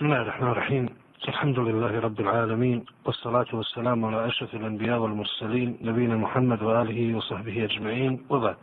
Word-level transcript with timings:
بسم 0.00 0.04
الله 0.04 0.20
الرحمن 0.22 0.48
الرحيم 0.48 0.88
الحمد 1.28 1.58
لله 1.58 2.00
رب 2.00 2.20
العالمين 2.20 2.84
والصلاة 3.04 3.46
والسلام 3.52 4.04
على 4.04 4.26
أشرف 4.26 4.54
الأنبياء 4.54 4.98
والمرسلين 4.98 5.78
نبينا 5.82 6.16
محمد 6.16 6.62
وآله 6.62 7.14
وصحبه 7.16 7.64
أجمعين 7.64 8.26
وبعد 8.30 8.56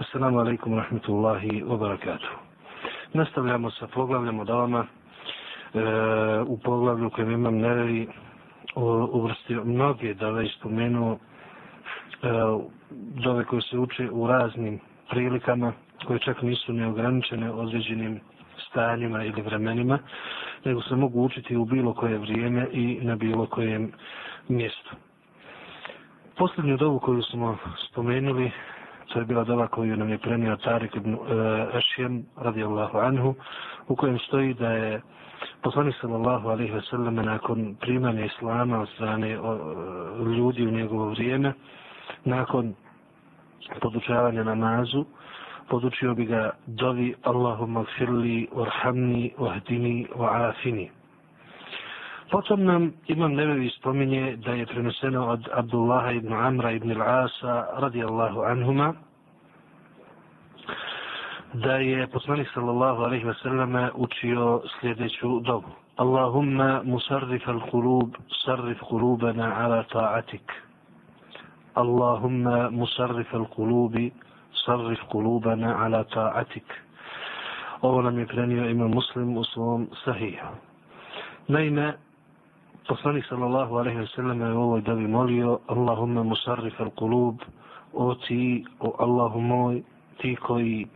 السلام 0.00 0.38
عليكم 0.38 0.72
ورحمة 0.72 1.06
الله 1.08 1.64
وبركاته 1.64 2.28
Nastavljamo 3.14 3.70
sa 3.70 3.86
poglavljem 3.86 4.38
od 4.40 4.50
ovama 4.50 4.86
e, 5.74 5.80
u 6.46 6.58
poglavlju 6.58 7.10
kojem 7.10 7.30
imam 7.30 7.56
nerevi 7.58 8.08
uvrstio 9.12 9.64
mnoge 9.64 10.14
da 10.14 10.30
već 10.30 10.54
spomenuo 10.58 11.12
e, 11.12 11.18
dove 13.24 13.44
koje 13.44 13.62
se 13.62 13.78
uče 13.78 14.10
u 14.10 14.26
raznim 14.26 14.80
prilikama 15.10 15.72
koje 16.06 16.18
čak 16.18 16.42
nisu 16.42 16.72
neograničene 16.72 17.50
određenim 17.52 18.20
stanjima 18.70 19.24
ili 19.24 19.42
vremenima, 19.42 19.98
nego 20.65 20.81
se 20.81 20.95
mogu 20.95 21.23
učiti 21.23 21.55
u 21.57 21.65
bilo 21.65 21.93
koje 21.93 22.17
vrijeme 22.17 22.67
i 22.71 22.99
na 23.01 23.15
bilo 23.15 23.45
kojem 23.45 23.91
mjestu. 24.47 24.95
Posljednju 26.37 26.77
dovu 26.77 26.99
koju 26.99 27.21
smo 27.23 27.57
spomenuli, 27.89 28.51
to 29.13 29.19
je 29.19 29.25
bila 29.25 29.43
dova 29.43 29.67
koju 29.67 29.97
nam 29.97 30.09
je 30.09 30.17
prenio 30.17 30.55
Tarik 30.55 30.95
ibn 30.95 31.13
uh, 31.13 31.21
radijallahu 32.37 32.97
anhu, 32.97 33.35
u 33.87 33.95
kojem 33.95 34.19
stoji 34.19 34.53
da 34.53 34.71
je 34.71 35.01
poslanik 35.61 35.95
sallallahu 36.01 36.49
alaihi 36.49 36.71
ve 36.73 36.81
sellem 36.81 37.15
nakon 37.15 37.75
primanja 37.79 38.25
islama 38.25 38.79
od 38.81 38.89
strane 38.89 39.37
ljudi 40.37 40.67
u 40.67 40.71
njegovo 40.71 41.09
vrijeme, 41.09 41.53
nakon 42.25 42.73
podučavanja 43.81 44.43
namazu, 44.43 45.05
podučio 45.71 46.13
bi 46.15 46.25
ga 46.25 46.49
dovi 46.67 47.13
Allahumma 47.23 47.83
gfirli, 47.87 48.47
warhamni, 48.51 49.31
wahdini, 49.39 50.07
wa'afini. 50.15 50.89
Potom 52.31 52.63
nam 52.63 52.91
Imam 53.07 53.33
Nevevi 53.35 53.69
spominje 53.79 54.35
da 54.45 54.51
je 54.51 54.65
preneseno 54.65 55.27
od 55.27 55.47
Abdullaha 55.53 56.11
ibn 56.11 56.33
Amra 56.33 56.71
ibn 56.71 56.91
al-Asa 56.91 57.67
radijallahu 57.79 58.43
anhuma 58.43 58.93
da 61.53 61.75
je 61.75 62.07
poslanik 62.07 62.47
sallallahu 62.53 63.03
alaihi 63.03 63.25
wa 63.25 63.33
sallam 63.43 63.89
učio 63.95 64.61
sljedeću 64.79 65.39
dobu. 65.39 65.67
Allahumma 65.97 66.81
musarrif 66.83 67.47
al-qulub, 67.47 68.15
sarrif 68.45 68.79
qulubana 68.79 69.53
ala 69.63 69.83
ta'atik. 69.83 70.51
Allahumma 71.73 72.69
musarrif 72.71 73.33
al-qulubi, 73.33 74.11
sarrif 74.65 74.99
kulubana 75.11 75.75
ala 75.85 76.03
ta'atik. 76.03 76.65
Ovo 77.81 78.01
nam 78.01 78.19
je 78.19 78.27
prenio 78.27 78.69
imam 78.69 78.91
muslim 78.91 79.37
u 79.37 79.43
svom 79.43 79.87
sahiju. 80.05 80.45
Naime, 81.47 81.93
poslanik 82.87 83.25
sallallahu 83.25 83.75
alaihi 83.75 83.99
wa 83.99 84.15
sallam 84.15 84.41
je 84.41 84.53
u 84.53 84.61
ovoj 84.61 84.81
dobi 84.81 85.07
molio 85.07 85.59
Allahumma 85.67 86.23
musarrif 86.23 86.79
al 86.79 86.89
kulub 86.89 87.41
o 87.93 88.15
ti, 88.15 88.65
o 88.79 88.95
Allahu 88.99 89.41
moj, 89.41 89.83
ti 90.17 90.35
koji 90.35 90.87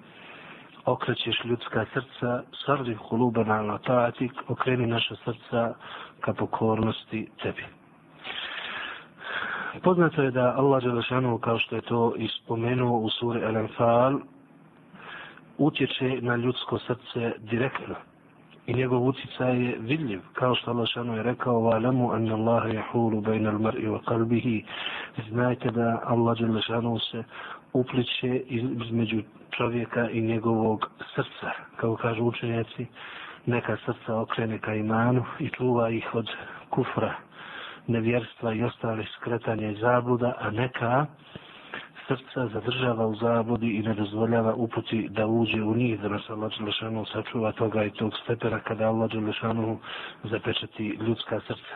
okrećeš 0.86 1.44
ljudska 1.46 1.86
srca, 1.94 2.44
sarrif 2.66 2.98
kulubana 3.10 3.60
ala 3.60 3.78
ta'atik, 3.78 4.32
okreni 4.48 4.88
naša 4.88 5.16
srca 5.16 5.74
ka 6.20 6.34
pokornosti 6.34 7.28
tebi. 7.42 7.64
Poznato 9.83 10.23
je 10.23 10.31
da 10.31 10.55
Allah 10.57 10.83
Đelešanu, 10.83 11.39
kao 11.39 11.59
što 11.59 11.77
je 11.77 11.83
to 11.83 12.15
ispomenuo 12.17 12.99
u 12.99 13.11
suri 13.11 13.41
Al-Anfal, 13.41 14.21
utječe 15.59 16.19
na 16.21 16.37
ljudsko 16.37 16.79
srce 16.79 17.33
direktno. 17.39 17.95
I 18.67 18.75
njegov 18.75 19.07
utjecaj 19.07 19.65
je 19.65 19.77
vidljiv, 19.81 20.21
kao 20.33 20.55
što 20.55 20.71
Allah 20.71 20.77
Đelešanu 20.79 21.17
je 21.17 21.23
rekao, 21.23 21.55
وَعْلَمُوا 21.55 22.17
أَنَّ 22.17 22.31
اللَّهَ 22.33 22.65
يَحُولُ 22.81 23.21
بَيْنَ 23.21 23.47
الْمَرْءِ 23.47 23.89
وَقَلْبِهِ 23.89 24.65
Znajte 25.31 25.71
da 25.71 26.03
Allah 26.05 26.39
Đelešanu 26.39 26.99
se 26.99 27.25
upliče 27.73 28.43
između 28.49 29.23
čovjeka 29.51 30.11
i 30.11 30.21
njegovog 30.21 30.91
srca. 31.15 31.51
Kao 31.77 31.97
kažu 31.97 32.25
učenjaci, 32.25 32.87
neka 33.47 33.77
srca 33.87 34.17
okrene 34.17 34.59
ka 34.59 34.75
imanu 34.75 35.25
i 35.39 35.49
čuva 35.49 35.91
ih 35.91 36.15
od 36.15 36.29
kufra, 36.71 37.15
nevjerstva 37.88 38.54
i 38.54 38.64
ostalih 38.64 39.08
skretanja 39.18 39.70
i 39.70 39.76
zabluda, 39.76 40.34
a 40.40 40.52
neka 40.52 41.06
srca 42.08 42.48
zadržava 42.48 43.08
u 43.08 43.16
zabludi 43.16 43.70
i 43.76 43.82
ne 43.82 43.94
dozvoljava 43.94 44.54
uputi 44.54 45.08
da 45.10 45.28
uđe 45.28 45.64
u 45.64 45.76
njih, 45.76 46.02
da 46.02 46.10
nas 46.10 46.30
Allah 46.30 46.52
Đelešanu 46.60 47.06
sačuva 47.06 47.52
toga 47.52 47.84
i 47.84 47.92
tog 47.92 48.12
stepera 48.24 48.60
kada 48.60 48.88
Allah 48.88 49.12
Đelešanu 49.12 49.78
zapečati 50.24 50.88
ljudska 51.08 51.40
srca. 51.40 51.76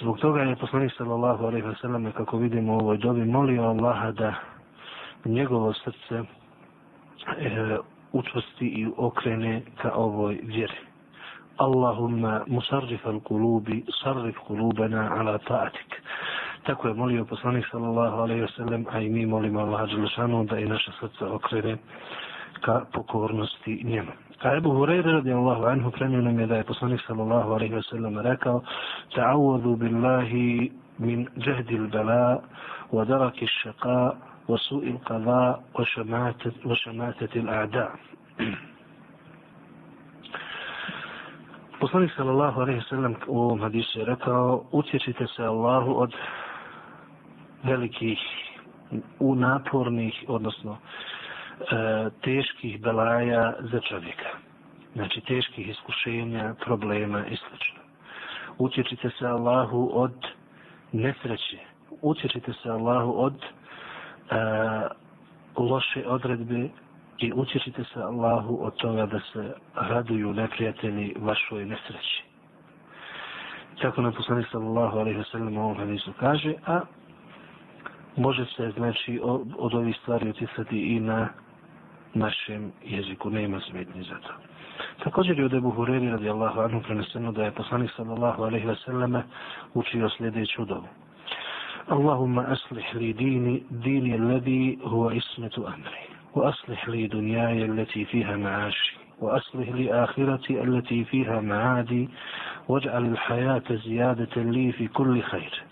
Zbog 0.00 0.18
toga 0.18 0.40
je 0.40 0.56
poslanik 0.56 0.92
sallallahu 0.96 1.44
alaihi 1.46 1.66
wa 1.66 1.80
sallam, 1.80 2.12
kako 2.12 2.38
vidimo 2.38 2.74
u 2.74 2.78
ovoj 2.78 2.96
dobi, 2.98 3.24
molio 3.24 3.62
Allaha 3.62 4.10
da 4.12 4.34
njegovo 5.24 5.72
srce 5.72 6.22
e, 7.38 7.76
učvrsti 8.12 8.66
i 8.66 8.88
okrene 8.96 9.62
ka 9.82 9.92
ovoj 9.94 10.40
vjeri. 10.42 10.76
Allahumma 11.58 12.44
musarrif 12.46 13.06
al-kulubi, 13.06 13.84
sarrif 14.02 14.36
kulubena 14.46 15.10
ala 15.18 15.38
ta'atik. 15.38 15.90
Tako 16.66 16.88
je 16.88 16.94
molio 16.94 17.24
poslanik 17.24 17.66
sallallahu 17.70 18.22
alaihi 18.22 18.42
wasallam, 18.46 18.86
a 18.94 19.00
i 19.00 19.08
mi 19.08 19.26
molimo 19.26 19.60
Allah 19.60 19.88
Đelešanu 19.90 20.44
da 20.46 20.58
i 20.58 20.64
naše 20.68 20.92
srce 21.00 21.24
okrene 21.24 21.76
ka 22.62 22.84
pokornosti 22.92 23.82
njemu. 23.84 24.12
A 24.42 24.54
Ebu 24.56 24.70
Hureyre 24.70 25.12
radijallahu 25.12 25.66
anhu 25.66 25.90
prenio 25.90 26.20
nam 26.22 26.38
je 26.40 26.46
da 26.46 26.56
je 26.56 26.64
poslanik 26.64 27.00
sallallahu 27.06 27.52
alaihi 27.52 27.74
wasallam 27.74 28.22
rekao 28.22 28.62
ta'awadu 29.14 29.76
billahi 29.76 30.70
min 30.98 31.26
jahdi 31.36 31.74
al-bala 31.78 32.40
wa 32.92 33.04
daraki 33.04 33.44
al-shaqa 33.50 34.14
wa 34.48 34.58
su'i 34.58 34.94
al-qada 34.94 35.58
wa 35.74 36.74
šamatati 36.74 37.38
al-a'da. 37.40 37.88
Poslanik 41.80 42.10
sallallahu 42.16 42.60
alejhi 42.60 42.78
ve 42.78 42.84
sellem 42.88 43.16
u 43.26 43.40
ovom 43.40 43.60
hadisu 43.60 43.98
je 43.98 44.04
rekao: 44.04 44.64
"Utječite 44.72 45.26
se 45.26 45.44
Allahu 45.44 46.00
od 46.00 46.12
velikih 47.62 48.18
u 49.18 49.34
napornih, 49.34 50.24
odnosno 50.28 50.76
e, 50.76 52.10
teških 52.22 52.80
belaja 52.80 53.54
za 53.60 53.80
čovjeka. 53.80 54.28
Znači 54.94 55.20
teških 55.20 55.68
iskušenja, 55.68 56.54
problema 56.64 57.26
i 57.26 57.36
sl. 57.36 57.54
Utječite 58.58 59.10
se 59.18 59.26
Allahu 59.26 59.90
od 59.92 60.14
nesreće. 60.92 61.58
Utječite 62.02 62.52
se 62.62 62.70
Allahu 62.70 63.12
od 63.16 63.34
e, 63.34 63.44
loše 65.56 66.06
odredbe 66.06 66.68
i 67.18 67.32
učite 67.32 67.84
se 67.84 68.00
Allahu 68.02 68.58
od 68.62 68.74
toga 68.76 69.06
da 69.06 69.20
se 69.32 69.54
raduju 69.74 70.32
neprijatelji 70.32 71.14
vašoj 71.18 71.64
nesreći. 71.64 72.22
Tako 73.82 74.02
nam 74.02 74.12
poslanik 74.12 74.46
sallallahu 74.52 74.98
alaihi 74.98 75.18
wa 75.18 75.30
sallam 75.30 75.56
u 75.56 75.60
ovom 75.60 75.76
hadisu 75.76 76.12
kaže, 76.20 76.54
a 76.66 76.80
može 78.16 78.44
se 78.44 78.70
znači 78.76 79.20
od 79.58 79.74
ovih 79.74 79.96
stvari 80.02 80.30
utisati 80.30 80.96
i 80.96 81.00
na 81.00 81.28
našem 82.14 82.72
jeziku, 82.84 83.30
nema 83.30 83.60
smetnje 83.60 84.02
za 84.02 84.18
to. 84.18 84.32
Također 85.04 85.38
je 85.38 85.44
od 85.44 85.54
Ebu 85.54 85.70
Hureri 85.70 86.10
radijallahu 86.10 86.60
anhu 86.60 86.80
preneseno 86.82 87.32
da 87.32 87.44
je 87.44 87.50
poslanik 87.50 87.90
sallallahu 87.96 88.42
alaihi 88.42 88.66
wa 88.66 88.84
sallam 88.84 89.22
učio 89.74 90.08
sljedeću 90.08 90.64
dobu. 90.64 90.88
Allahumma 91.88 92.44
aslih 92.48 92.94
li 92.94 93.12
dini, 93.12 93.62
dini 93.70 94.14
alladhi 94.14 94.78
huwa 94.84 95.16
ismetu 95.16 95.66
amri. 95.66 96.07
وأصلح 96.35 96.89
لي 96.89 97.07
دنياي 97.07 97.65
التي 97.65 98.05
فيها 98.05 98.37
معاشي 98.37 98.97
وأصلح 99.19 99.69
لي 99.69 100.03
آخرتي 100.03 100.63
التي 100.63 101.03
فيها 101.05 101.41
معادي 101.41 102.09
واجعل 102.67 103.05
الحياة 103.05 103.63
زيادة 103.69 104.41
لي 104.41 104.71
في 104.71 104.87
كل 104.87 105.21
خير 105.21 105.63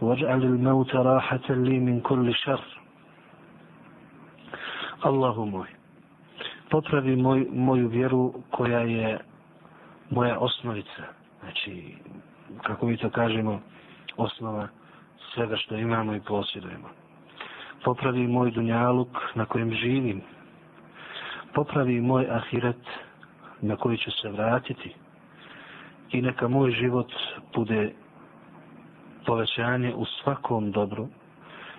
واجعل 0.00 0.42
الموت 0.42 0.94
راحة 0.94 1.46
لي 1.50 1.78
من 1.78 2.00
كل 2.00 2.34
شر 2.34 2.60
Allahu 5.02 5.46
moj, 5.46 5.68
popravi 6.70 7.16
moj, 7.16 7.46
moju 7.52 7.88
vjeru 7.88 8.34
koja 8.50 8.80
je 8.80 9.18
moja 10.10 10.38
osnovica. 10.38 11.02
Znači, 11.40 11.94
kako 12.62 12.86
mi 12.86 12.96
to 12.96 13.10
kažemo, 13.10 13.60
osnova 14.16 14.68
svega 15.34 15.56
što 15.56 15.76
imamo 15.76 16.14
i 16.14 16.20
posjedujemo 16.20 16.88
popravi 17.83 18.27
moj 18.27 18.51
dunjaluk 18.51 19.09
na 19.35 19.45
kojem 19.45 19.71
živim, 19.73 20.21
popravi 21.53 22.01
moj 22.01 22.27
ahiret 22.29 22.81
na 23.61 23.75
koji 23.75 23.97
ću 23.97 24.11
se 24.11 24.29
vratiti 24.29 24.95
i 26.11 26.21
neka 26.21 26.47
moj 26.47 26.71
život 26.71 27.11
bude 27.55 27.93
povećanje 29.25 29.93
u 29.95 30.05
svakom 30.05 30.71
dobru 30.71 31.07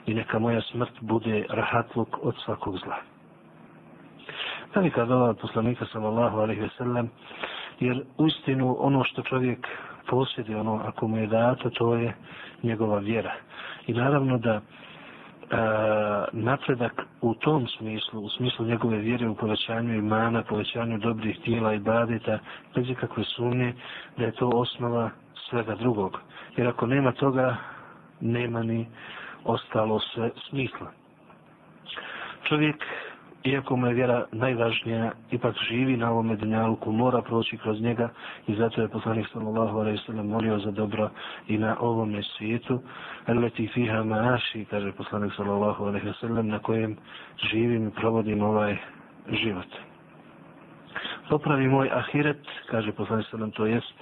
i 0.07 0.15
neka 0.15 0.39
moja 0.39 0.61
smrt 0.61 0.93
bude 1.01 1.45
rahatluk 1.49 2.19
od 2.23 2.35
svakog 2.45 2.77
zla. 2.79 2.97
Velika 4.75 5.05
dova 5.05 5.35
poslanika 5.35 5.87
sallallahu 5.93 6.39
alaihi 6.39 6.61
ve 6.61 6.69
sellem 6.79 7.11
Jer 7.81 8.05
uistinu 8.19 8.77
ono 8.79 9.05
što 9.05 9.23
čovjek 9.23 9.67
posjedi, 10.07 10.55
ono 10.55 10.81
ako 10.85 11.09
mu 11.09 11.17
je 11.19 11.27
dato, 11.27 11.71
to 11.71 11.95
je 11.95 12.15
njegova 12.63 12.99
vjera. 12.99 13.33
I 13.87 13.93
naravno 13.93 14.39
da 14.39 14.61
a, 15.51 16.25
napredak 16.33 17.03
u 17.21 17.35
tom 17.35 17.67
smislu, 17.67 18.21
u 18.21 18.29
smislu 18.29 18.67
njegove 18.67 18.99
vjere 18.99 19.29
u 19.29 19.35
povećanju 19.35 19.95
imana, 19.95 20.43
povećanju 20.43 20.99
dobrih 20.99 21.39
tijela 21.45 21.75
i 21.75 21.79
badita, 21.79 22.39
bez 22.75 22.91
ikakve 22.91 23.25
sumnje, 23.25 23.75
da 24.17 24.25
je 24.25 24.33
to 24.33 24.49
osnova 24.49 25.11
svega 25.51 25.75
drugog. 25.75 26.21
Jer 26.57 26.69
ako 26.69 26.87
nema 26.87 27.13
toga, 27.13 27.57
nema 28.21 28.63
ni 28.63 28.87
ostalo 29.45 30.01
sve 30.01 30.31
smisla. 30.49 30.93
Čovjek 32.49 32.77
iako 33.45 33.77
mu 33.77 33.87
je 33.87 33.95
vjera 33.95 34.25
najvažnija, 34.33 35.13
ipak 35.31 35.55
živi 35.69 35.97
na 35.97 36.11
ovome 36.11 36.37
dunjaluku, 36.37 36.93
mora 36.93 37.23
proći 37.23 37.57
kroz 37.59 37.81
njega 37.81 38.09
i 38.47 38.55
zato 38.55 38.83
je 38.83 38.89
poslanik 38.89 39.27
sallallahu 39.33 39.79
alaihi 39.79 39.99
sallam 40.07 40.27
molio 40.27 40.59
za 40.59 40.71
dobro 40.71 41.11
i 41.49 41.59
na 41.59 41.77
ovome 41.81 42.23
svijetu. 42.23 42.81
Eleti 43.27 43.69
fiha 43.75 44.03
maaši, 44.05 44.65
kaže 44.71 44.93
poslanik 44.93 45.33
sallallahu 45.37 45.85
alaihi 45.85 46.13
sallam, 46.21 46.49
na 46.49 46.59
kojem 46.59 46.97
živim 47.51 47.89
i 47.89 47.91
provodim 47.91 48.43
ovaj 48.43 48.77
život. 49.31 49.67
Popravi 51.29 51.69
moj 51.69 51.91
ahiret, 51.93 52.41
kaže 52.71 52.93
poslanik 52.93 53.27
sallam, 53.31 53.51
to 53.51 53.67
jest 53.67 53.95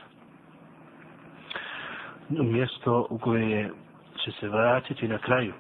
mjesto 2.29 3.07
u 3.11 3.19
koje 3.19 3.71
će 4.25 4.31
se 4.41 4.49
vratiti 4.49 5.09
na 5.09 5.19
kraju 5.19 5.53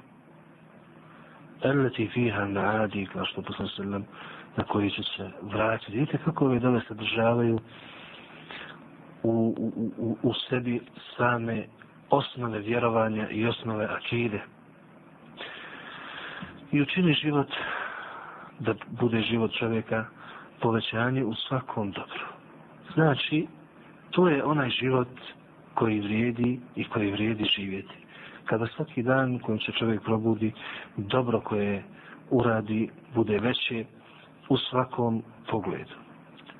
eleti 1.62 2.08
fiha 2.08 2.44
naadi, 2.44 3.06
kao 3.12 3.25
što 3.25 3.43
poslan 3.43 3.69
sallam, 3.69 4.05
na 4.56 4.64
koji 4.64 4.91
će 4.91 5.03
se 5.03 5.31
vratiti. 5.43 5.93
Vidite 5.93 6.19
kako 6.25 6.44
ove 6.44 6.58
dove 6.58 6.81
sadržavaju 6.88 7.58
u, 9.23 9.55
u, 9.58 9.93
u, 9.99 10.17
u 10.23 10.32
sebi 10.49 10.81
same 11.17 11.64
osnove 12.11 12.58
vjerovanja 12.58 13.29
i 13.31 13.47
osnove 13.47 13.85
akide. 13.85 14.41
I 16.73 16.82
učini 16.82 17.14
život 17.14 17.49
da 18.58 18.75
bude 19.00 19.20
život 19.20 19.53
čovjeka 19.58 20.05
povećanje 20.61 21.25
u 21.25 21.35
svakom 21.35 21.91
dobru. 21.91 22.26
Znači, 22.94 23.47
to 24.11 24.29
je 24.29 24.44
onaj 24.44 24.70
život 24.70 25.08
koji 25.75 26.00
vrijedi 26.00 26.61
i 26.76 26.85
koji 26.85 27.11
vrijedi 27.11 27.44
živjeti 27.56 28.06
kada 28.46 28.66
svaki 28.66 29.02
dan 29.02 29.38
kojim 29.38 29.60
se 29.60 29.72
čovjek 29.72 30.02
probudi, 30.02 30.52
dobro 30.96 31.40
koje 31.40 31.82
uradi 32.31 32.88
bude 33.14 33.38
veće 33.38 33.84
u 34.48 34.56
svakom 34.56 35.22
pogledu. 35.50 35.94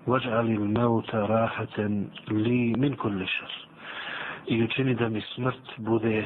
Vađali 0.07 0.59
meuta 0.59 1.27
rahaten 1.27 2.11
li 2.31 2.75
min 2.79 2.97
kulli 2.97 3.27
shar. 3.27 3.53
I 4.47 4.63
učini 4.63 4.95
da 4.95 5.09
mi 5.09 5.21
smrt 5.21 5.79
bude 5.79 6.25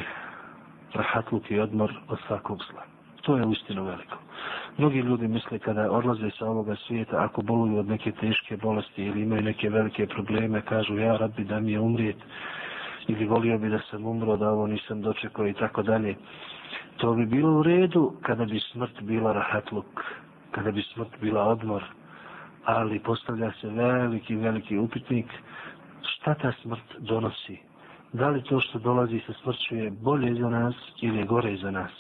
rahatluk 0.95 1.51
i 1.51 1.61
odmor 1.61 1.93
od 2.09 2.19
svakog 2.27 2.59
zla. 2.71 2.83
To 3.23 3.37
je 3.37 3.47
uistinu 3.47 3.85
veliko. 3.85 4.17
Mnogi 4.79 4.99
ljudi 4.99 5.29
misle 5.29 5.59
kada 5.59 5.91
odlaze 5.91 6.31
sa 6.39 6.47
ovoga 6.47 6.77
svijeta, 6.77 7.25
ako 7.25 7.43
boluju 7.43 7.79
od 7.79 7.89
neke 7.89 8.13
teške 8.13 8.57
bolesti 8.57 9.05
ili 9.05 9.23
imaju 9.23 9.43
neke 9.43 9.71
velike 9.71 10.07
probleme, 10.07 10.63
kažu 10.63 10.99
ja 10.99 11.17
rabbi 11.17 11.45
da 11.45 11.61
mi 11.61 11.73
je 11.73 11.81
umrijet, 11.81 12.17
ili 13.11 13.27
volio 13.27 13.59
bi 13.59 13.69
da 13.69 13.79
sam 13.91 14.07
umro, 14.07 14.37
da 14.37 14.51
ovo 14.51 14.67
nisam 14.67 15.03
dočekao 15.03 15.49
i 15.49 15.53
tako 15.53 15.83
dalje. 15.83 16.15
To 16.97 17.15
bi 17.15 17.27
bilo 17.27 17.59
u 17.59 17.63
redu 17.63 18.13
kada 18.23 18.45
bi 18.45 18.61
smrt 18.61 19.03
bila 19.03 19.33
rahatluk, 19.33 20.05
kada 20.51 20.71
bi 20.71 20.83
smrt 20.83 21.21
bila 21.21 21.43
odmor, 21.43 21.85
ali 22.65 22.99
postavlja 22.99 23.53
se 23.61 23.69
veliki, 23.69 24.37
veliki 24.37 24.79
upitnik, 24.79 25.27
šta 26.03 26.35
ta 26.35 26.53
smrt 26.63 26.99
donosi? 26.99 27.59
Da 28.13 28.29
li 28.29 28.43
to 28.43 28.61
što 28.61 28.79
dolazi 28.79 29.21
sa 29.27 29.33
smrću 29.43 29.77
je 29.77 29.91
bolje 29.91 30.35
za 30.35 30.49
nas 30.49 30.75
ili 31.03 31.19
je 31.19 31.25
gore 31.25 31.57
za 31.57 31.71
nas? 31.71 31.93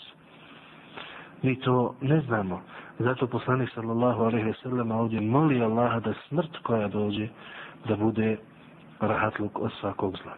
Mi 1.42 1.60
to 1.60 1.94
ne 2.00 2.20
znamo. 2.20 2.62
Zato 2.98 3.26
poslanik 3.26 3.70
sallallahu 3.74 4.22
alaihi 4.22 4.46
ve 4.46 4.54
sellem 4.62 4.90
ovdje 4.90 5.20
moli 5.20 5.62
Allaha 5.62 6.00
da 6.00 6.12
smrt 6.28 6.56
koja 6.62 6.88
dođe 6.88 7.28
da 7.88 7.96
bude 7.96 8.36
rahatluk 9.00 9.58
od 9.58 9.72
svakog 9.80 10.16
zla. 10.22 10.34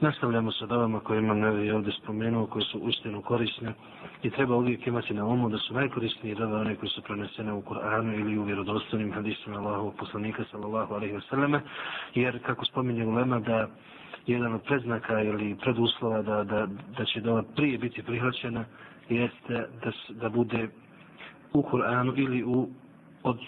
Nastavljamo 0.00 0.52
sa 0.52 0.66
davama 0.66 1.00
koje 1.00 1.18
imam 1.18 1.38
nevi 1.38 1.70
ovdje 1.70 1.92
spomenuo, 1.92 2.46
koje 2.46 2.64
su 2.64 2.78
uistinu 2.78 3.22
korisne 3.22 3.74
i 4.22 4.30
treba 4.30 4.56
uvijek 4.56 4.86
imati 4.86 5.14
na 5.14 5.26
umu 5.26 5.48
da 5.48 5.58
su 5.58 5.74
najkorisnije 5.74 6.34
dava 6.34 6.60
one 6.60 6.76
koje 6.76 6.90
su 6.90 7.02
prenesene 7.02 7.52
u 7.52 7.62
Kur'anu 7.62 8.20
ili 8.20 8.38
u 8.38 8.42
vjerodostojnim 8.44 9.12
hadisima 9.12 9.56
Allahovog 9.56 9.94
poslanika 9.98 10.44
sallallahu 10.50 10.94
alaihi 10.94 11.14
wa 11.14 11.28
sallame, 11.30 11.60
jer 12.14 12.42
kako 12.46 12.64
spominje 12.64 13.06
ulema 13.06 13.40
da 13.40 13.68
jedan 14.26 14.54
od 14.54 14.62
predznaka 14.62 15.20
ili 15.22 15.56
preduslova 15.62 16.22
da, 16.22 16.44
da, 16.44 16.66
da 16.98 17.04
će 17.04 17.20
dova 17.20 17.42
prije 17.56 17.78
biti 17.78 18.02
prihvaćena 18.02 18.64
jeste 19.08 19.54
da, 19.84 19.90
da 20.10 20.28
bude 20.28 20.68
u 21.52 21.62
Kur'anu 21.62 22.12
ili 22.16 22.44
u 22.44 22.68
od 23.22 23.38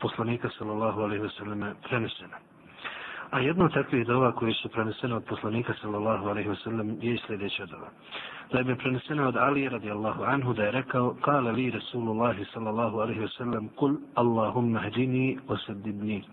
poslanika 0.00 0.48
sallallahu 0.58 1.00
alaihi 1.00 1.22
wa 1.24 1.38
sallame 1.38 1.74
prenesena. 1.88 2.47
A 3.30 3.40
jedno 3.40 3.64
od 3.64 3.74
takvih 3.74 4.06
dova 4.06 4.32
koji 4.32 4.52
su 4.52 4.68
prenesene 4.68 5.14
od 5.14 5.24
poslanika 5.24 5.74
sallallahu 5.80 6.28
alaihi 6.28 6.48
wasallam 6.48 6.96
je 7.02 7.18
sljedeća 7.26 7.66
dova. 7.66 7.88
Da 8.52 8.58
je 8.58 8.76
prenesena 8.76 9.28
od 9.28 9.36
Ali 9.36 9.68
radijallahu 9.68 10.22
anhu 10.22 10.52
da 10.52 10.64
je 10.64 10.70
rekao 10.70 11.14
Kale 11.20 11.52
li 11.52 11.70
Rasulullahi 11.70 12.44
sallallahu 12.44 12.98
alaihi 12.98 13.20
wasallam 13.20 13.68
Kul 13.76 13.96
Allahumma 14.14 14.80
hdini 14.80 15.38
osadibni. 15.48 16.24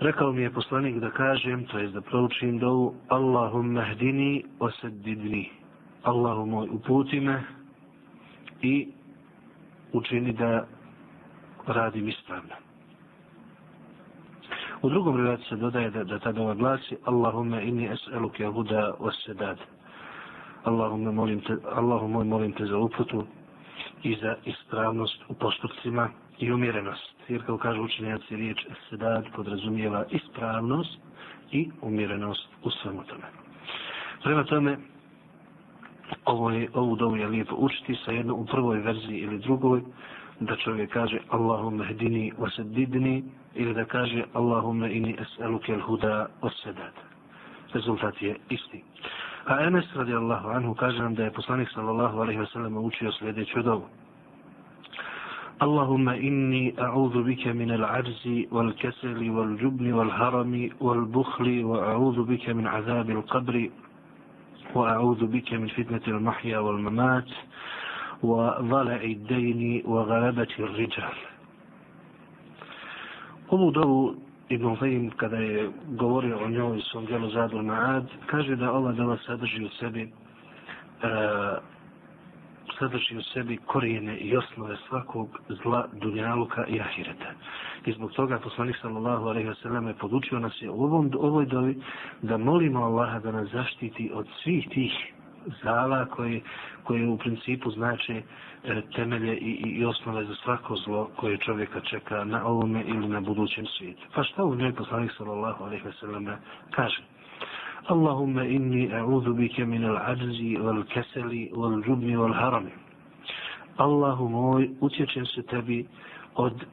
Rekao 0.00 0.32
mi 0.32 0.42
je 0.42 0.50
poslanik 0.50 0.96
da 0.96 1.10
kažem, 1.10 1.64
to 1.66 1.78
jest 1.78 1.94
da 1.94 2.00
proučim 2.00 2.58
dovu 2.58 2.94
Allahumma 3.08 3.84
hdini 3.84 4.44
osadibni. 4.58 5.50
Allahu 6.02 6.46
moj 6.46 6.68
uputi 6.68 7.20
me 7.20 7.42
i 8.62 8.88
učini 9.92 10.32
da 10.32 10.66
radim 11.66 12.08
ispravno. 12.08 12.65
U 14.86 14.88
drugom 14.88 15.16
rivatu 15.16 15.42
se 15.48 15.56
dodaje 15.56 15.90
da, 15.90 16.04
da 16.04 16.18
ta 16.18 16.32
dova 16.32 16.54
glasi 16.54 16.96
Allahumme 17.04 17.64
inni 17.66 17.88
es'eluke 17.88 18.46
huda 18.46 18.92
wasedad. 19.00 19.56
Allahumme 20.64 21.10
molim 21.12 21.40
te, 21.40 21.56
Allahumma 21.74 22.24
molim 22.24 22.52
te 22.52 22.66
za 22.66 22.78
uputu 22.78 23.24
i 24.02 24.16
za 24.22 24.36
ispravnost 24.44 25.22
u 25.28 25.34
postupcima 25.34 26.08
i 26.38 26.52
umjerenost. 26.52 27.14
Jer 27.28 27.46
kao 27.46 27.58
kažu 27.58 27.82
učenjaci 27.82 28.36
riječ 28.36 28.66
sedad 28.90 29.24
podrazumijeva 29.36 30.04
ispravnost 30.10 30.98
i 31.52 31.70
umjerenost 31.82 32.48
u 32.62 32.70
svemu 32.70 33.02
tome. 33.04 33.26
Prema 34.22 34.44
tome, 34.44 34.78
ovo 36.24 36.50
je, 36.50 36.70
ovu 36.74 36.96
dovu 36.96 37.16
je 37.16 37.26
lijepo 37.26 37.54
učiti 37.58 37.98
sa 38.04 38.12
jednom 38.12 38.40
u 38.40 38.46
prvoj 38.46 38.78
verziji 38.78 39.18
ili 39.18 39.38
drugoj, 39.38 39.82
da 40.39 40.55
čovjek 40.55 40.89
kaže 40.93 41.19
Allahumma 41.29 41.85
hdini 41.85 42.31
wasadidni 42.39 43.23
ili 43.55 43.73
da 43.73 43.85
kaže 43.85 44.23
Allahumma 44.33 44.87
inni 44.87 45.15
es'aluke 45.19 45.73
al-huda 45.73 46.27
was-sadad. 46.41 46.93
Rezultat 47.73 48.21
je 48.21 48.35
isti. 48.49 48.83
A 49.45 49.59
Enes 49.65 49.85
radijallahu 49.95 50.49
anhu 50.49 50.73
kaže 50.75 50.99
nam 50.99 51.15
da 51.15 51.23
je 51.23 51.31
poslanik 51.31 51.69
sallallahu 51.69 52.21
alaihi 52.21 52.39
wa 52.39 52.45
sallam 52.53 52.77
učio 52.77 53.11
sljedeću 53.11 53.61
dobu. 53.61 53.85
اللهم 55.61 56.09
إني 56.09 56.73
أعوذ 56.81 57.23
بك 57.23 57.47
من 57.47 57.71
العجز 57.71 58.45
والكسل 58.51 59.29
والجبن 59.29 59.93
والهرم 59.93 60.69
والبخل 60.81 61.63
وأعوذ 61.63 62.23
بك 62.23 62.49
من 62.49 62.67
عذاب 62.67 63.09
القبر 63.09 63.69
وأعوذ 64.75 65.25
بك 65.25 65.53
من 65.53 65.67
فتنة 65.67 66.01
المحيا 66.07 66.57
والممات 66.59 67.29
وضلع 68.23 69.01
الدين 69.03 69.83
وغلبة 69.85 70.53
الرجال 70.59 71.15
Ovu 73.51 73.71
dovu 73.71 74.15
Ibn 74.49 74.75
Zayn 74.79 75.11
kada 75.17 75.37
je 75.37 75.69
govorio 75.87 76.37
o 76.43 76.49
njoj 76.49 76.81
svom 76.81 77.05
djelu 77.05 77.29
Zadul 77.29 77.61
Ma'ad, 77.61 78.03
kaže 78.25 78.55
da 78.55 78.71
ova 78.71 78.91
dova 78.91 79.17
sadrži 79.25 79.65
u 79.65 79.69
sebi 79.69 80.01
e, 80.01 80.09
sadrži 82.79 83.17
u 83.17 83.21
sebi 83.21 83.57
korijene 83.57 84.17
i 84.17 84.37
osnove 84.37 84.77
svakog 84.87 85.39
zla 85.63 85.87
dunjaluka 85.93 86.65
i 86.67 86.79
ahireta. 86.79 87.31
I 87.85 87.91
zbog 87.91 88.11
toga 88.11 88.39
poslanik 88.39 88.75
sallallahu 88.81 89.27
alejhi 89.27 89.49
ve 89.49 89.55
selleme 89.55 89.93
podučio 89.93 90.39
nas 90.39 90.61
je 90.61 90.69
u 90.69 90.83
ovom 90.83 91.11
ovoj 91.19 91.45
dovi 91.45 91.81
da 92.21 92.37
molimo 92.37 92.79
Allaha 92.79 93.19
da 93.19 93.31
nas 93.31 93.49
zaštiti 93.49 94.11
od 94.13 94.27
svih 94.43 94.69
tih 94.69 94.91
zala 95.62 96.06
koje, 96.06 96.40
koje 96.84 97.08
u 97.08 97.18
principu 97.18 97.70
znači 97.70 98.22
temelje 98.94 99.36
i, 99.36 99.50
i, 99.50 99.68
i 99.68 99.84
osnove 99.84 100.24
za 100.24 100.34
svako 100.34 100.76
zlo 100.76 101.10
koje 101.16 101.38
čovjeka 101.38 101.80
čeka 101.80 102.24
na 102.24 102.46
ovome 102.46 102.84
ili 102.86 103.08
na 103.08 103.20
budućem 103.20 103.66
svijetu. 103.66 104.02
Pa 104.14 104.22
šta 104.22 104.44
u 104.44 104.54
njoj 104.54 104.74
poslanik 104.74 105.12
sallallahu 105.16 105.64
alaihi 105.64 105.84
ve 105.84 105.92
sellem 105.92 106.28
kaže? 106.70 107.02
Allahumma 107.86 108.44
inni 108.44 108.88
a'udhu 108.92 109.34
bike 109.34 109.64
min 109.64 109.84
al-ajzi 109.84 110.58
wal-keseli 110.58 111.50
wal-džubni 111.52 112.16
wal-harami. 112.16 112.70
Allahu 113.76 114.28
moj, 114.28 114.70
utječem 114.80 115.26
se 115.26 115.42
tebi 115.42 115.86
od 116.34 116.64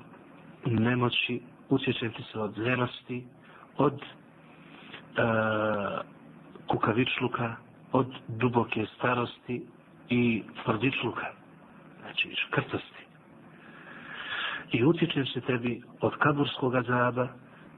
nemoći 0.65 1.41
utječem 1.69 2.11
ti 2.13 2.23
se 2.31 2.39
od 2.39 2.57
ljenosti, 2.57 3.23
od 3.77 3.93
uh, 3.93 3.99
kukavičluka, 6.67 7.55
od 7.93 8.07
duboke 8.27 8.85
starosti 8.97 9.61
i 10.09 10.43
tvrdičluka, 10.63 11.25
znači 12.01 12.35
škrtosti. 12.35 13.03
I 14.71 14.83
utječem 14.83 15.25
se 15.25 15.41
tebi 15.41 15.81
od 16.01 16.15
kaburskog 16.17 16.75
azaba 16.75 17.27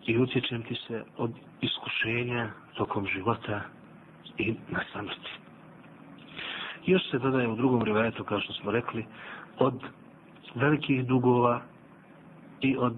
i 0.05 0.17
utječem 0.17 0.63
ti 0.63 0.75
se 0.87 1.03
od 1.17 1.31
iskušenja 1.61 2.49
tokom 2.77 3.07
života 3.07 3.61
i 4.37 4.55
na 4.69 4.83
samrti. 4.93 5.31
Još 6.85 7.09
se 7.11 7.19
dodaje 7.19 7.47
u 7.47 7.55
drugom 7.55 7.83
rivajetu, 7.83 8.23
kao 8.23 8.39
što 8.39 8.53
smo 8.53 8.71
rekli, 8.71 9.05
od 9.57 9.83
velikih 10.55 11.05
dugova 11.05 11.61
i 12.61 12.77
od 12.77 12.95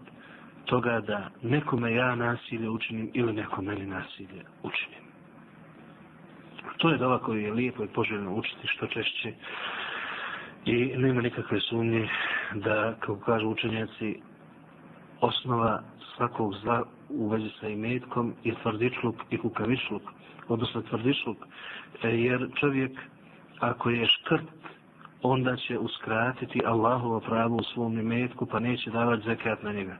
toga 0.65 1.01
da 1.01 1.29
nekome 1.41 1.93
ja 1.93 2.15
nasilje 2.15 2.69
učinim 2.69 3.11
ili 3.13 3.33
neko 3.33 3.61
meni 3.61 3.85
nasilje 3.85 4.43
učinim. 4.63 5.06
To 6.77 6.89
je 6.89 6.97
dova 6.97 7.19
koju 7.19 7.41
je 7.41 7.53
lijepo 7.53 7.83
i 7.83 7.87
poželjno 7.87 8.35
učiti 8.35 8.67
što 8.67 8.87
češće. 8.87 9.33
I 10.65 10.93
nema 10.97 11.21
nikakve 11.21 11.59
sumnje 11.59 12.07
da, 12.53 12.95
kao 12.99 13.15
kažu 13.15 13.49
učenjaci, 13.49 14.19
osnova 15.21 15.83
svakog 16.15 16.53
zla 16.61 16.83
u 17.09 17.29
vezi 17.29 17.49
sa 17.59 17.67
imetkom 17.67 18.33
je 18.43 18.55
tvrdičluk 18.61 19.15
i 19.29 19.37
kukavičluk, 19.37 20.01
odnosno 20.47 20.81
tvrdičluk, 20.81 21.37
e, 22.03 22.09
jer 22.09 22.49
čovjek 22.59 22.91
ako 23.59 23.89
je 23.89 24.07
škrt 24.07 24.43
onda 25.21 25.55
će 25.55 25.79
uskratiti 25.79 26.61
Allahovo 26.65 27.19
pravo 27.19 27.55
u 27.55 27.63
svom 27.63 27.99
imetku, 27.99 28.45
pa 28.45 28.59
neće 28.59 28.91
davati 28.91 29.23
zekat 29.23 29.63
na 29.63 29.73
njega. 29.73 29.97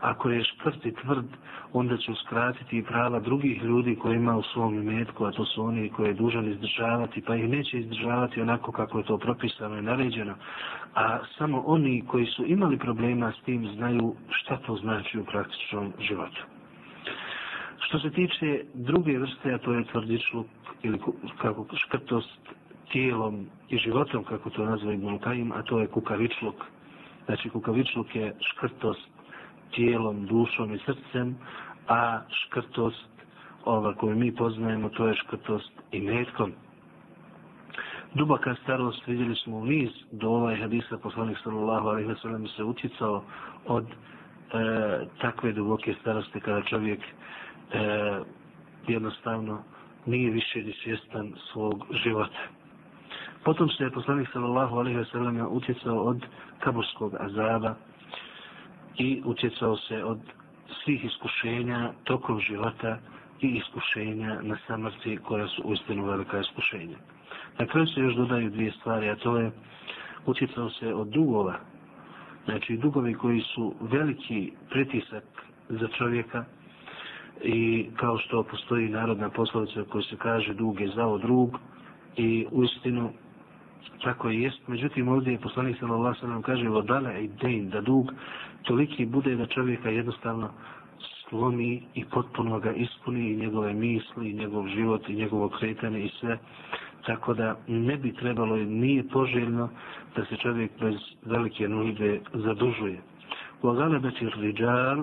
Ako 0.00 0.30
je 0.30 0.44
šprt 0.44 0.86
i 0.86 0.94
tvrd, 0.94 1.26
onda 1.72 1.96
će 1.96 2.12
uskratiti 2.12 2.78
i 2.78 2.82
prava 2.82 3.20
drugih 3.20 3.62
ljudi 3.62 3.96
koji 3.96 4.16
ima 4.16 4.36
u 4.36 4.42
svom 4.42 4.74
imetku, 4.74 5.24
a 5.24 5.30
to 5.30 5.44
su 5.44 5.64
oni 5.64 5.88
koji 5.88 6.08
je 6.08 6.14
dužan 6.14 6.48
izdržavati, 6.48 7.22
pa 7.22 7.36
ih 7.36 7.48
neće 7.48 7.78
izdržavati 7.78 8.40
onako 8.40 8.72
kako 8.72 8.98
je 8.98 9.04
to 9.04 9.18
propisano 9.18 9.78
i 9.78 9.82
naređeno. 9.82 10.34
A 10.94 11.18
samo 11.38 11.62
oni 11.66 12.04
koji 12.06 12.26
su 12.26 12.44
imali 12.46 12.78
problema 12.78 13.32
s 13.32 13.44
tim 13.44 13.68
znaju 13.74 14.14
šta 14.30 14.56
to 14.56 14.76
znači 14.76 15.18
u 15.18 15.24
praktičnom 15.24 15.92
životu. 15.98 16.42
Što 17.78 17.98
se 17.98 18.10
tiče 18.10 18.64
druge 18.74 19.18
vrste, 19.18 19.54
a 19.54 19.58
to 19.58 19.72
je 19.72 19.84
tvrdičluk 19.84 20.46
ili 20.82 20.98
kako 21.42 21.66
škrtost 21.76 22.59
tijelom 22.92 23.46
i 23.68 23.78
životom, 23.78 24.24
kako 24.24 24.50
to 24.50 24.64
nazva 24.64 24.92
Ibn 24.92 25.18
Kajim, 25.18 25.52
a 25.52 25.62
to 25.62 25.80
je 25.80 25.86
kukavičluk. 25.86 26.64
Znači, 27.26 27.48
kukavičluk 27.50 28.14
je 28.14 28.34
škrtost 28.40 29.08
tijelom, 29.74 30.26
dušom 30.26 30.74
i 30.74 30.78
srcem, 30.78 31.36
a 31.88 32.20
škrtost 32.28 33.08
ova 33.64 33.94
koju 33.94 34.16
mi 34.16 34.34
poznajemo, 34.34 34.88
to 34.88 35.06
je 35.06 35.14
škrtost 35.14 35.72
i 35.92 36.00
metkom. 36.00 36.52
Dubaka 38.14 38.54
starost, 38.62 39.06
vidjeli 39.06 39.36
smo 39.36 39.56
u 39.56 39.66
niz 39.66 39.90
do 40.12 40.30
ovaj 40.30 40.56
hadisa 40.56 40.98
poslanik 40.98 41.38
sallallahu 41.42 41.88
alaihi 41.88 42.08
wa 42.08 42.22
sallam 42.22 42.46
se 42.46 42.64
utjecao 42.64 43.24
od 43.66 43.86
e, 43.86 43.94
takve 45.20 45.52
duboke 45.52 45.94
starosti 46.00 46.40
kada 46.40 46.62
čovjek 46.62 47.00
e, 47.00 47.06
jednostavno 48.88 49.62
nije 50.06 50.30
više 50.30 50.62
ni 50.62 50.72
svjestan 50.72 51.32
svog 51.52 51.86
života. 52.04 52.59
Potom 53.44 53.68
što 53.68 53.84
je 53.84 53.90
poslanik 53.90 54.28
sallallahu 54.32 54.76
alaihi 54.76 54.98
wa 54.98 55.10
sallam 55.12 55.46
utjecao 55.50 55.96
od 55.96 56.26
kaburskog 56.58 57.14
azaba 57.20 57.74
i 58.98 59.22
utjecao 59.24 59.76
se 59.76 60.04
od 60.04 60.18
svih 60.84 61.04
iskušenja 61.04 61.92
tokom 62.04 62.40
života 62.40 62.98
i 63.40 63.46
iskušenja 63.46 64.38
na 64.42 64.56
samrti 64.66 65.16
koja 65.16 65.48
su 65.48 65.62
uistinu 65.64 66.04
velika 66.04 66.40
iskušenja. 66.40 66.96
Na 67.58 67.66
kraju 67.66 67.86
se 67.86 68.00
još 68.00 68.14
dodaju 68.14 68.50
dvije 68.50 68.72
stvari, 68.72 69.08
a 69.08 69.16
to 69.16 69.36
je 69.36 69.50
utjecao 70.26 70.70
se 70.70 70.94
od 70.94 71.08
dugova, 71.08 71.54
znači 72.44 72.76
dugovi 72.76 73.14
koji 73.14 73.40
su 73.40 73.74
veliki 73.80 74.52
pritisak 74.70 75.24
za 75.68 75.88
čovjeka 75.88 76.44
i 77.42 77.86
kao 77.96 78.18
što 78.18 78.42
postoji 78.42 78.88
narodna 78.88 79.30
poslovica 79.30 79.84
koja 79.90 80.02
se 80.02 80.16
kaže 80.16 80.54
dug 80.54 80.80
je 80.80 80.88
zao 80.88 81.18
drug 81.18 81.58
i 82.16 82.46
uistinu 82.50 83.12
tako 84.04 84.30
i 84.30 84.42
jest. 84.42 84.68
Međutim, 84.68 85.08
ovdje 85.08 85.32
je 85.32 85.40
poslanik 85.40 85.78
sallallahu 85.78 86.20
sallam 86.20 86.42
kaže 86.42 86.68
vodala 86.68 87.12
i 87.18 87.28
dejn, 87.28 87.70
da 87.70 87.80
dug 87.80 88.12
toliki 88.62 89.06
bude 89.06 89.36
da 89.36 89.46
čovjeka 89.46 89.90
jednostavno 89.90 90.50
slomi 91.28 91.82
i 91.94 92.04
potpuno 92.04 92.60
ga 92.60 92.72
ispuni 92.72 93.30
i 93.30 93.36
njegove 93.36 93.72
misli, 93.72 94.30
i 94.30 94.34
njegov 94.34 94.68
život, 94.68 95.08
i 95.08 95.14
njegovo 95.14 95.48
kretanje 95.48 96.04
i 96.04 96.10
sve. 96.20 96.38
Tako 97.06 97.34
da 97.34 97.56
ne 97.68 97.96
bi 97.96 98.12
trebalo 98.14 98.56
i 98.56 98.66
nije 98.66 99.08
poželjno 99.08 99.68
da 100.16 100.24
se 100.24 100.36
čovjek 100.36 100.70
bez 100.80 100.94
velike 101.24 101.68
nužde 101.68 102.20
zadužuje. 102.34 103.00
U 103.62 103.68
agalebeti 103.68 104.28
Ridžar, 104.36 104.98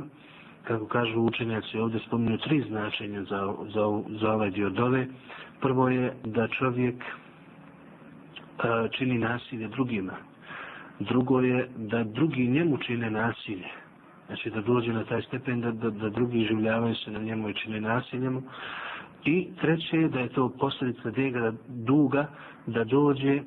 kako 0.63 0.85
kažu 0.85 1.19
učenjaci, 1.19 1.79
ovdje 1.79 1.99
spominju 1.99 2.37
tri 2.37 2.63
značenja 2.67 3.23
za, 3.23 3.53
za, 3.73 4.01
za 4.21 4.31
ovaj 4.31 4.51
dio 4.51 4.69
dole. 4.69 5.07
Prvo 5.61 5.89
je 5.89 6.13
da 6.23 6.47
čovjek 6.47 7.03
čini 8.91 9.17
nasilje 9.17 9.67
drugima. 9.67 10.13
Drugo 10.99 11.41
je 11.41 11.69
da 11.75 12.03
drugi 12.03 12.47
njemu 12.47 12.77
čine 12.77 13.11
nasilje. 13.11 13.67
Znači 14.27 14.49
da 14.49 14.61
dođe 14.61 14.93
na 14.93 15.03
taj 15.03 15.21
stepen 15.21 15.61
da, 15.61 15.71
da, 15.71 15.89
da 15.89 16.09
drugi 16.09 16.45
življavaju 16.45 16.95
se 16.95 17.11
na 17.11 17.19
njemu 17.19 17.49
i 17.49 17.53
čine 17.53 17.81
nasilje 17.81 18.31
I 19.25 19.47
treće 19.61 19.97
je 19.97 20.09
da 20.09 20.19
je 20.19 20.29
to 20.29 20.49
posljedica 20.49 21.11
dega 21.11 21.53
duga 21.67 22.27
da 22.65 22.83
dođe 22.83 23.39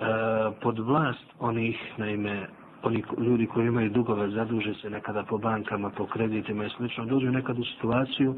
a, 0.00 0.52
pod 0.62 0.78
vlast 0.78 1.24
onih, 1.38 1.78
naime, 1.96 2.46
oni 2.84 3.02
ljudi 3.18 3.46
koji 3.46 3.66
imaju 3.66 3.90
dugove 3.90 4.28
zaduže 4.30 4.74
se 4.74 4.90
nekada 4.90 5.22
po 5.22 5.38
bankama, 5.38 5.90
po 5.90 6.06
kreditima 6.06 6.64
i 6.64 6.70
slično, 6.70 7.04
dođu 7.04 7.30
nekad 7.30 7.58
u 7.58 7.64
situaciju 7.64 8.34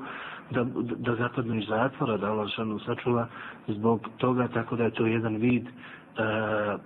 da, 0.51 0.65
da 0.97 1.15
zapadnu 1.15 1.55
iz 1.55 1.67
zatvora, 1.69 2.17
da 2.17 2.31
Allah 2.31 2.49
sačuva 2.87 3.27
zbog 3.69 4.09
toga, 4.17 4.49
tako 4.49 4.77
da 4.77 4.85
je 4.85 4.91
to 4.91 5.07
jedan 5.07 5.37
vid 5.37 5.67
uh, 5.67 6.81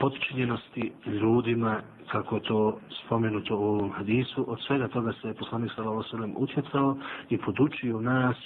podčinjenosti 0.00 0.92
ljudima 1.06 1.80
kako 2.10 2.40
to 2.40 2.78
spomenuto 3.04 3.56
u 3.56 3.64
ovom 3.64 3.90
hadisu, 3.92 4.44
od 4.48 4.58
svega 4.66 4.88
toga 4.88 5.12
se 5.12 5.28
je 5.28 5.34
poslanik 5.34 5.72
sallallahu 5.76 6.08
sallam 6.10 6.32
utjecao 6.36 6.96
i 7.30 7.38
podučio 7.38 8.00
nas 8.00 8.36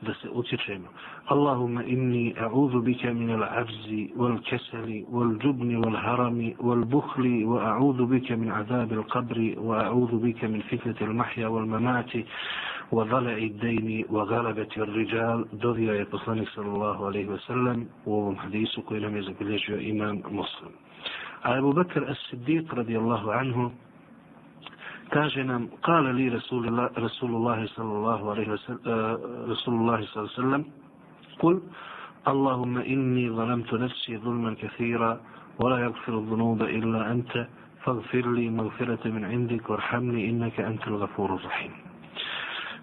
da 0.00 0.14
se 0.14 0.30
utječemo. 0.30 0.88
Allahumma 1.26 1.84
inni 1.84 2.34
a'udhu 2.40 2.82
bika 2.82 3.12
min 3.12 3.30
al-abzi 3.30 4.10
wal-kasali 4.16 5.04
wal 5.10 5.38
džubni 5.38 5.76
wal 5.76 5.96
harami 6.04 6.54
wal-bukhli 6.58 7.44
wa 7.46 7.76
a'udhu 7.76 8.06
bika 8.06 8.36
min 8.36 8.52
azabi 8.52 8.94
al-qabri 8.94 9.56
wa 9.58 9.84
a'udhu 9.86 10.18
bika 10.18 10.48
min 10.48 10.62
fitnati 10.62 11.04
al-mahja 11.04 11.48
wal 11.50 11.66
mamati 11.66 12.24
wa 12.90 13.04
dhala'i 13.04 13.50
d-dejni 13.50 14.04
wa 14.10 14.26
galabati 14.26 14.80
al-rijal 14.80 15.44
dovio 15.52 15.92
je 15.94 16.04
poslanik 16.04 16.48
sallallahu 16.54 17.04
alejhi 17.04 17.28
ve 17.28 17.38
sellem 17.46 17.86
u 18.04 18.14
ovom 18.14 18.36
hadisu 18.36 18.82
koji 18.82 19.00
nam 19.00 19.16
je 19.16 19.22
zabilježio 19.22 19.78
imam 19.80 20.16
muslim. 20.30 20.81
أبو 21.44 21.72
بكر 21.72 22.10
الصديق 22.10 22.74
رضي 22.74 22.98
الله 22.98 23.32
عنه 23.34 23.72
كان 25.12 25.68
قال 25.82 26.14
لي 26.14 26.28
رسول 26.28 26.68
الله 26.68 26.90
رسول 26.98 27.30
الله 27.34 27.66
صلى 27.66 27.92
الله 27.92 28.30
عليه 28.30 28.48
وسلم 28.48 28.80
آه، 28.86 29.18
رسول 29.48 29.74
الله 29.74 30.00
صلى 30.06 30.16
الله 30.22 30.30
عليه 30.32 30.40
وسلم 30.40 30.64
قل 31.38 31.62
اللهم 32.28 32.78
إني 32.78 33.30
ظلمت 33.30 33.74
نفسي 33.74 34.18
ظلما 34.18 34.54
كثيرا 34.54 35.20
ولا 35.60 35.78
يغفر 35.78 36.18
الذنوب 36.18 36.62
إلا 36.62 37.12
أنت 37.12 37.46
فاغفر 37.84 38.24
لي 38.32 38.48
مغفرة 38.50 39.08
من 39.08 39.24
عندك 39.24 39.70
وارحمني 39.70 40.30
إنك 40.30 40.60
أنت 40.60 40.88
الغفور 40.88 41.34
الرحيم. 41.34 41.91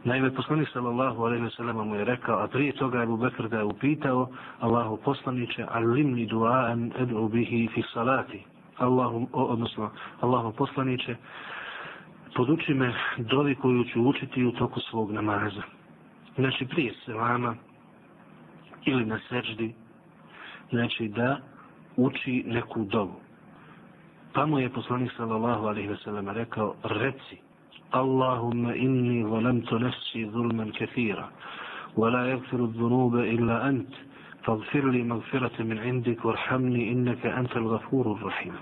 Naime, 0.04 0.32
poslanik 0.32 0.70
sallallahu 0.70 1.26
alaihi 1.26 1.44
wa 1.44 1.56
sallam 1.56 1.88
mu 1.88 1.96
je 1.96 2.06
rekao, 2.06 2.40
a 2.40 2.48
prije 2.48 2.72
toga 2.72 3.02
Abu 3.02 3.18
Bekr 3.18 3.48
ga 3.48 3.58
je 3.58 3.64
upitao 3.64 4.30
Allahu 4.60 4.98
poslaniće, 4.98 5.66
alimni 5.70 6.26
duaan 6.26 6.92
edu 7.00 7.28
bihi 7.28 7.68
fi 7.74 7.84
salati. 7.94 8.44
Allahu, 8.78 9.28
odnosno, 9.34 9.92
Allahu 10.22 10.52
poslaniće, 10.52 11.16
poduči 12.36 12.74
me 12.74 12.94
dovi 13.18 13.56
koju 13.56 13.84
ću 13.84 14.02
učiti 14.02 14.46
u 14.46 14.52
toku 14.52 14.80
svog 14.80 15.12
namaza. 15.12 15.62
Znači, 16.36 16.66
prije 16.66 16.94
selama 17.06 17.56
ili 18.86 19.06
na 19.06 19.20
seždi, 19.30 19.76
znači 20.70 21.08
da 21.08 21.38
uči 21.98 22.44
neku 22.48 22.84
dovu. 22.84 23.16
Pa 24.34 24.46
mu 24.46 24.60
je 24.60 24.70
poslanik 24.70 25.12
sallallahu 25.18 25.66
alaihi 25.66 25.90
wa 25.90 26.04
sallam 26.04 26.30
rekao, 26.30 26.76
reci, 26.84 27.49
اللهم 27.95 28.67
إني 28.67 29.25
ظلمت 29.25 29.73
نفسي 29.73 30.27
ظلما 30.31 30.71
كثيرا 30.75 31.31
ولا 31.97 32.31
يغفر 32.31 32.65
الذنوب 32.65 33.15
إلا 33.17 33.69
أنت 33.69 33.93
فاغفر 34.45 34.89
لي 34.91 35.03
مغفرة 35.03 35.63
من 35.63 35.79
عندك 35.79 36.25
وارحمني 36.25 36.93
إنك 36.93 37.27
أنت 37.27 37.57
الغفور 37.57 38.13
الرحيم 38.13 38.55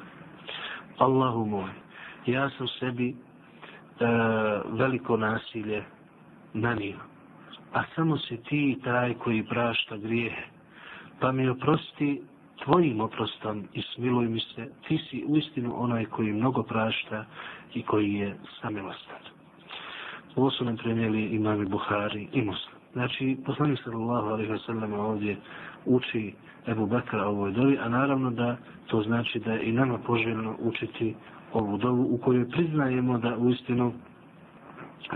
اللهم 1.02 1.64
يا 2.28 2.50
سبي 2.80 3.16
veliko 4.78 5.16
nasilje 5.16 5.84
nanio. 6.54 6.96
A 7.72 7.82
samo 7.94 8.16
si 8.18 8.36
ti 8.36 8.78
taj 8.84 9.14
koji 9.14 9.42
prašta 9.42 9.96
grijehe. 9.96 10.42
Pa 11.20 11.32
mi 11.32 11.48
oprosti 11.48 12.22
tvojim 12.63 13.01
oprostom 13.01 13.63
i 13.73 13.81
smiluj 13.81 14.27
mi 14.27 14.39
se, 14.39 14.69
ti 14.87 14.97
si 14.97 15.25
uistinu 15.27 15.73
onaj 15.83 16.05
koji 16.05 16.33
mnogo 16.33 16.63
prašta 16.63 17.25
i 17.73 17.83
koji 17.83 18.13
je 18.13 18.37
samilostan. 18.61 19.21
Ovo 20.35 20.51
su 20.51 20.65
nam 20.65 20.77
prenijeli 20.77 21.21
imami 21.23 21.65
Buhari 21.65 22.27
i 22.33 22.41
Muslim. 22.41 22.77
Znači, 22.93 23.37
poslanik 23.45 23.79
sallallahu 23.83 24.27
alaihi 24.27 24.51
wa 24.51 24.65
sallam 24.65 24.93
ovdje 24.93 25.37
uči 25.85 26.33
Ebu 26.67 26.85
Bekra 26.85 27.27
ovoj 27.27 27.51
dovi, 27.51 27.77
a 27.77 27.89
naravno 27.89 28.31
da 28.31 28.57
to 28.87 29.01
znači 29.01 29.39
da 29.39 29.53
je 29.53 29.69
i 29.69 29.71
nama 29.71 29.97
poželjno 29.97 30.55
učiti 30.59 31.15
ovu 31.53 31.77
dovu 31.77 32.07
u 32.11 32.17
kojoj 32.17 32.49
priznajemo 32.49 33.17
da 33.17 33.37
uistinu 33.37 33.93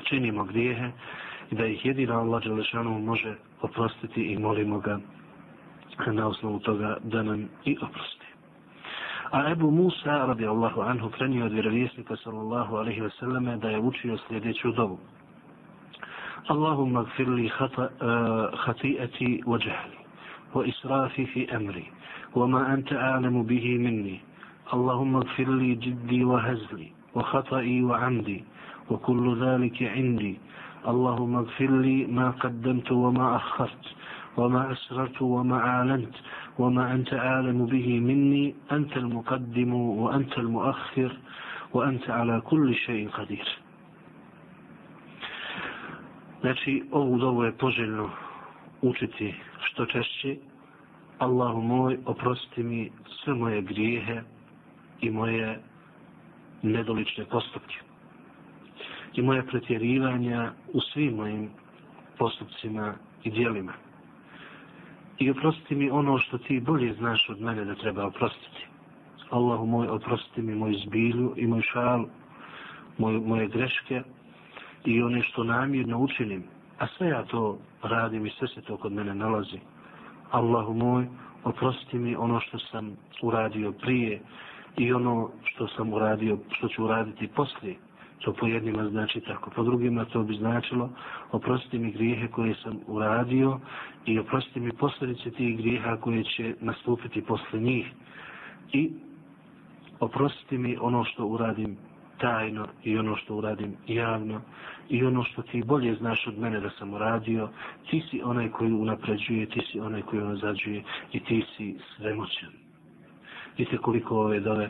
činimo 0.04 0.44
grijehe 0.44 0.92
i 1.52 1.56
da 1.56 1.66
ih 1.66 1.86
jedina 1.86 2.20
Allah 2.20 2.44
Đelešanu 2.44 3.00
može 3.00 3.36
oprostiti 3.62 4.22
i 4.22 4.40
molimo 4.40 4.80
ga 4.80 5.00
na 6.12 6.28
osnovu 6.28 6.60
toga 6.60 6.98
da 7.04 7.24
nam 7.24 7.50
i 7.66 7.78
oprosti. 7.82 8.26
A 9.32 9.52
Ebu 9.52 9.72
Musa, 9.72 10.26
radi 10.28 10.46
Allahu 10.48 10.82
anhu, 10.82 11.10
prenio 11.10 11.46
od 11.46 11.52
vjerovjesnika, 11.52 12.16
sallallahu 12.16 12.76
alaihi 12.76 13.02
wasallame, 13.02 13.58
da 13.60 13.70
je 13.70 13.80
učio 13.80 14.18
sljedeću 14.28 14.72
dobu. 14.72 14.98
Allahumma 16.48 17.04
gfirli 17.04 17.46
eh, 17.46 17.52
hati'ati 18.66 19.40
uh, 19.46 19.52
wa 19.52 19.58
jahli, 19.66 19.98
wa 20.54 20.66
israfi 20.66 21.26
fi 21.26 21.48
amri, 21.56 21.86
wa 22.36 22.48
ma 22.48 22.66
anta 22.66 22.96
a'lamu 22.98 23.44
bihi 23.44 23.78
minni, 23.80 24.22
Allahumma 24.72 25.24
gfirli 25.24 25.76
jiddi 25.80 26.24
wa 26.26 26.42
hazli, 26.42 26.92
wa 27.14 27.24
hata'i 27.24 27.84
wa 27.84 28.00
amdi, 28.04 28.44
wa 28.90 28.98
kullu 28.98 29.36
dhalike 29.40 29.86
indi, 29.96 30.40
Allahumma 30.86 31.44
gfirli 31.44 32.08
ma 32.10 32.34
qaddamtu 32.42 32.92
wa 33.04 33.12
ma 33.12 33.36
akhartu, 33.38 33.90
وما 34.37 34.73
أسررت 34.73 35.23
وما 35.23 35.59
أعلنت 35.59 36.15
وما 36.59 36.93
أنت 36.93 37.13
أعلم 37.15 37.67
به 37.67 38.01
مني 38.01 38.55
أنت 38.73 38.97
المقدم 38.97 39.75
وأنت 39.75 40.39
المؤخر 40.39 41.17
وأنت 41.73 42.11
على 42.11 42.41
كل 42.41 42.75
شيء 42.75 43.09
قدير 43.09 43.49
Znači, 46.41 46.85
ovu 46.93 47.19
dovu 47.19 47.45
je 47.45 47.53
poželjno 47.53 48.11
učiti 48.83 49.35
što 49.61 49.87
češće. 49.87 50.37
Allahu 51.19 51.61
moj, 51.61 51.99
oprosti 52.05 52.63
mi 52.63 52.91
sve 53.25 53.35
moje 53.35 53.63
grijehe 53.63 54.23
i 55.01 55.11
moje 55.11 55.61
nedolične 56.63 57.25
postupke. 57.25 57.75
I 59.15 59.23
moje 59.23 59.47
pretjerivanja 59.47 60.53
u 60.73 60.81
svim 60.81 61.15
mojim 61.15 61.51
postupcima 62.19 62.95
i 63.25 63.31
dijelima 63.31 63.73
i 65.22 65.30
oprosti 65.30 65.76
mi 65.76 65.90
ono 65.90 66.18
što 66.18 66.38
ti 66.38 66.60
bolje 66.60 66.94
znaš 66.94 67.30
od 67.30 67.42
mene 67.42 67.66
da 67.66 67.76
treba 67.76 68.06
oprostiti. 68.06 68.66
Allahu 69.30 69.66
moj, 69.66 69.88
oprosti 69.88 70.42
mi 70.42 70.56
moju 70.56 70.74
zbilju 70.86 71.34
i 71.38 71.48
moj 71.48 71.62
šal, 71.62 72.06
moj, 72.98 73.20
moje 73.20 73.48
greške 73.48 74.02
i 74.86 75.04
one 75.04 75.22
što 75.22 75.44
namjerno 75.44 76.00
učinim. 76.00 76.44
A 76.80 76.88
sve 76.88 77.08
ja 77.08 77.24
to 77.24 77.58
radim 77.84 78.26
i 78.26 78.30
sve 78.30 78.48
se 78.48 78.62
to 78.62 78.78
kod 78.78 78.92
mene 78.92 79.16
nalazi. 79.16 79.60
Allahu 80.32 80.74
moj, 80.74 81.08
oprosti 81.44 82.00
mi 82.00 82.16
ono 82.16 82.40
što 82.40 82.60
sam 82.60 82.98
uradio 83.22 83.72
prije 83.72 84.22
i 84.78 84.94
ono 84.94 85.30
što 85.44 85.68
sam 85.68 85.94
uradio, 85.94 86.38
što 86.52 86.68
ću 86.68 86.84
uraditi 86.84 87.28
poslije. 87.28 87.76
To 88.22 88.34
po 88.34 88.48
jednima 88.48 88.90
znači 88.90 89.22
tako. 89.22 89.50
Po 89.50 89.64
drugima 89.64 90.06
to 90.06 90.24
bi 90.24 90.36
značilo 90.36 90.90
oprostiti 91.32 91.80
mi 91.80 91.92
grijehe 91.92 92.28
koje 92.28 92.56
sam 92.64 92.80
uradio 92.88 93.60
i 94.06 94.20
oprostiti 94.20 94.60
mi 94.60 94.72
posljedice 94.72 95.32
tih 95.32 95.58
grijeha 95.58 95.98
koje 95.98 96.24
će 96.24 96.56
nastupiti 96.60 97.22
posle 97.22 97.60
njih. 97.60 97.88
I 98.74 98.92
oprostiti 100.00 100.58
mi 100.58 100.78
ono 100.82 101.04
što 101.04 101.26
uradim 101.26 101.78
tajno 102.18 102.68
i 102.84 102.98
ono 102.98 103.16
što 103.16 103.36
uradim 103.36 103.76
javno 103.88 104.42
i 104.90 105.04
ono 105.06 105.24
što 105.24 105.42
ti 105.42 105.64
bolje 105.66 105.96
znaš 105.96 106.28
od 106.28 106.40
mene 106.40 106.60
da 106.60 106.70
sam 106.70 106.94
uradio, 106.94 107.50
ti 107.90 108.04
si 108.10 108.22
onaj 108.24 108.50
koji 108.50 108.72
unapređuje, 108.72 109.46
ti 109.46 109.62
si 109.72 109.80
onaj 109.80 110.02
koji 110.02 110.22
unazađuje 110.22 110.84
i 111.14 111.20
ti 111.20 111.46
si 111.58 111.78
svemoćan. 111.98 112.50
Vidite 113.58 113.78
koliko 113.78 114.18
ove 114.18 114.40
dove 114.40 114.70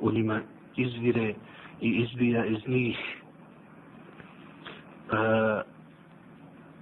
u 0.00 0.12
njima 0.12 0.40
izvire 0.76 1.34
i 1.82 1.88
izbija 1.88 2.44
iz 2.46 2.68
njih 2.68 2.98
e, 5.12 5.62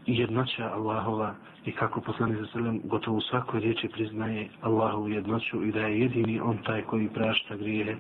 jednoća 0.06 0.70
Allahova 0.74 1.34
i 1.64 1.72
kako 1.72 2.00
poslani 2.00 2.36
za 2.36 2.46
srlem 2.52 2.80
gotovo 2.84 3.16
u 3.16 3.20
svakoj 3.20 3.60
riječi 3.60 3.88
priznaje 3.88 4.48
Allahovu 4.60 5.08
jednoću 5.08 5.64
i 5.64 5.72
da 5.72 5.80
je 5.80 6.00
jedini 6.00 6.40
on 6.40 6.58
taj 6.66 6.82
koji 6.82 7.08
prašta 7.08 7.56
grijehe 7.56 7.96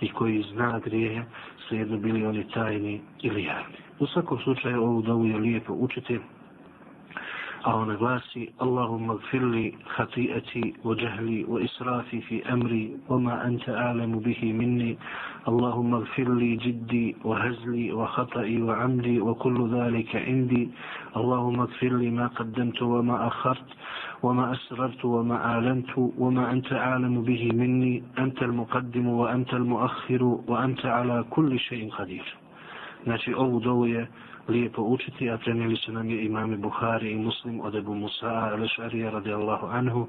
i 0.00 0.12
koji 0.12 0.44
zna 0.52 0.78
grijehe 0.78 1.22
svejedno 1.68 1.98
bili 1.98 2.26
oni 2.26 2.50
tajni 2.54 3.00
ili 3.22 3.44
javni. 3.44 3.76
U 3.98 4.06
svakom 4.06 4.38
slučaju 4.38 4.82
ovu 4.82 5.02
dovu 5.02 5.26
je 5.26 5.36
lijepo 5.36 5.72
učiti 5.72 6.18
a 7.68 7.76
ona 7.76 7.96
glasi 8.00 8.48
Allahumma 8.64 9.14
gfirli 9.20 9.76
hati'ati 9.96 10.80
wa 10.84 10.94
jahli 10.96 11.44
wa 11.44 11.60
israfi 11.60 12.22
fi 12.24 12.40
amri 12.48 12.96
wa 13.12 13.18
ma 13.20 13.34
anta 13.44 13.76
a'lamu 13.76 14.20
bihi 14.24 14.52
minni 14.56 14.96
Allahumma 15.46 16.00
gfirli 16.08 16.56
jiddi 16.64 17.12
wa 17.24 17.36
hazli 17.36 17.92
wa 17.92 18.08
khata'i 18.16 18.62
wa 18.64 18.72
amdi 18.84 19.20
wa 19.20 19.34
kullu 19.36 19.68
dhalika 19.68 20.16
indi 20.18 20.72
Allahumma 21.14 21.66
gfirli 21.76 22.08
ma 22.10 22.30
qaddamtu 22.40 22.88
wa 22.88 23.02
ma 23.04 23.16
akhart 23.28 23.68
wa 24.24 24.32
ma 24.32 24.48
asrartu 24.56 25.04
wa 25.20 25.22
ma 25.22 25.36
a'lantu 25.52 26.08
wa 26.16 26.30
ma 26.32 26.48
anta 26.48 26.72
a'lamu 26.72 27.20
bihi 27.22 27.52
minni 27.52 28.00
anta 28.16 28.44
al-muqaddimu 28.48 29.12
wa 29.20 29.28
anta 29.28 29.56
al-muakhiru 29.60 30.40
wa 30.48 30.64
anta 30.64 30.88
ala 31.04 31.20
kulli 31.36 31.58
shay'in 31.68 31.90
qadir 31.92 32.24
Znači 33.04 33.34
ovu 33.36 33.60
dovu 33.60 33.86
je 33.86 34.06
lijepo 34.48 34.82
učiti, 34.82 35.30
a 35.30 35.38
prenijeli 35.38 35.76
su 35.76 35.92
nam 35.92 36.10
je 36.10 36.24
imami 36.24 36.56
Buhari 36.56 37.10
i 37.10 37.16
Muslim 37.18 37.60
od 37.60 37.74
Ebu 37.74 37.94
Musa 37.94 38.26
al-Šarija 38.26 39.10
radijallahu 39.10 39.66
anhu 39.66 40.08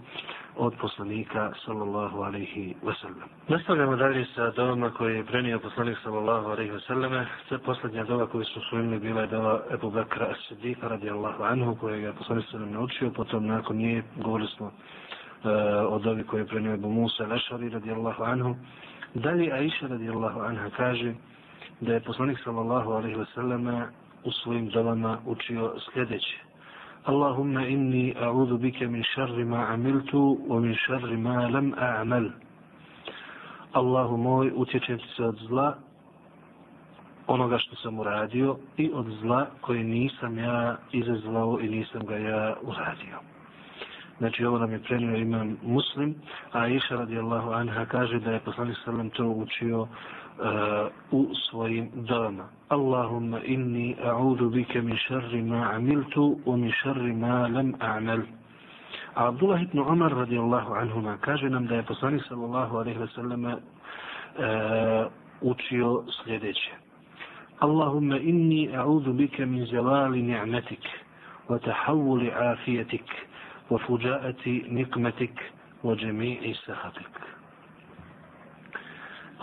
od 0.58 0.74
poslanika 0.82 1.52
sallallahu 1.66 2.18
alaihi 2.22 2.76
wasallam. 2.84 3.28
Nastavljamo 3.48 3.96
dalje 3.96 4.26
sa 4.36 4.52
dovama 4.52 4.90
koje 4.90 5.16
je 5.16 5.26
prenio 5.26 5.60
poslanik 5.60 5.98
sallallahu 6.04 6.48
alaihi 6.48 6.72
wasallam. 6.72 7.26
Sve 7.48 7.58
posljednja 7.58 8.04
dova 8.04 8.28
koju 8.28 8.46
su 8.46 8.62
svojili 8.70 9.00
bila 9.00 9.22
je 9.22 9.28
dova 9.28 9.62
Ebu 9.74 9.92
Bekra 9.92 10.28
as-Siddiqa 10.34 10.88
radijallahu 10.88 11.44
anhu 11.44 11.76
koje 11.76 12.02
je 12.02 12.14
poslanik 12.14 12.46
sallam 12.52 12.72
naučio. 12.72 13.12
Potom 13.12 13.46
nakon 13.46 13.78
nje 13.78 14.04
govorili 14.16 14.50
smo 14.58 14.66
uh, 14.66 14.74
o 15.94 16.00
dovi 16.00 16.24
koje 16.24 16.42
je 16.42 16.48
prenio 16.48 16.74
Ebu 16.74 16.90
Musa 16.90 17.24
al-Šarija 17.24 17.74
radijallahu 17.74 18.24
anhu. 18.24 18.56
Dalje 19.14 19.52
Aisha 19.52 19.88
radijallahu 19.88 20.40
anha 20.40 20.70
kaže 20.78 21.14
da 21.82 21.94
je 21.94 22.00
poslanik 22.00 22.38
sallallahu 22.44 22.92
alaihi 22.92 23.16
wasallam 23.16 23.88
u 24.24 24.32
svojim 24.32 24.70
dovama 24.70 25.18
učio 25.26 25.74
sljedeće. 25.94 26.38
Allahumma 27.04 27.66
inni 27.66 28.16
a'udhu 28.20 28.58
bika 28.58 28.88
min 28.88 29.04
sharri 29.16 29.46
ma 29.46 29.68
amiltu 29.70 30.38
wa 30.48 30.60
min 30.60 30.76
sharri 30.88 31.18
ma 31.18 31.48
lam 31.48 31.74
a'mal. 31.78 32.30
Allahu 33.72 34.18
moj, 34.18 34.52
utječem 34.56 35.00
se 35.00 35.24
od 35.24 35.38
zla 35.48 35.78
onoga 37.28 37.58
što 37.58 37.76
sam 37.76 38.00
uradio 38.00 38.58
i 38.78 38.92
od 38.94 39.06
zla 39.22 39.48
koje 39.62 39.84
nisam 39.84 40.38
ja 40.38 40.78
izazvao 40.92 41.60
i 41.62 41.70
nisam 41.70 42.06
ga 42.06 42.18
ja 42.18 42.56
uradio. 42.62 43.20
Znači 44.18 44.46
ovo 44.46 44.60
nam 44.60 44.72
je 44.72 44.84
prenio 44.84 45.16
imam 45.16 45.58
muslim, 45.64 46.16
a 46.52 46.68
Iša 46.68 46.96
radijallahu 46.96 47.52
anha 47.52 47.86
kaže 47.86 48.20
da 48.20 48.32
je 48.32 48.40
poslanik 48.40 48.78
sallam 48.86 49.10
to 49.10 49.26
učio 49.26 49.82
uh, 49.82 49.88
u 51.12 51.28
svojim 51.50 51.90
dovama. 51.94 52.59
اللهم 52.72 53.36
إني 53.36 53.96
أعوذ 54.06 54.50
بك 54.50 54.78
من 54.78 54.98
شر 54.98 55.36
ما 55.42 55.66
عملت 55.66 56.18
ومن 56.46 56.72
شر 56.72 57.02
ما 57.02 57.48
لم 57.48 57.76
أعمل. 57.82 58.22
عبد 59.18 59.44
الله 59.44 59.64
بن 59.74 59.80
عمر 59.82 60.14
رضي 60.14 60.40
الله 60.40 60.76
عنهما 60.76 61.16
كاجي 61.16 61.46
نم 61.50 61.66
دا 61.66 61.76
يبصاني 61.78 62.20
صلى 62.20 62.46
الله 62.46 62.80
عليه 62.80 62.98
وسلم 62.98 63.60
أتيو 65.44 66.06
سليدج 66.10 66.58
اللهم 67.64 68.12
إني 68.14 68.78
أعوذ 68.78 69.12
بك 69.18 69.42
من 69.42 69.66
زوال 69.66 70.28
نعمتك 70.28 70.86
وتحول 71.50 72.30
عافيتك 72.30 73.10
وفجاءة 73.72 74.44
نقمتك 74.48 75.38
وجميع 75.84 76.54
سخطك 76.54 77.16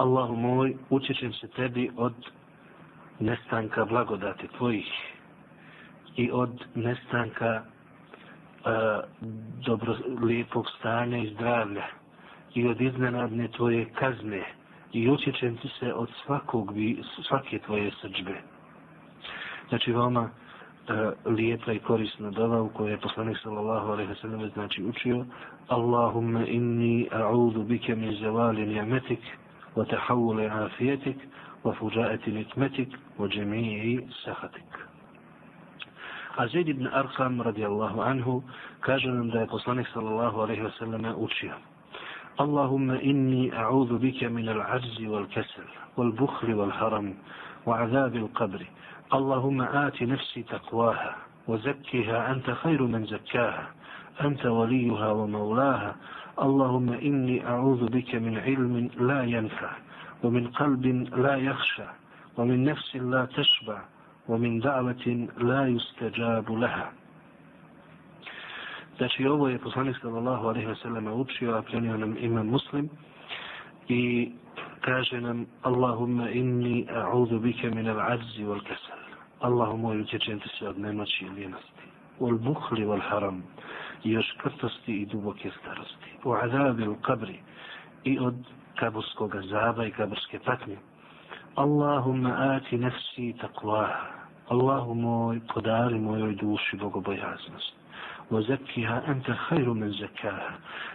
اللهم 0.00 0.74
أتيشم 0.92 1.32
ستبي 1.32 1.90
od 1.98 2.14
nestanka 3.20 3.84
blagodati 3.84 4.48
tvojih 4.48 4.86
i 6.16 6.30
od 6.32 6.64
nestanka 6.74 7.62
uh, 7.62 9.04
dobro, 9.66 9.96
lijepog 10.22 10.66
stanja 10.78 11.18
i 11.18 11.34
zdravlja 11.34 11.84
i 12.54 12.68
od 12.68 12.80
iznenadne 12.80 13.48
tvoje 13.48 13.84
kazne 13.84 14.44
i 14.92 15.10
utječem 15.10 15.56
ti 15.56 15.68
se 15.80 15.94
od 15.94 16.08
svakog, 16.24 16.72
svake 17.28 17.58
tvoje 17.58 17.90
srđbe. 18.00 18.34
Znači, 19.68 19.92
veoma 19.92 20.20
uh, 20.20 21.32
lijepa 21.32 21.72
i 21.72 21.78
korisna 21.78 22.30
dova 22.30 22.62
u 22.62 22.68
kojoj 22.68 22.90
je 22.90 23.00
poslanik 23.00 23.38
sallallahu 23.42 23.88
alaihi 23.88 24.12
wa 24.12 24.20
sallam 24.20 24.50
znači 24.50 24.82
učio 24.84 25.24
Allahumma 25.68 26.46
inni 26.46 27.08
a'udhu 27.12 27.64
bike 27.64 27.94
min 27.94 28.16
zavali 28.20 28.66
ni'metik 28.66 29.20
wa 29.76 29.84
tahawuli 29.84 30.64
afijetik 30.64 31.16
nikmetik 32.26 32.88
wa 33.18 33.28
džemiji 33.28 34.06
sahatik. 34.24 34.70
A 36.38 36.46
Zaid 36.48 36.68
ibn 36.68 36.86
Arqam 36.86 37.40
radijallahu 37.40 38.00
anhu 38.00 38.42
kaže 38.80 39.08
nam 39.08 39.30
da 39.30 39.40
je 39.40 39.46
poslanik 39.46 39.86
sallallahu 39.94 40.40
alaihi 40.40 40.62
wa 40.62 40.70
sallam 40.78 41.04
اللهم 42.40 42.90
إني 42.90 43.56
أعوذ 43.56 43.98
بك 43.98 44.24
من 44.24 44.48
العجز 44.48 45.00
والكسل 45.00 45.64
والبخل 45.96 46.54
والهرم 46.54 47.14
وعذاب 47.66 48.16
القبر. 48.16 48.66
اللهم 49.14 49.60
آت 49.62 50.02
نفسي 50.02 50.42
تقواها 50.42 51.16
وزكها 51.48 52.32
أنت 52.32 52.50
خير 52.50 52.82
من 52.82 53.06
زكاها. 53.06 53.66
أنت 54.20 54.46
وليها 54.46 55.08
ومولاها. 55.12 55.96
اللهم 56.42 56.92
إني 56.92 57.46
أعوذ 57.48 57.88
بك 57.88 58.14
من 58.14 58.38
علم 58.38 58.90
لا 59.00 59.24
ينفع. 59.24 59.70
ومن 60.23 60.47
قلب 60.47 60.85
لا 61.17 61.35
يخشى 61.35 61.89
ومن 62.37 62.63
نفس 62.63 62.95
لا 62.95 63.25
تشبع 63.25 63.81
ومن 64.27 64.59
دعوة 64.59 65.27
لا 65.37 65.67
يستجاب 65.67 66.51
لها 66.51 66.91
Znači 68.97 69.27
ovo 69.27 69.47
je 69.49 69.57
poslanik 69.57 69.97
sallallahu 70.01 70.47
alaihi 70.47 70.67
wa 70.67 70.75
sallam 70.75 71.07
učio, 71.07 71.57
a 71.57 71.61
prenio 71.61 71.97
nam 71.97 72.17
imam 72.19 72.47
muslim 72.47 72.89
i 73.87 74.31
kaže 74.81 75.21
nam 75.21 75.45
Allahumma 75.61 76.29
inni 76.29 76.87
a'udhu 76.89 77.39
bike 77.39 77.69
min 77.69 77.87
al-adzi 77.87 78.43
wal 78.45 78.61
kasal. 78.61 78.99
Allahu 79.39 79.77
moj 79.77 80.01
utječem 80.01 80.39
ti 80.39 80.49
se 80.59 80.67
od 80.67 80.79
nemoći 80.79 81.25
i 81.25 81.29
lijenosti. 81.29 81.83
Wal 82.19 82.37
buhli 82.37 82.85
wal 82.85 83.01
haram. 83.09 83.43
I 84.03 84.11
još 84.11 84.25
krtosti 84.41 85.01
i 85.01 85.05
duboke 85.05 85.51
starosti. 85.61 86.09
U 86.23 86.33
azabi 86.33 86.87
u 86.87 86.95
kabri. 86.95 87.39
I 88.03 88.19
od 88.19 88.35
kaburskog 88.76 89.36
azaba 89.36 89.86
i 89.86 89.90
kaburske 89.90 90.38
patnje. 90.44 90.76
Allahumma 91.54 92.32
ati 92.56 92.78
nefsi 92.78 93.34
taqwaha. 93.40 94.16
Allahu 94.48 94.94
moj, 94.94 95.40
podari 95.54 95.98
mojoj 95.98 96.34
duši 96.34 96.76
bogobojaznost. 96.76 97.74
Wa 98.30 98.42
zakkiha 98.42 99.02
anta 99.06 99.34
khayru 99.48 99.74
man 99.74 99.92
zakkaha. 99.92 100.52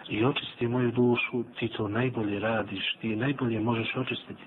I 0.08 0.24
očisti 0.24 0.68
moju 0.68 0.90
dušu, 0.90 1.44
ti 1.58 1.68
to 1.68 1.88
najbolje 1.88 2.40
radiš, 2.40 2.96
ti 3.00 3.16
najbolje 3.16 3.60
možeš 3.60 3.96
očistiti. 3.96 4.44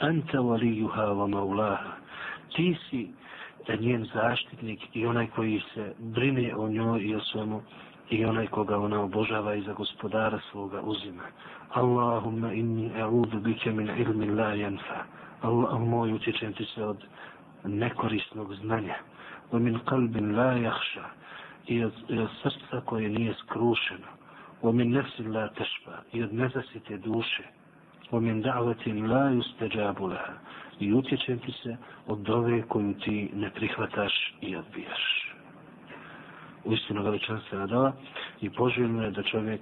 Anta 0.00 0.40
valijuha 0.40 1.02
wa 1.02 1.28
maulaha. 1.30 1.92
Ti 2.56 2.76
si 2.90 3.08
njen 3.80 4.06
zaštitnik 4.14 4.80
i 4.96 5.06
onaj 5.06 5.26
koji 5.26 5.62
se 5.74 5.94
brine 5.98 6.56
o 6.56 6.68
njoj 6.68 7.00
i 7.02 7.14
o 7.14 7.20
svemu 7.20 7.62
i 8.10 8.24
onaj 8.24 8.46
koga 8.46 8.78
ona 8.78 9.00
obožava 9.02 9.54
i 9.54 9.62
za 9.62 9.72
gospodara 9.72 10.40
svoga 10.50 10.80
uzima. 10.80 11.22
Allahumma 11.70 12.52
inni 12.52 12.90
a'udhu 12.96 13.40
bike 13.40 13.72
min 13.72 13.90
ilmi 13.98 14.26
la 14.26 14.54
yanfa. 14.54 15.00
Allah 15.42 15.80
moj 15.80 16.12
utječem 16.12 16.52
ti 16.52 16.64
se 16.64 16.84
od 16.84 17.04
nekorisnog 17.64 18.54
znanja. 18.54 18.94
Wa 19.52 19.58
min 19.58 19.78
qalbin 19.86 20.36
la 20.36 20.52
yakhsha 20.54 21.04
i 21.66 21.84
od, 21.84 21.92
i 22.08 22.18
od 22.18 22.28
srca 22.42 22.80
koje 22.84 23.08
nije 23.08 23.34
skrušeno. 23.34 24.08
Wa 24.62 24.72
min 24.72 24.90
nefsi 24.90 25.22
la 25.22 25.48
tashba. 25.48 26.02
i 26.12 26.22
od 26.22 26.34
nezasite 26.34 26.96
duše. 26.96 27.42
Wa 28.10 28.20
min 28.20 28.42
da'vatin 28.42 29.10
la 29.10 29.30
yustajabu 29.30 30.08
laha 30.08 30.32
i 30.80 30.92
utječem 30.92 31.38
ti 31.38 31.52
se 31.62 31.76
od 32.06 32.18
dove 32.18 32.62
koju 32.62 32.94
ti 32.94 33.30
ne 33.34 33.50
prihvataš 33.50 34.34
i 34.40 34.56
odbijaš 34.56 35.27
U 36.65 36.73
istinu 36.73 37.03
veličanstvena 37.03 37.65
dova 37.67 37.91
i 38.41 38.49
poželjno 38.49 39.03
je 39.03 39.11
da 39.11 39.23
čovjek 39.23 39.61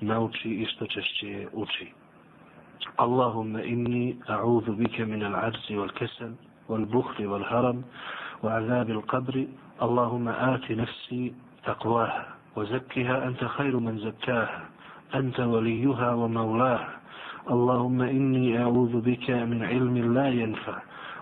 nauči 0.00 0.48
i 0.50 0.66
što 0.66 0.86
češće 0.86 1.48
uči. 1.52 1.92
Allahumma 2.96 3.62
inni 3.62 4.16
a'udhu 4.28 4.76
bike 4.76 5.06
min 5.06 5.22
al-arzi 5.22 5.76
wal-kesel 5.76 6.32
wal-buhri 6.68 7.26
wal-haram 7.26 7.82
وعذاب 8.42 8.90
القبر 8.90 9.46
اللهم 9.82 10.28
آت 10.28 10.70
نفسي 10.70 11.32
تقواها 11.64 12.26
وزكها 12.56 13.26
أنت 13.28 13.44
خير 13.44 13.78
من 13.78 13.98
زكاها 13.98 14.68
أنت 15.14 15.40
وليها 15.40 16.10
ومولاها 16.14 16.94
اللهم 17.50 18.02
إني 18.02 18.62
أعوذ 18.62 19.00
بك 19.00 19.30
من 19.30 19.64
علم 19.64 20.14
لا 20.14 20.28
ينفع 20.28 20.78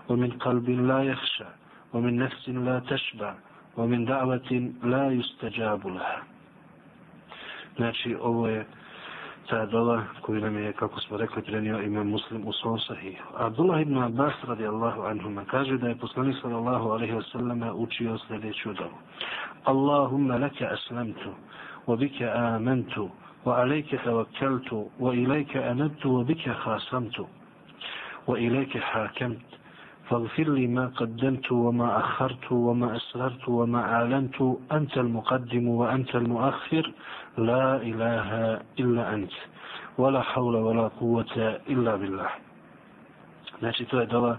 ومن 0.09 0.31
قلب 0.31 0.69
لا 0.69 1.03
يخشى 1.03 1.45
ومن 1.93 2.17
نفس 2.17 2.49
لا 2.49 2.79
تشبع 2.79 3.35
ومن 3.77 4.05
دعوة 4.05 4.71
لا 4.83 5.11
يستجاب 5.11 5.87
لها 5.87 6.21
Znači, 7.77 8.15
ovo 8.21 8.47
je 8.47 8.65
ta 9.49 9.65
dova 9.65 10.03
koju 10.21 10.41
nam 10.41 10.57
je, 10.57 10.73
kako 10.73 10.99
smo 11.01 11.17
rekli, 11.17 11.41
prenio 11.41 11.81
imam 11.81 12.07
muslim 12.07 12.47
u 12.47 12.53
svom 12.53 12.79
sahihu. 12.79 13.23
Abdullah 13.37 13.81
ibn 13.81 13.97
Abbas 14.03 14.33
radijallahu 14.47 15.01
anhuma 15.01 15.45
kaže 15.45 15.77
da 15.77 15.87
je 15.87 15.95
poslanik 15.95 16.35
sallallahu 16.41 16.89
alaihi 16.89 17.13
wa 17.13 17.23
sallam 17.31 17.61
učio 17.75 18.17
sljedeću 18.17 18.73
dovu. 18.73 18.97
Allahumma 19.63 20.37
laka 20.37 20.67
aslamtu, 20.71 21.29
wa 21.87 21.95
bika 21.97 22.31
amantu, 22.35 23.09
wa 23.45 23.61
alejke 23.61 23.97
tawakkaltu, 24.03 24.89
wa 24.99 25.13
ilajke 25.15 25.63
anabtu, 25.63 26.09
wa 26.11 26.23
bika 26.25 26.53
khasamtu, 26.63 27.27
wa 28.27 28.39
ilajke 28.39 28.79
hakamtu, 28.79 29.57
فاغفر 30.11 30.43
لي 30.49 30.67
ما 30.67 30.87
قدمت 30.87 31.51
وما 31.51 31.99
أخرت 31.99 32.51
وما 32.51 32.95
أسررت 32.95 33.49
وما 33.49 33.81
أعلنت 33.93 34.35
أنت 34.71 34.97
المقدم 34.97 35.67
وأنت 35.67 36.15
المؤخر 36.15 36.93
لا 37.37 37.75
إله 37.75 38.29
إلا 38.79 39.13
أنت 39.13 39.31
ولا 39.97 40.21
حول 40.21 40.55
ولا 40.55 40.87
قوة 40.87 41.33
إلا 41.69 41.95
بالله 41.95 42.29
Znači, 43.59 43.85
to 43.85 43.99
je 43.99 44.05
dova 44.05 44.37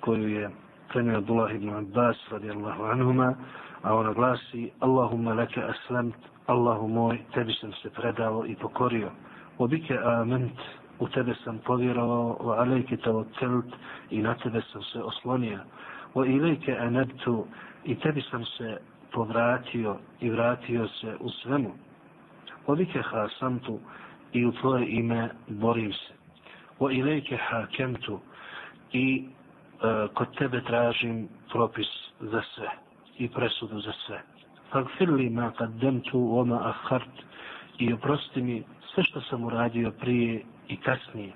koju 0.00 0.28
je 0.28 0.50
prenio 0.92 1.18
Abdullah 1.18 1.54
ibn 1.54 1.74
Abbas 1.74 2.16
radijallahu 2.30 2.84
anhuma, 2.84 3.34
a 3.82 3.94
ona 3.94 4.12
glasi 4.12 4.70
Allahumma 4.80 5.34
laka 5.34 5.60
aslamt, 5.74 6.14
Allahu 6.46 6.88
moj, 6.88 7.18
tebi 7.34 7.52
sam 7.60 7.72
se 7.82 7.90
predao 7.90 8.46
i 8.46 8.54
pokorio. 8.56 9.10
Obike 9.58 9.98
ament, 10.04 10.52
u 10.99 11.07
tebe 11.07 11.33
sam 11.43 11.59
povjerovao, 11.65 12.37
wa 12.41 12.59
alejke 12.59 12.97
tavakkelt 12.97 13.65
i 14.09 14.21
na 14.21 14.35
tebe 14.35 14.61
sam 14.71 14.83
se 14.83 15.03
oslonio. 15.03 15.59
Wa 16.15 16.35
ilejke 16.35 16.77
anabtu 16.77 17.45
i 17.85 17.95
tebi 17.95 18.21
sam 18.21 18.45
se 18.45 18.77
povratio 19.11 19.97
i 20.21 20.29
vratio 20.29 20.87
se 20.87 21.15
u 21.19 21.29
svemu. 21.29 21.71
Wa 22.67 22.77
bike 22.77 23.01
hasamtu 23.01 23.79
i 24.33 24.45
u 24.45 24.51
tvoje 24.51 24.89
ime 24.89 25.29
borim 25.47 25.93
se. 25.93 26.13
Wa 26.79 26.97
ilejke 26.97 27.37
hakemtu 27.37 28.19
i 28.93 29.25
e, 29.25 30.07
kod 30.13 30.37
tebe 30.37 30.61
tražim 30.61 31.27
propis 31.51 31.87
za 32.19 32.41
sve 32.55 32.69
i 33.17 33.29
presudu 33.29 33.79
za 33.79 33.91
sve. 34.05 34.21
Fagfir 34.71 35.09
li 35.09 35.29
ma 35.29 35.51
kaddemtu 35.51 36.39
oma 36.39 36.59
ahart 36.69 37.23
i 37.77 37.93
oprosti 37.93 38.41
mi 38.41 38.63
sve 38.93 39.03
što 39.03 39.21
sam 39.21 39.43
uradio 39.43 39.91
prije 39.91 40.43
i 40.69 40.77
kasnije. 40.77 41.33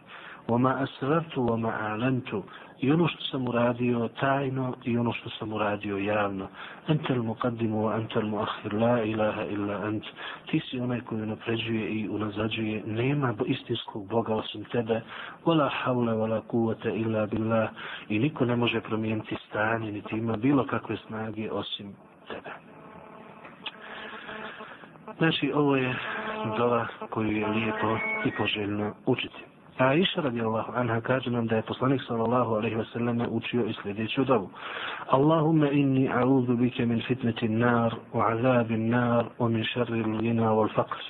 Oma 0.48 0.76
asrartu, 0.80 1.54
oma 1.54 1.74
alantu. 1.82 2.44
I 2.80 2.92
ono 2.92 3.08
što 3.08 3.22
sam 3.24 3.48
uradio 3.48 4.10
tajno 4.20 4.74
i 4.84 4.98
ono 4.98 5.14
što 5.14 5.30
sam 5.30 5.54
uradio 5.54 5.98
javno. 5.98 6.48
Entel 6.88 7.24
muqaddimu 7.24 7.78
wa 7.78 8.02
entel 8.02 8.28
muakhir, 8.28 8.74
la 8.74 9.04
ilaha 9.04 9.44
illa 9.44 9.88
ent. 9.88 10.04
Ti 10.52 10.60
si 10.60 10.80
onaj 10.80 11.02
koji 11.02 11.26
napređuje 11.26 11.90
i 11.90 12.10
unazađuje. 12.10 12.84
Nema 12.86 13.34
istinskog 13.46 14.08
Boga 14.08 14.36
osim 14.36 14.64
tebe. 14.64 15.02
Wala 15.46 15.70
hawla, 15.84 16.14
wala 16.14 16.42
kuvata 16.42 16.90
illa 16.90 17.26
billah. 17.26 17.70
I 18.10 18.20
niko 18.20 18.46
ne 18.46 18.56
može 18.56 18.82
promijeniti 18.82 19.38
stanje, 19.50 19.92
niti 19.92 20.16
ima 20.16 20.38
bilo 20.38 20.66
kakve 20.66 20.98
snage 20.98 21.52
osim 21.52 21.96
tebe. 22.28 22.73
Znači, 25.18 25.52
ovo 25.56 25.76
je 25.76 25.96
dova 26.58 26.88
koju 27.10 27.32
je 27.32 27.48
lijepo 27.48 27.98
i 28.26 28.32
poželjno 28.38 28.94
učiti. 29.06 29.44
A 29.78 29.94
iša 29.94 30.22
radijallahu 30.22 30.72
anha 30.76 31.02
kaže 31.02 31.32
nam 31.32 31.48
da 31.48 31.56
je 31.56 31.62
poslanik 31.62 32.02
sallallahu 32.08 32.54
alaihi 32.56 32.76
wa 32.76 32.86
sallam 32.94 33.22
učio 33.30 33.66
i 33.66 33.74
sljedeću 33.82 34.24
dovu. 34.24 34.50
Allahumma 35.08 35.70
inni 35.70 36.10
a'udhu 36.10 36.58
bike 36.58 36.86
min 36.86 37.02
fitneti 37.08 37.50
nar, 37.50 37.96
wa 38.14 38.32
azabi 38.34 38.78
nar, 38.78 39.26
wa 39.40 39.50
min 39.50 39.64
šarri 39.64 40.04
lina 40.04 40.44
wal 40.44 40.70
faqr. 40.76 41.02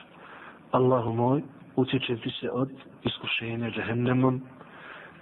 Allahu 0.71 1.13
moj, 1.13 1.41
utječe 1.75 2.15
ti 2.15 2.29
se 2.29 2.49
od 2.51 2.69
iskušenja 3.03 3.69
džahennemom 3.69 4.41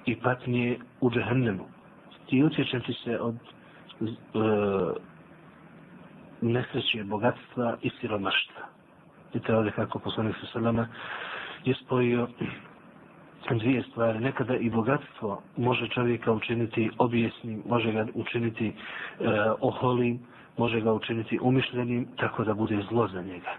i 0.06 0.16
patnje 0.16 0.78
u 1.02 1.12
džahennemu. 1.12 1.66
I 2.30 2.44
utječe 2.44 2.80
ti 2.80 2.94
se 2.94 3.20
od 3.20 3.36
uh, 4.00 4.96
nesreće 6.42 7.04
bogatstva 7.04 7.78
i 7.82 7.90
siromaštva. 7.90 8.71
Vidite 9.34 9.56
ovdje 9.56 9.72
kako 9.72 10.00
poslanik 10.00 10.36
sa 10.42 10.48
selama 10.54 10.88
je 11.66 11.74
spojio 11.86 12.28
dvije 13.50 13.84
stvari. 13.84 14.20
Nekada 14.20 14.56
i 14.56 14.70
bogatstvo 14.70 15.42
može 15.58 15.88
čovjeka 15.88 16.32
učiniti 16.32 16.92
objesnim, 16.98 17.64
može 17.66 17.92
ga 17.92 18.06
učiniti 18.14 18.68
e, 18.68 18.74
oholim, 19.62 20.20
može 20.58 20.82
ga 20.82 20.94
učiniti 20.94 21.40
umišljenim, 21.42 22.08
tako 22.18 22.44
da 22.44 22.54
bude 22.54 22.84
zlo 22.90 23.08
za 23.08 23.22
njega. 23.22 23.52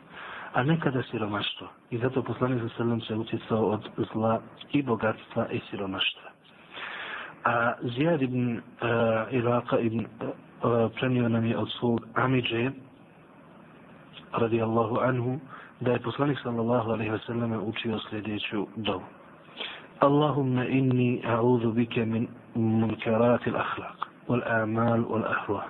A 0.53 0.63
nekada 0.63 1.03
siromaštvo. 1.11 1.69
I 1.91 1.99
zato 1.99 2.23
poslanik 2.23 2.61
sa 2.63 2.77
sredom 2.77 3.01
se 3.01 3.15
utjecao 3.15 3.67
od 3.67 3.89
zla 4.13 4.41
i 4.73 4.83
bogatstva 4.83 5.47
i 5.51 5.61
siromaštva. 5.71 6.31
A 7.45 7.73
Zijad 7.83 8.23
ibn 8.23 8.51
e, 8.51 8.59
uh, 8.59 9.33
Iraka 9.35 9.79
ibn 9.79 9.99
uh, 10.01 10.07
prenio 11.01 11.29
nam 11.29 11.47
je 11.47 11.59
od 11.59 11.69
svog 11.71 12.07
Amidže, 12.15 12.71
radijallahu 14.33 14.99
anhu, 14.99 15.39
da 15.83 15.92
je 15.92 15.99
poslanik 15.99 16.38
sallallahu 16.42 16.90
alaihi 16.90 17.11
ve 17.11 17.18
selleme 17.18 17.59
učio 17.59 17.99
sljedeću 17.99 18.66
dobu. 18.77 19.05
Allahumma 20.01 20.64
inni 20.64 21.23
a'udhu 21.25 21.73
bika 21.73 22.05
min 22.05 22.29
munkarati 22.55 23.51
al-akhlaq 23.51 23.99
wal 24.29 24.42
a'mal 24.47 25.05
wal 25.11 25.25
ahwa. 25.25 25.62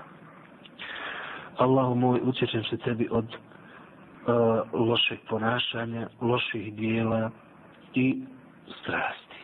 Allahu 1.59 1.95
moj, 1.95 2.21
utječem 2.25 2.65
se 2.65 2.77
tebi 2.77 3.09
od 3.11 3.25
uh, 3.25 4.89
lošeg 4.89 5.19
ponašanja, 5.29 6.09
loših 6.21 6.75
dijela 6.75 7.31
i 7.95 8.23
strasti. 8.81 9.41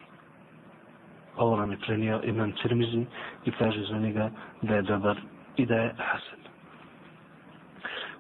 Ovo 1.36 1.56
nam 1.56 1.70
je 1.70 1.78
prenio 1.86 2.20
Imam 2.24 2.52
Tirmizi 2.52 3.06
i 3.44 3.50
kaže 3.50 3.84
za 3.90 3.98
njega 3.98 4.30
da 4.62 4.74
je 4.74 4.82
dobar 4.82 5.16
i 5.56 5.66
da 5.66 5.74
je 5.74 5.94
hasan. 5.96 6.38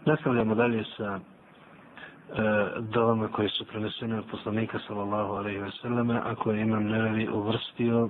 Nastavljamo 0.04 0.54
dalje 0.54 0.84
sa 0.96 1.20
E, 2.28 2.40
dovama 2.80 3.28
koje 3.28 3.48
su 3.48 3.64
prenesene 3.64 4.18
od 4.18 4.24
poslanika 4.30 4.78
sallallahu 4.86 5.32
alaihi 5.32 5.58
ve 5.58 5.70
selleme, 5.70 6.20
a 6.24 6.34
koje 6.34 6.60
imam 6.60 6.84
nevevi 6.84 7.28
uvrstio 7.28 8.08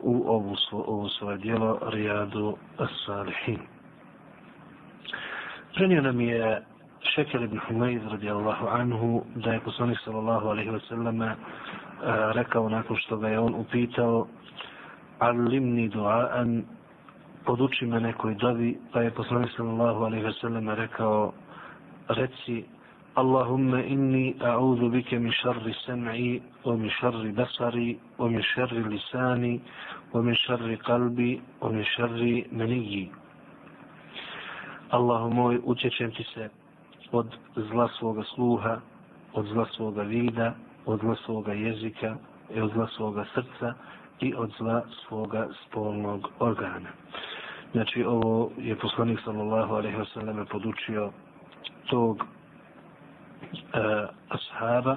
u 0.00 0.24
ovu, 0.26 0.56
svo, 0.56 0.84
ovu 0.86 1.08
svoje 1.08 1.38
dijelo 1.38 1.78
Rijadu 1.82 2.56
As-Salihin. 2.78 3.58
Prenio 5.74 6.02
nam 6.02 6.20
je 6.20 6.62
Šekel 7.14 7.44
ibn 7.44 7.58
Humeid 7.58 8.02
radijallahu 8.10 8.66
anhu 8.66 9.22
da 9.34 9.52
je 9.52 9.60
poslanik 9.60 9.98
sallallahu 10.04 10.48
alaihi 10.48 10.70
ve 10.70 10.80
selleme 10.88 11.26
e, 11.26 11.34
rekao 12.32 12.68
nakon 12.68 12.96
što 12.96 13.16
ga 13.16 13.28
je 13.28 13.38
on 13.38 13.54
upitao 13.54 14.26
alimni 15.18 15.88
dua'an 15.90 16.62
poduči 17.44 17.86
me 17.86 18.00
nekoj 18.00 18.34
dovi 18.34 18.78
pa 18.92 19.02
je 19.02 19.10
poslanik 19.10 19.50
sallallahu 19.56 20.04
alaihi 20.04 20.24
ve 20.24 20.32
selleme 20.32 20.74
rekao 20.74 21.32
reci 22.08 22.64
اللهم 23.17 23.75
إني 23.75 24.35
أعوذ 24.41 24.89
بك 24.89 25.13
من 25.13 25.31
شر 25.31 25.71
سمعي 25.85 26.41
ومن 26.65 26.89
شر 26.89 27.31
بصري 27.37 27.99
ومن 28.19 28.41
شر 28.41 28.73
لساني 28.73 29.59
ومن 30.13 30.35
شر 30.35 30.75
قلبي 30.75 31.41
ومن 31.61 31.83
شر 31.83 32.43
مني 32.51 33.09
اللهم 34.93 35.35
moj, 35.35 35.59
utječem 35.63 36.11
ti 36.11 36.23
se 36.33 36.49
od 37.11 37.27
zla 37.55 37.89
svoga 37.99 38.23
sluha, 38.23 38.77
od 39.33 39.45
zla 39.45 39.65
svoga 39.65 40.01
vida, 40.01 40.53
od 40.85 40.99
zla 40.99 41.15
svoga 41.25 41.53
jezika 41.53 42.15
i 42.55 42.61
od 42.61 42.71
zla 42.73 42.87
svoga 42.87 43.25
srca 43.33 43.73
i 44.21 44.33
od 44.35 44.51
zla 44.57 44.81
svoga 45.07 45.47
spolnog 45.65 46.29
organa. 46.39 46.89
Znači 47.71 48.03
ovo 48.03 48.51
je 48.57 48.75
poslanik 48.75 49.19
sallallahu 49.25 49.73
alaihi 49.73 49.97
wa 49.97 50.13
sallam 50.13 50.45
podučio 50.51 51.11
tog 51.89 52.15
uh, 52.15 52.27
E, 53.52 54.06
ashaba. 54.28 54.96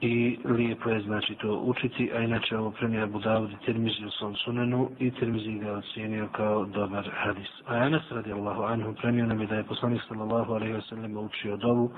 I 0.00 0.38
lijepo 0.44 0.90
je 0.90 1.00
znači 1.00 1.34
to 1.34 1.54
učiti, 1.54 2.10
a 2.14 2.20
inače 2.20 2.58
ovo 2.58 2.70
premija 2.70 3.02
Abu 3.04 3.18
Dawud 3.18 3.52
i 3.52 3.64
Tirmizi 3.64 4.04
u 4.06 4.10
svom 4.10 4.34
sunenu 4.36 4.90
i 4.98 5.10
Tirmizi 5.10 5.52
ga 5.52 5.72
ocijenio 5.72 6.28
kao 6.32 6.64
dobar 6.64 7.10
hadis. 7.14 7.48
A 7.66 7.74
Anas 7.74 8.02
radijallahu 8.10 8.62
anhu 8.62 8.94
premio 8.94 9.26
nam 9.26 9.40
je 9.40 9.46
da 9.46 9.54
je 9.54 9.64
poslanik 9.64 10.02
sallallahu 10.08 10.52
alaihi 10.52 10.74
wasallam 10.74 11.24
učio 11.24 11.56
dovu 11.56 11.90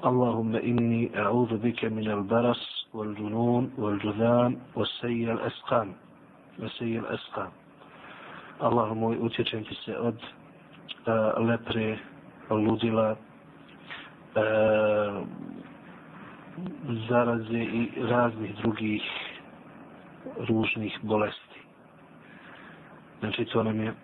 Allahumma 0.00 0.60
inni 0.60 1.10
a'udhu 1.16 1.58
bike 1.58 1.90
min 1.90 2.10
al-baras 2.10 2.58
wal 2.92 3.14
junun 3.18 3.70
wal 3.78 3.98
judhan 4.02 4.56
wal 4.74 4.86
sejja 5.00 5.32
al-asqam 5.32 5.88
wal 6.58 6.70
sejja 6.78 7.02
al-asqam 7.02 7.50
utječem 9.20 9.64
ti 9.64 9.74
se 9.84 9.98
od 9.98 10.14
uh, 10.14 11.46
lepre, 11.46 11.98
ludila, 12.50 13.16
E, 14.36 14.40
zaraze 17.08 17.58
i 17.58 17.88
raznih 18.08 18.56
drugih 18.62 19.02
ružnih 20.48 20.98
bolesti. 21.02 21.60
Znači 23.20 23.44
to 23.44 23.62
nam 23.62 23.80
je 23.80 23.94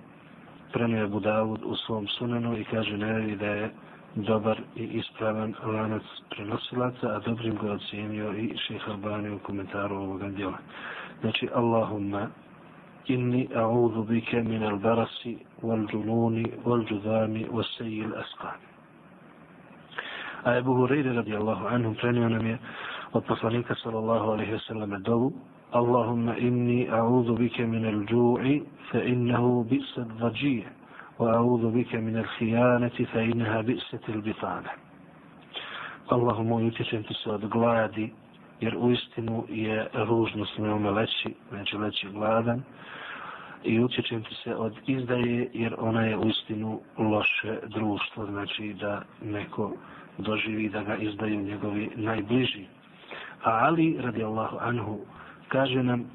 prenio 0.73 1.09
Budavud 1.09 1.61
u 1.65 1.77
svom 1.77 2.07
sunenu 2.07 2.59
i 2.59 2.65
kaže 2.65 2.97
ne 2.97 3.37
da 3.37 3.47
je 3.47 3.71
dobar 4.15 4.61
i 4.77 4.83
ispravan 4.85 5.55
lanac 5.65 6.03
prenosilaca, 6.31 7.09
a 7.09 7.19
dobrim 7.19 7.59
ga 7.63 7.73
ocijenio 7.73 8.33
i 8.33 8.57
šeha 8.57 8.91
Albani 8.91 9.31
u 9.31 9.39
komentaru 9.39 9.97
ovoga 9.97 10.29
djela. 10.29 10.59
Znači, 11.21 11.49
Allahumma, 11.55 12.29
inni 13.07 13.49
a'udhu 13.55 14.07
bike 14.07 14.43
min 14.43 14.63
al-barasi, 14.63 15.37
wal-đununi, 15.63 16.47
wal-đudami, 16.65 17.49
wal-sejil 17.51 18.13
asqani. 18.21 18.71
A 20.45 20.57
Ebu 20.57 20.75
Hureyre 20.75 21.13
radijallahu 21.13 21.67
anhum 21.67 21.95
prenio 21.95 22.29
nam 22.29 22.47
je 22.47 22.59
od 23.13 23.25
poslanika 23.25 23.75
sallallahu 23.75 24.31
alaihi 24.31 24.53
wasallam 24.53 25.03
dovu 25.03 25.33
Allahumma 25.73 26.37
inni 26.37 26.89
a'udhu 26.91 27.37
bike 27.39 27.67
min 27.67 27.85
al-ju'i 27.85 28.63
fa 28.91 28.99
innahu 28.99 29.65
bi'sa 29.71 30.01
al-vajije 30.01 30.65
wa 31.19 31.35
a'udhu 31.37 31.71
bike 31.73 31.99
min 32.01 32.17
al-khijanati 32.17 33.07
fa 33.13 33.21
innaha 33.21 33.63
bi'sat 33.63 34.09
al-bitana 34.09 34.73
Allahumma 36.09 36.55
utječem 36.57 37.03
ti 37.03 37.15
se 37.15 37.31
od 37.31 37.49
gladi 37.49 38.13
jer 38.61 38.77
u 38.77 38.91
istinu 38.91 39.45
je 39.49 39.89
ružno 39.95 40.47
s 40.47 40.59
njome 40.59 40.91
leći, 40.91 41.35
znači 41.51 41.77
leći 41.77 42.09
gladan 42.09 42.63
i 43.65 43.81
utječem 43.81 44.25
se 44.45 44.55
od 44.57 44.77
izdaje 44.87 45.51
jer 45.55 45.75
ona 45.79 46.03
je 46.03 46.17
uistinu 46.17 46.81
loše 46.99 47.59
društvo, 47.67 48.27
znači 48.27 48.77
da 48.81 49.03
neko 49.25 49.73
doživi 50.19 50.69
da 50.69 50.83
ga 50.83 50.97
izdaju 50.97 51.43
njegovi 51.43 51.91
najbliži. 51.97 52.65
A 53.45 53.51
Ali, 53.51 53.97
radi 54.01 54.25
Allahu 54.25 54.57
anhu, 54.61 54.99
kaže 55.49 55.83
nam 55.83 56.11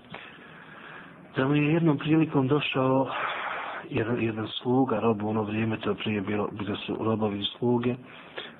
da 1.35 1.47
mu 1.47 1.55
je 1.55 1.73
jednom 1.73 1.97
prilikom 1.97 2.47
došao 2.47 3.09
jedan, 3.89 4.21
jedan 4.21 4.47
sluga, 4.47 4.99
rob 4.99 5.23
u 5.23 5.29
ono 5.29 5.43
vrijeme, 5.43 5.77
to 5.77 5.93
prije 5.93 6.21
bilo, 6.21 6.49
bilo 6.51 6.75
su 6.75 6.97
robovi 6.99 7.43
sluge, 7.57 7.95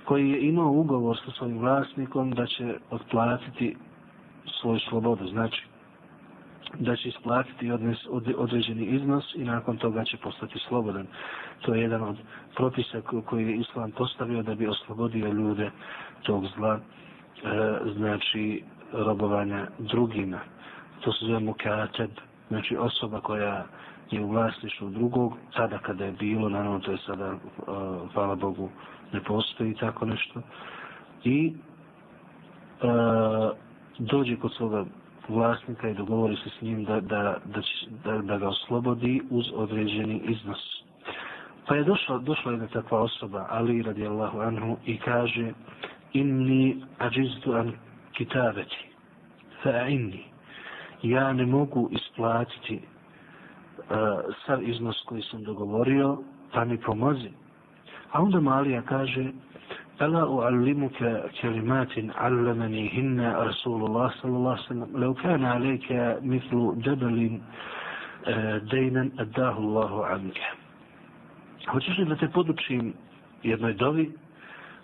koji 0.05 0.29
je 0.29 0.47
imao 0.47 0.71
ugovor 0.71 1.17
sa 1.25 1.31
svojim 1.31 1.57
vlasnikom 1.57 2.31
da 2.31 2.45
će 2.45 2.75
otplatiti 2.89 3.75
svoju 4.61 4.79
slobodu. 4.79 5.27
Znači, 5.27 5.65
da 6.79 6.95
će 6.95 7.09
isplatiti 7.09 7.71
određeni 8.37 8.85
iznos 8.85 9.35
i 9.35 9.43
nakon 9.43 9.77
toga 9.77 10.03
će 10.03 10.17
postati 10.17 10.59
slobodan. 10.67 11.07
To 11.61 11.73
je 11.73 11.81
jedan 11.81 12.03
od 12.03 12.17
propisa 12.55 13.01
koji 13.25 13.47
je 13.47 13.55
Islam 13.55 13.91
postavio 13.91 14.43
da 14.43 14.55
bi 14.55 14.67
oslobodio 14.67 15.27
ljude 15.27 15.71
tog 16.23 16.45
zla, 16.57 16.79
e, 16.79 16.79
znači 17.95 18.63
robovanja 18.93 19.67
drugima. 19.79 20.39
To 21.01 21.11
se 21.11 21.25
zove 21.25 21.39
mukateb, 21.39 22.09
znači 22.47 22.77
osoba 22.77 23.21
koja 23.21 23.65
je 24.11 24.21
u 24.21 24.29
vlasništvu 24.29 24.89
drugog, 24.89 25.33
tada 25.55 25.77
kada 25.77 26.05
je 26.05 26.11
bilo, 26.11 26.49
naravno 26.49 26.79
to 26.79 26.91
je 26.91 26.97
sada, 26.97 27.25
e, 27.27 27.37
hvala 28.13 28.35
Bogu, 28.35 28.69
ne 29.13 29.23
postoji 29.23 29.75
tako 29.75 30.05
nešto. 30.05 30.41
I 31.23 31.53
e, 32.81 32.87
dođe 33.99 34.35
kod 34.35 34.53
svoga 34.53 34.85
vlasnika 35.29 35.89
i 35.89 35.93
dogovori 35.93 36.35
se 36.35 36.49
s 36.49 36.61
njim 36.61 36.83
da, 36.83 36.99
da, 36.99 37.37
da, 37.45 37.61
će, 37.61 37.87
da, 38.03 38.17
da 38.17 38.37
ga 38.37 38.47
oslobodi 38.47 39.21
uz 39.29 39.45
određeni 39.53 40.21
iznos. 40.25 40.85
Pa 41.67 41.75
je 41.75 41.83
došla, 41.83 42.17
došla 42.17 42.51
jedna 42.51 42.67
takva 42.67 43.01
osoba, 43.01 43.47
Ali 43.49 43.81
radijallahu 43.81 44.39
anhu, 44.39 44.77
i 44.85 44.97
kaže 44.97 45.51
inni 46.13 46.81
ađizdu 46.97 47.53
an 47.53 47.71
kitabeti, 48.11 48.87
fa 49.63 49.87
inni, 49.87 50.23
ja 51.01 51.33
ne 51.33 51.45
mogu 51.45 51.89
isplatiti 51.91 52.75
uh, 52.75 53.85
sav 54.45 54.69
iznos 54.69 55.01
koji 55.05 55.21
sam 55.21 55.43
dogovorio, 55.43 56.17
pa 56.53 56.65
mi 56.65 56.81
pomozi. 56.81 57.29
A 58.11 58.21
onda 58.21 58.39
Malija 58.39 58.81
kaže, 58.81 59.31
ألا 60.02 60.42
أعلمك 60.42 60.98
كلمات 61.42 61.92
علمنيهن 62.22 63.18
رسول 63.36 63.80
الله 63.86 64.08
صلى 64.20 64.36
الله 64.36 64.50
عليه 64.52 64.62
وسلم 64.62 64.88
لو 64.94 65.14
كان 65.14 65.44
عليك 65.44 65.88
مثل 66.22 66.58
جبل 66.86 67.40
دينا 68.72 69.10
أداه 69.18 69.56
الله 69.58 70.06
عنك 70.06 70.40
Hoćeš 71.70 71.98
li 71.98 72.04
da 72.04 72.16
te 72.16 72.28
podučim 72.28 72.94
jednoj 73.42 73.74
dovi 73.74 74.10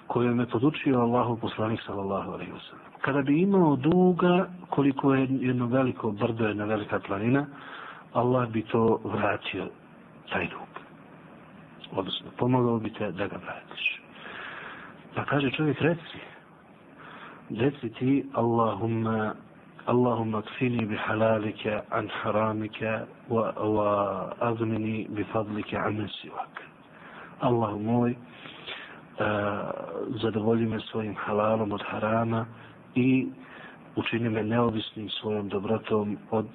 koju 0.06 0.34
me 0.34 0.46
podučio 0.46 1.00
Allahu 1.00 1.36
poslanik 1.36 1.80
sallallahu 1.86 2.32
alaihi 2.32 2.52
wasallam. 2.52 3.00
Kada 3.00 3.22
bi 3.22 3.40
imao 3.40 3.76
duga 3.76 4.48
koliko 4.70 5.14
je 5.14 5.26
jedno 5.40 5.66
veliko 5.66 6.10
brdo, 6.10 6.46
jedna 6.48 6.64
velika 6.64 7.00
planina, 7.00 7.46
Allah 8.12 8.48
bi 8.48 8.62
to 8.62 9.00
vratio, 9.04 9.66
taj 10.32 10.48
dug. 10.48 10.68
Odnosno, 11.92 12.26
pomogao 12.38 12.78
bi 12.78 12.92
te 12.92 13.12
da 13.12 13.26
ga 13.26 13.36
vratiš. 13.36 13.99
Pa 15.15 15.25
kaže 15.25 15.51
čovjek, 15.51 15.81
reci, 15.81 16.19
reci 17.59 17.89
ti, 17.99 18.23
Allahumma, 18.33 19.35
Allahumma 19.85 20.41
kfini 20.41 20.85
bi 20.85 20.95
halalike 20.95 21.81
an 21.91 22.07
haramike 22.07 23.03
wa, 23.29 23.51
wa 23.59 23.89
agmini 24.39 25.07
bi 25.11 25.23
fadlike 25.33 25.75
an 25.75 26.07
sivak. 26.21 26.63
Allah 27.41 27.75
moj, 27.79 28.11
e, 28.11 28.17
zadovolji 30.21 30.65
me 30.65 30.79
svojim 30.79 31.15
halalom 31.15 31.71
od 31.71 31.81
harama 31.91 32.45
i 32.95 33.27
učini 33.95 34.29
me 34.29 34.43
neovisnim 34.43 35.09
svojom 35.09 35.49
dobrotom 35.49 36.17
od 36.31 36.47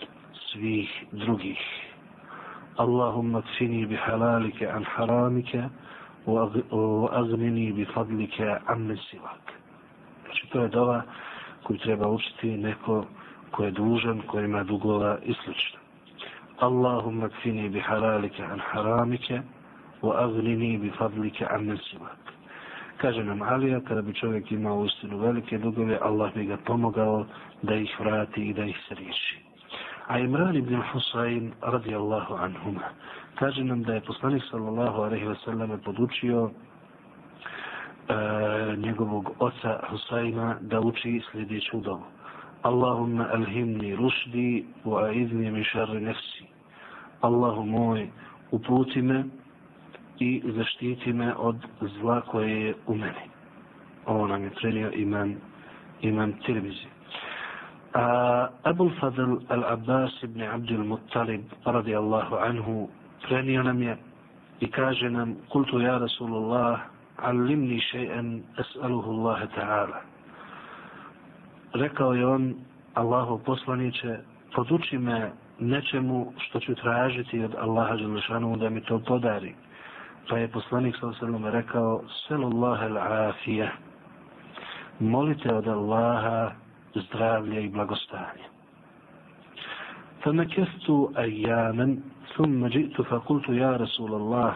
svih 0.53 1.05
drugih. 1.13 1.61
Allahumma 2.77 3.43
kfini 3.43 3.87
bi 3.87 3.97
halalike 3.97 4.67
an 4.69 4.85
haramike 4.85 5.69
وأغنني 6.27 7.73
بفضلك 7.73 7.77
bi 7.77 7.87
fadlike 7.95 8.61
an. 8.67 8.99
Znači 10.25 10.47
to 10.53 10.61
je 10.63 10.69
dova 10.69 11.03
koju 11.63 11.79
treba 11.79 12.09
učiti 12.09 12.57
neko 12.57 13.05
ko 13.51 13.65
je 13.65 13.71
dužan, 13.71 14.23
ko 14.27 14.41
ima 14.41 14.63
dugova 14.65 15.19
i 15.23 15.35
slično. 15.45 15.81
Allahumma 16.59 17.29
kfini 17.29 17.69
bi 17.69 17.81
halalike 17.81 18.43
an 18.43 18.61
haramike 18.73 19.41
wa 20.03 20.25
agnini 20.25 20.79
bi 20.79 20.91
fadlike 20.99 21.47
an 21.51 21.79
sivak. 21.91 22.17
Kaže 22.97 23.25
nam 23.25 23.43
Alija, 23.43 23.81
kada 23.81 24.03
bi 24.03 24.15
čovjek 24.15 24.53
imao 24.53 24.79
ustinu 24.79 25.19
velike 25.19 25.59
dugove, 25.59 25.99
Allah 26.03 26.35
bi 26.35 26.45
ga 26.45 26.57
pomogao 26.57 27.27
da 27.63 27.75
ih 27.75 27.97
vrati 28.01 28.47
i 28.49 28.53
da 28.53 28.65
ih 28.65 28.77
se 28.89 28.95
riješi. 28.95 29.39
A 30.07 30.19
Imran 30.19 30.57
ibn 30.57 30.83
Husayn, 30.93 31.51
radijallahu 31.63 32.35
anhuma, 32.35 32.89
kaže 33.39 33.65
nam 33.65 33.83
da 33.83 33.95
je 33.95 34.01
poslanik 34.01 34.43
sallallahu 34.51 35.03
alaihi 35.03 35.27
wasallam 35.27 35.77
podučio 35.85 36.51
e, 36.51 36.53
njegovog 38.77 39.31
oca 39.39 39.81
Husajna 39.91 40.57
da 40.61 40.81
uči 40.81 41.23
sljedeću 41.33 41.81
dobu. 41.81 42.05
Allahumma 42.63 43.29
alhimni 43.33 43.97
rušdi 43.97 44.65
wa 44.85 45.05
aidni 45.09 45.51
mi 45.51 45.65
šarri 45.65 46.01
nefsi. 46.01 46.45
Allahu 47.21 47.65
moj, 47.65 48.09
uputi 48.51 49.03
me 49.03 49.25
i 50.19 50.43
zaštiti 50.57 51.13
me 51.13 51.35
od 51.35 51.57
zla 51.81 52.21
koje 52.21 52.67
je 52.67 52.75
u 52.87 52.95
meni. 52.95 53.27
Ovo 54.07 54.27
nam 54.27 54.45
je 54.45 54.51
prenio 54.51 54.91
imam, 54.93 55.35
imam 56.01 56.33
Tirmizi. 56.47 56.87
A 57.95 58.49
Abul 58.63 58.91
Fadl 59.01 59.37
al-Abbas 59.49 60.23
ibn 60.23 60.43
Abdul 60.43 60.85
Muttalib 60.85 61.43
radijallahu 61.65 62.37
anhu 62.37 62.89
prenio 63.28 63.64
nam 63.64 63.82
je 63.82 63.98
i 64.60 64.72
kaže 64.72 65.10
nam 65.10 65.36
kultu 65.50 65.80
ja 65.82 65.98
Rasulullah 65.98 66.80
allimni 67.18 67.80
še'en 67.80 68.42
es'aluhu 68.58 69.10
Allah 69.12 69.40
ta'ala. 69.56 70.00
Rekao 71.74 72.14
je 72.14 72.28
on 72.28 72.56
Allahu 72.94 73.40
poslaniće 73.46 74.18
poduči 74.56 74.98
me 74.98 75.32
nečemu 75.60 76.34
što 76.38 76.60
ću 76.60 76.76
tražiti 76.76 77.44
od 77.44 77.56
Allaha 77.56 77.96
Đelešanu 77.96 78.58
da 78.58 78.70
mi 78.70 78.82
to 78.82 79.00
podari. 79.00 79.56
Pa 80.30 80.38
je 80.38 80.48
poslanik 80.48 80.96
sa 81.00 81.08
osallam 81.08 81.46
rekao 81.46 82.04
Sallallahu 82.28 82.84
al-afija 82.84 83.68
Molite 85.00 85.54
od 85.54 85.68
Allaha 85.68 86.52
zdravlje 86.96 87.64
i 87.66 87.70
blagostanje. 87.70 88.52
فمكثت 90.24 90.88
أياما 91.18 91.98
ثم 92.38 92.68
جئت 92.68 93.02
فقلت 93.02 93.50
يا 93.50 93.76
رسول 93.78 94.14
الله 94.14 94.52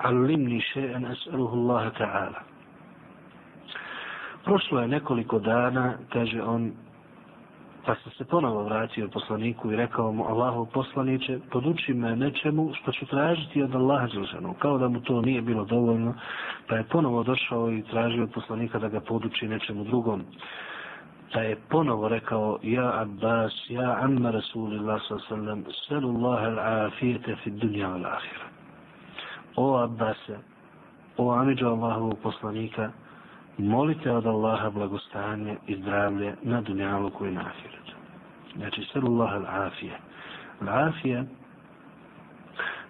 علمني 0.00 0.60
شيئا 0.60 1.12
أسأله 1.12 1.50
الله 1.54 1.88
تعالى 1.88 2.40
Prošlo 4.44 4.80
je 4.80 4.88
nekoliko 4.88 5.38
dana, 5.38 5.94
kaže 6.12 6.42
on, 6.42 6.72
Pa 7.86 7.94
sam 7.94 8.12
se 8.12 8.24
ponovo 8.24 8.62
vratio 8.64 9.08
poslaniku 9.08 9.72
i 9.72 9.76
rekao 9.76 10.12
mu, 10.12 10.24
Allahu 10.24 10.66
poslaniće, 10.66 11.38
poduči 11.50 11.94
me 11.94 12.16
nečemu 12.16 12.70
što 12.74 12.92
ću 12.92 13.06
tražiti 13.06 13.62
od 13.62 13.74
Allaha 13.74 14.06
Đelšanu. 14.06 14.54
Kao 14.58 14.78
da 14.78 14.88
mu 14.88 15.00
to 15.00 15.20
nije 15.20 15.42
bilo 15.42 15.64
dovoljno, 15.64 16.14
pa 16.68 16.76
je 16.76 16.84
ponovo 16.84 17.22
došao 17.22 17.72
i 17.72 17.82
tražio 17.82 18.22
od 18.22 18.30
poslanika 18.34 18.78
da 18.78 18.88
ga 18.88 19.00
poduči 19.00 19.48
nečemu 19.48 19.84
drugom. 19.84 20.22
Pa 21.33 21.39
je 21.41 21.57
ponovo 21.69 22.07
rekao, 22.07 22.59
ja 22.63 23.01
Abbas, 23.01 23.53
ja 23.69 23.97
Amma 24.01 24.31
Rasulillah 24.31 25.01
sallam, 25.29 25.63
selu 25.87 26.09
Allah 26.09 26.43
al-afijete 26.43 27.35
fi 27.43 27.51
dunja 27.51 27.87
al 27.87 28.05
ahira. 28.05 28.47
O 29.55 29.77
Abbas, 29.77 30.17
o 31.17 31.31
Amidžu 31.31 31.67
Allahovog 31.67 32.17
poslanika, 32.23 32.91
molite 33.57 34.11
od 34.11 34.25
Allaha 34.25 34.69
blagostanje 34.69 35.57
i 35.67 35.75
zdravlje 35.75 36.35
na 36.41 36.61
dunjalu 36.61 37.09
koji 37.09 37.31
na 37.31 37.41
ahiretu. 37.41 37.93
Znači, 38.55 38.83
sallallahu 38.93 39.35
al-afije. 39.35 39.97
Al-afije 40.61 41.25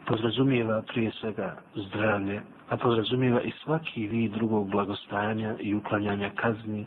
podrazumijeva 0.10 0.82
prije 0.82 1.12
svega 1.12 1.56
zdravlje, 1.76 2.42
a 2.70 2.78
podrazumijeva 2.78 3.42
i 3.42 3.52
svaki 3.64 4.08
vid 4.08 4.32
drugog 4.32 4.70
blagostanja 4.70 5.56
i 5.60 5.76
uklanjanja 5.76 6.30
kazni 6.36 6.86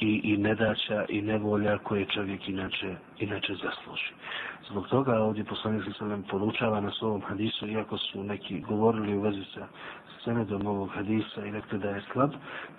i, 0.00 0.20
i 0.24 0.36
nedaća 0.36 1.04
i 1.08 1.22
nevolja 1.22 1.78
koje 1.78 2.04
čovjek 2.04 2.48
inače, 2.48 2.94
inače 3.18 3.54
zasluži. 3.54 4.12
Zbog 4.70 4.88
toga 4.88 5.18
ovdje 5.18 5.44
poslanik 5.44 5.82
se 5.98 6.04
nam 6.04 6.22
poručava 6.30 6.80
na 6.80 6.90
svom 6.90 7.22
hadisu, 7.22 7.68
iako 7.68 7.98
su 7.98 8.24
neki 8.24 8.60
govorili 8.60 9.16
u 9.16 9.20
vezi 9.20 9.44
sa 9.54 9.66
senedom 10.24 10.66
ovog 10.66 10.90
hadisa 10.94 11.46
i 11.46 11.50
rekli 11.50 11.78
da 11.78 11.88
je 11.90 12.02
slab. 12.12 12.30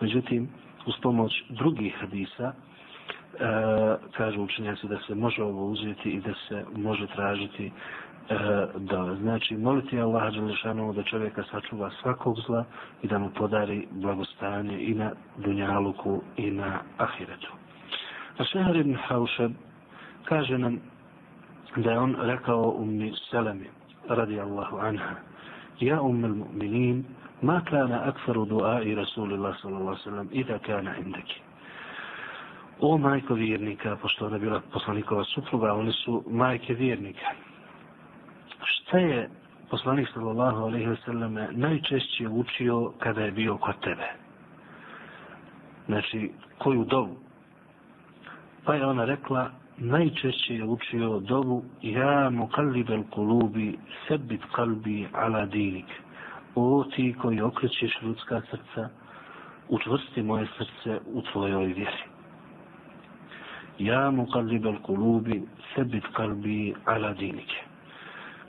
Međutim, 0.02 0.50
uz 0.86 0.94
pomoć 1.02 1.44
drugih 1.50 1.96
hadisa, 2.00 2.54
e, 2.54 2.54
kažu 4.18 4.42
učenjaci 4.42 4.88
da 4.88 5.00
se 5.08 5.16
može 5.16 5.44
ovo 5.44 5.66
uzeti 5.66 6.10
i 6.10 6.22
da 6.22 6.34
se 6.48 6.66
može 6.76 7.08
tražiti 7.08 7.66
e, 7.66 7.72
e, 8.30 8.36
da 8.76 9.16
znači 9.22 9.58
moliti 9.58 10.00
Allah 10.00 10.34
Đelešanu 10.34 10.94
da 10.94 11.04
čovjeka 11.04 11.44
sačuva 11.52 11.92
svakog 12.02 12.38
zla 12.48 12.66
i 13.04 13.08
da 13.08 13.20
mu 13.20 13.30
podari 13.30 13.88
blagostanje 13.92 14.80
i 14.80 14.94
na 14.94 15.12
dunjaluku 15.38 16.22
i 16.38 16.52
na 16.52 16.80
ahiretu. 16.98 17.52
A 18.38 18.44
Šehar 18.44 18.76
ibn 18.76 18.96
Haušeb 18.96 19.52
kaže 20.26 20.58
nam 20.58 20.80
da 21.76 21.92
je 21.92 22.00
on 22.00 22.16
rekao 22.20 22.76
ummi 22.78 23.14
Selemi 23.30 23.70
radi 24.10 24.40
Allahu 24.40 24.78
anha 24.78 25.16
Ja 25.82 26.02
umil 26.02 26.36
mu'minin 26.36 27.04
ma 27.42 27.62
kana 27.66 28.04
akfaru 28.06 28.46
du'ai 28.46 28.96
Rasulillah 28.96 29.56
sallallahu 29.62 29.98
sallam 30.04 30.30
i 30.32 30.44
da 30.44 30.60
kana 30.60 30.96
indaki. 30.98 31.42
O 32.80 32.98
majko 32.98 33.34
vjernika, 33.34 33.96
pošto 34.02 34.26
ona 34.26 34.38
bila 34.38 34.62
poslanikova 34.74 35.24
supruga, 35.24 35.74
oni 35.74 35.92
su 35.92 36.24
majke 36.28 36.74
vjernika. 36.74 37.34
Šta 38.92 39.00
je 39.00 39.30
poslanik 39.70 40.08
sallallahu 40.14 40.64
alaihi 40.64 40.86
ve 40.86 40.96
selleme 41.06 41.48
najčešće 41.52 42.28
učio 42.28 42.92
kada 43.00 43.22
je 43.22 43.32
bio 43.32 43.58
kod 43.58 43.80
tebe? 43.80 44.08
Znači, 45.86 46.32
koju 46.58 46.84
dovu? 46.84 47.16
Pa 48.66 48.76
je 48.76 48.86
ona 48.86 49.06
rekla, 49.06 49.50
najčešće 49.78 50.56
je 50.56 50.66
učio 50.66 51.20
dovu, 51.20 51.64
ja 51.82 52.30
mu 52.30 52.48
kalibel 52.48 53.04
kulubi, 53.04 53.78
sebit 54.08 54.42
kalbi 54.52 55.08
ala 55.14 55.46
dinik 55.46 55.88
o 56.56 56.84
ti 56.96 57.16
koji 57.22 57.42
okrećeš 57.42 58.02
ljudska 58.02 58.42
srca, 58.52 58.90
učvrsti 59.70 60.24
moje 60.24 60.48
srce 60.58 61.00
u 61.14 61.22
tvojoj 61.22 61.66
vjeri. 61.66 62.04
Ja 63.80 64.12
mu 64.12 64.28
kalibel 64.28 64.76
kulubi, 64.82 65.44
sebit 65.76 66.04
kalbi 66.14 66.74
ala 66.86 67.14
dinike. 67.14 67.71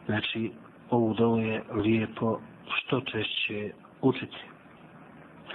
Znači, 0.06 0.52
ovu 0.90 1.14
dovu 1.14 1.38
je 1.38 1.62
lijepo 1.74 2.40
što 2.74 3.00
češće 3.00 3.72
učiti. 4.02 4.38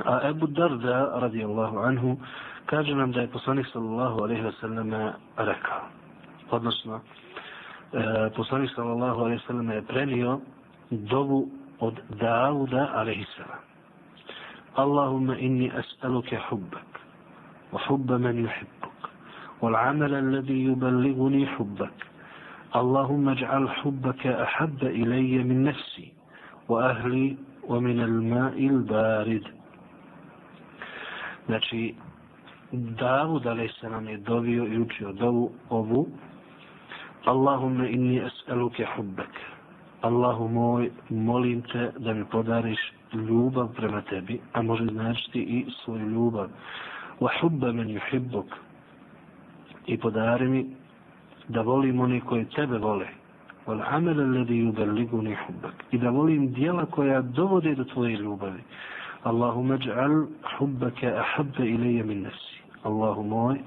A 0.06 0.30
Ebu 0.30 0.48
Darda, 0.48 1.20
radijallahu 1.20 1.78
anhu, 1.78 2.18
kaže 2.66 2.95
nam 2.95 3.12
da 3.12 3.22
je 3.22 3.28
poslanik 3.28 3.66
sallallahu 3.74 4.20
alaihi 4.24 4.41
wa 4.43 4.54
sallam 4.62 4.91
rekao. 5.38 5.82
Odnosno, 6.52 7.00
e, 7.93 8.30
poslanik 8.36 8.72
sallallahu 8.76 9.20
alaihi 9.22 9.39
wa 9.41 9.48
sallam 9.48 9.70
je 9.72 9.82
prenio 9.82 10.39
dovu 10.89 11.50
od 11.80 11.93
Dauda 12.10 12.89
alaihissalam. 12.93 13.62
Allahumma 14.76 15.38
inni 15.38 15.72
as'aluka 15.72 16.38
hubbak 16.50 17.00
wa 17.72 17.80
hubba 17.88 18.18
man 18.18 18.38
yuhibbuk 18.38 18.98
wal 19.62 19.76
amala 19.76 20.18
alladhi 20.18 20.64
yuballighuni 20.68 21.45
hubbak. 21.58 21.93
اللهم 22.76 23.28
اجعل 23.28 23.68
حبك 23.70 24.26
أحب 24.26 24.83
إلي 24.83 25.45
من 25.45 25.64
نفسي 25.64 26.12
وأهلي 26.68 27.37
ومن 27.68 28.01
الماء 28.01 28.57
البارد 28.66 29.45
Znači, 31.47 31.95
Davud 32.72 33.47
a.s. 33.47 33.83
nam 33.83 34.09
je 34.09 34.16
dovio 34.16 34.66
i 34.66 34.78
učio 34.80 35.12
dovu 35.12 35.51
ovu 35.68 36.07
Allahumme 37.24 37.91
inni 37.93 38.20
es'aluke 38.20 38.87
hubbek. 38.97 39.35
Allahu 40.01 40.49
moj, 40.49 40.91
molim 41.11 41.62
te 41.62 41.93
da 41.99 42.14
mi 42.14 42.24
podariš 42.24 42.78
ljubav 43.12 43.68
prema 43.76 44.03
tebi, 44.03 44.41
a 44.53 44.62
može 44.62 44.85
značiti 44.87 45.41
i 45.41 45.66
svoju 45.85 46.09
ljubav. 46.09 46.49
Wa 47.20 47.28
hubba 47.41 47.72
men 47.72 47.89
yuhibbuk. 47.89 48.47
I 49.87 49.99
podari 49.99 50.49
mi 50.49 50.66
da 51.48 51.62
volim 51.62 52.00
one 52.00 52.20
koji 52.20 52.45
tebe 52.45 52.78
vole. 52.78 53.08
Wal 53.68 53.82
amal 53.88 54.20
alladhi 54.20 54.64
yuballighuni 54.64 55.36
hubbak. 55.45 55.74
I 55.91 55.98
da 55.98 56.10
volim 56.10 56.54
djela 56.54 56.86
koja 56.86 57.22
dovode 57.22 57.76
do 57.76 57.84
tvoje 57.84 58.18
ljubavi. 58.18 58.62
Allahumma 59.24 59.78
ij'al 59.78 60.28
hubbaka 60.58 61.08
ahabba 61.08 61.64
ilayya 61.64 62.06
min 62.06 62.22
nafsi. 62.22 62.62
Allahu 62.84 63.24
moj, 63.24 63.58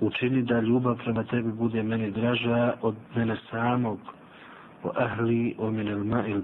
učini 0.00 0.42
da 0.42 0.60
ljubav 0.60 0.96
prema 1.04 1.24
tebi 1.24 1.52
bude 1.52 1.82
meni 1.82 2.10
draža 2.10 2.74
od 2.82 2.94
mene 3.16 3.36
samog, 3.50 3.98
o 4.82 4.90
ahli, 4.96 5.54
o 5.58 5.70
min 5.70 5.88
al 5.88 6.04
ma 6.04 6.26
il 6.26 6.42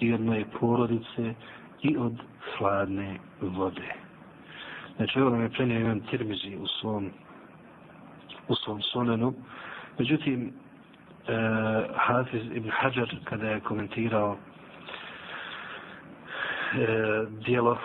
i 0.00 0.12
od 0.14 0.20
moje 0.20 0.44
porodice, 0.60 1.34
i 1.82 1.96
od 1.96 2.12
hladne 2.58 3.16
vode. 3.40 3.94
Znači, 4.96 5.20
ovo 5.20 5.30
nam 5.30 5.42
je 5.42 5.48
prenio 5.48 5.80
imam 5.80 6.00
tirmizi 6.00 6.56
u 6.56 6.66
svom, 6.66 7.10
u 8.48 8.54
svom 8.54 8.82
sunenu. 8.82 9.34
Međutim, 9.98 10.52
e, 11.28 11.32
Hafiz 11.94 12.42
ibn 12.54 12.70
Hajar, 12.70 13.16
kada 13.24 13.48
je 13.48 13.60
komentirao 13.60 14.36
e, 16.74 16.86
dijelo 17.46 17.78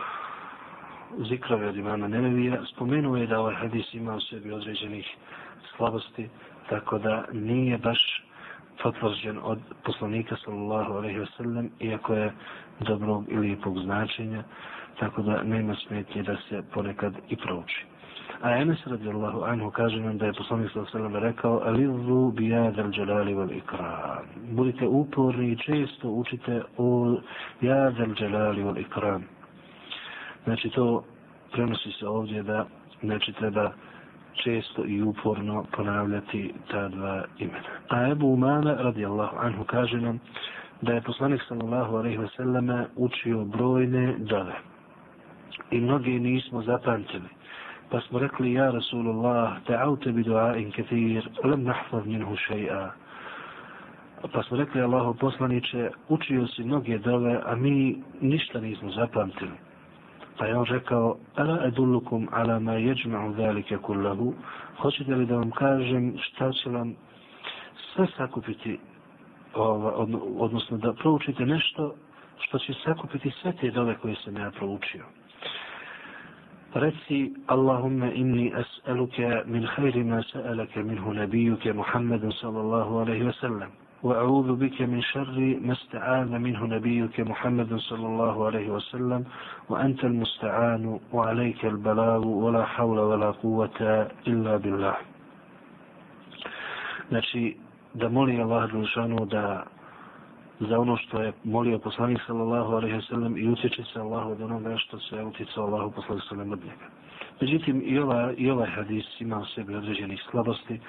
zikrove 1.30 1.68
od 1.68 1.76
imama 1.76 2.07
Nenevija, 2.07 2.66
spomenuo 2.66 3.18
je 3.18 3.28
da 3.28 3.39
ovaj 3.39 3.55
hadis 3.55 3.93
ima 3.93 4.16
u 4.16 4.22
sebi 4.22 4.51
određenih 4.51 5.07
slabosti, 5.76 6.30
tako 6.70 6.97
da 6.97 7.26
nije 7.32 7.78
baš 7.78 8.24
potvrđen 8.84 9.39
od 9.43 9.59
poslanika 9.84 10.36
sallallahu 10.45 10.93
alaihi 10.93 11.20
wa 11.20 11.28
sallam, 11.38 11.70
iako 11.80 12.14
je 12.14 12.32
dobrog 12.80 13.26
ili 13.30 13.47
lijepog 13.47 13.80
značenja, 13.80 14.43
tako 14.99 15.22
da 15.22 15.43
nema 15.43 15.76
smetnje 15.76 16.24
da 16.24 16.36
se 16.49 16.64
ponekad 16.74 17.14
i 17.30 17.36
prouči. 17.36 17.86
A 18.44 18.50
Enes 18.60 18.88
radijallahu 18.88 19.44
anhu 19.44 19.72
kaže 19.72 20.00
nam 20.00 20.18
da 20.18 20.26
je 20.26 20.34
poslanik 20.34 20.72
sallallahu 20.72 21.08
alaihi 21.08 21.28
rekao 21.28 21.62
Alizu 21.66 22.32
bijadal 22.36 22.91
dželali 22.91 23.34
vel 23.34 23.52
ikram. 23.52 24.26
Budite 24.52 24.88
uporni 24.88 25.52
i 25.52 25.58
često 25.58 26.10
učite 26.10 26.62
o 26.78 27.16
jadal 27.62 28.14
dželali 28.14 28.64
vel 28.64 28.78
ikram. 28.78 29.24
Znači 30.44 30.70
to 30.70 31.04
prenosi 31.52 31.91
se 31.91 32.08
ovdje 32.08 32.44
da 32.44 32.66
znači 33.04 33.34
treba 33.34 33.72
često 34.44 34.86
i 34.86 35.02
uporno 35.02 35.66
ponavljati 35.72 36.54
ta 36.72 36.88
dva 36.89 37.24
imena. 37.38 37.70
A 37.89 38.12
Ebu 38.12 38.28
Umana 38.28 38.74
radijallahu 38.74 39.38
anhu 39.39 39.64
kaže 39.64 40.02
nam 40.02 40.20
da 40.82 40.94
je 40.94 41.02
poslanik 41.02 41.41
sallallahu 41.48 41.96
alaihi 41.96 42.18
ve 42.18 42.28
selleme 42.36 42.86
učio 42.96 43.46
brojne 43.46 44.16
dove. 44.18 44.56
I 45.72 45.80
mnogi 45.80 46.20
nismo 46.20 46.62
zapamtili. 46.62 47.30
Pa 47.94 48.02
smo 48.02 48.20
rekli, 48.20 48.54
ja 48.54 48.72
Rasulullah, 48.72 49.62
ta'aute 49.70 50.12
bi 50.12 50.24
dua'in 50.26 50.72
kathir, 50.74 51.28
lem 51.46 51.62
nahfav 51.64 52.08
minhu 52.10 52.34
še'a. 52.48 52.88
Pa 54.34 54.44
smo 54.44 54.58
rekli, 54.58 54.82
Allaho 54.82 55.14
poslaniće, 55.14 55.91
učio 56.10 56.48
si 56.48 56.64
mnoge 56.64 56.98
dove, 56.98 57.41
a 57.46 57.56
mi 57.56 58.02
ništa 58.22 58.62
nismo 58.62 58.91
zapamtili. 58.91 59.52
Pa 60.38 60.46
je 60.46 60.58
on 60.58 60.66
rekao, 60.66 61.18
ala 61.36 61.68
edullukum 61.68 62.28
ala 62.32 62.60
ma 62.60 62.74
jeđma'u 62.74 63.36
zalike 63.38 63.78
kullahu, 63.78 64.34
hoćete 64.78 65.16
li 65.16 65.26
da 65.26 65.36
vam 65.36 65.52
kažem 65.52 66.14
šta 66.18 66.52
će 66.52 66.70
vam 66.70 66.96
sve 67.94 68.08
sakupiti, 68.18 68.80
odnosno 70.39 70.78
da 70.78 70.94
proučite 70.94 71.46
nešto 71.46 71.94
što 72.39 72.60
će 72.60 72.74
sakupiti 72.74 73.32
sve 73.41 73.54
te 73.62 73.72
dove 73.72 73.98
koje 73.98 74.16
sam 74.16 74.38
ja 74.38 74.52
proučio. 74.52 75.06
رثي 76.78 77.34
اللهم 77.52 78.04
إني 78.04 78.60
أسألك 78.60 79.46
من 79.48 79.68
خير 79.68 80.04
ما 80.04 80.22
سألك 80.22 80.78
منه 80.78 81.14
نبيك 81.14 81.68
محمد 81.68 82.30
صلى 82.30 82.60
الله 82.62 83.00
عليه 83.00 83.26
وسلم 83.26 83.70
وأعوذ 84.04 84.56
بك 84.56 84.82
من 84.82 85.02
شر 85.02 85.38
ما 85.62 85.74
استعان 85.74 86.42
منه 86.42 86.66
نبيك 86.66 87.20
محمد 87.20 87.76
صلى 87.76 88.08
الله 88.08 88.46
عليه 88.46 88.70
وسلم 88.70 89.24
وأنت 89.70 90.04
المستعان 90.06 91.00
وعليك 91.14 91.66
البلاغ 91.66 92.28
ولا 92.28 92.66
حول 92.66 93.00
ولا 93.00 93.32
قوة 93.32 94.10
إلا 94.28 94.58
بالله. 94.58 94.96
نشي 97.12 97.58
دمولي 97.96 98.42
الله 98.42 98.66
جل 98.66 98.88
شانه 98.88 99.16
za 100.70 100.80
ono 100.80 100.97
što 100.97 101.22
je 101.22 101.34
molio 101.43 101.80
poslanik 101.80 102.20
sallallahu 102.28 102.74
alaihi 102.74 102.95
wa 102.95 103.07
sallam 103.09 103.38
i 103.38 103.49
utječe 103.49 103.84
se 103.84 103.99
Allahu 103.99 104.32
od 104.32 104.41
onoga 104.41 104.78
što 104.78 104.99
se 104.99 105.24
utjecao 105.24 105.66
Allahu 105.66 105.91
poslanik 105.91 106.24
sallallahu 106.24 106.51
alaihi 106.51 106.78
wa 106.80 107.03
Međutim, 107.41 107.82
i, 107.86 107.99
ova, 107.99 108.34
i 108.38 108.49
ovaj 108.49 108.70
hadis 108.70 109.05
ima 109.20 109.38
u 109.39 109.45
sebi 109.45 109.76
određenih 109.76 110.22
slabosti 110.32 110.80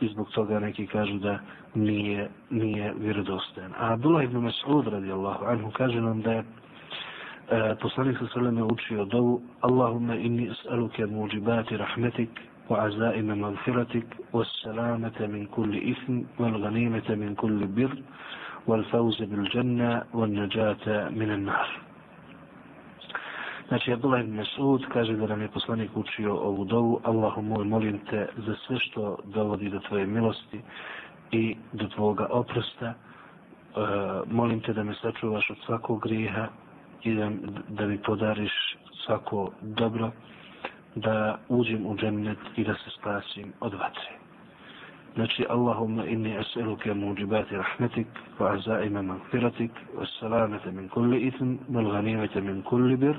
i 0.00 0.08
zbog 0.08 0.30
toga 0.30 0.58
neki 0.58 0.86
kažu 0.86 1.18
da 1.18 1.38
nije, 1.74 2.28
nije 2.50 2.94
vjerodostojan. 2.98 3.72
A 3.78 3.92
Abdullah 3.92 4.24
ibn 4.24 4.36
Mas'ud 4.36 4.90
radijallahu 4.90 5.44
anhu 5.44 5.70
kaže 5.70 6.00
nam 6.00 6.22
da 6.22 6.32
je 6.32 6.38
e, 6.38 7.74
poslanik 7.80 8.18
sa 8.18 8.26
sveme 8.32 8.62
učio 8.62 9.04
dovu 9.04 9.42
Allahumma 9.60 10.14
inni 10.14 10.50
as'aluke 10.50 11.06
muđibati 11.06 11.76
rahmetik 11.76 12.30
wa 12.68 12.86
azaime 12.86 13.34
magfiratik 13.34 14.04
wa 14.32 14.44
salamete 14.62 15.26
min 15.26 15.46
kulli 15.46 15.78
ism 15.78 16.20
wal 16.38 16.60
ganimete 16.60 17.16
min 17.16 17.34
kulli 17.36 17.66
bir 17.66 17.90
والفوز 18.66 19.22
بالجنة 19.22 20.02
والنجاة 20.14 21.08
من 21.10 21.30
النار. 21.30 21.68
Znači, 23.68 23.92
Abdullah 23.92 24.20
ibn 24.20 24.40
Mas'ud 24.40 24.88
kaže 24.92 25.12
da 25.12 25.26
nam 25.26 25.42
je 25.42 25.48
poslanik 25.48 25.96
učio 25.96 26.34
ovu 26.34 26.64
dovu. 26.64 27.00
Allahu 27.04 27.42
moj, 27.42 27.64
molim 27.64 27.98
te 28.10 28.28
za 28.36 28.54
sve 28.66 28.78
što 28.78 29.18
dovodi 29.24 29.68
do 29.68 29.78
tvoje 29.78 30.06
milosti 30.06 30.60
i 31.30 31.56
do 31.72 31.88
tvoga 31.88 32.26
oprosta. 32.30 32.86
E, 32.86 32.94
molim 34.26 34.60
te 34.60 34.72
da 34.72 34.84
me 34.84 34.94
sačuvaš 34.94 35.50
od 35.50 35.56
svakog 35.66 36.02
grijeha 36.02 36.48
i 37.02 37.14
da, 37.14 37.30
da 37.68 37.86
mi 37.86 37.98
podariš 37.98 38.76
svako 39.04 39.52
dobro, 39.62 40.10
da 40.94 41.38
uđem 41.48 41.86
u 41.86 41.96
džennet 41.96 42.38
i 42.56 42.64
da 42.64 42.74
se 42.74 42.90
spasim 42.98 43.52
od 43.60 43.74
vatre. 43.74 44.19
نجي 45.18 45.52
اللهم 45.52 46.00
إني 46.00 46.40
أسألك 46.40 46.88
موجبات 46.88 47.52
رحمتك 47.52 48.06
وعزائم 48.40 48.94
مغفرتك 49.08 49.70
والسلامة 49.94 50.64
من 50.76 50.88
كل 50.88 51.26
إثم 51.28 51.50
والغنيمة 51.74 52.34
من 52.36 52.62
كل 52.62 52.96
بر 52.96 53.16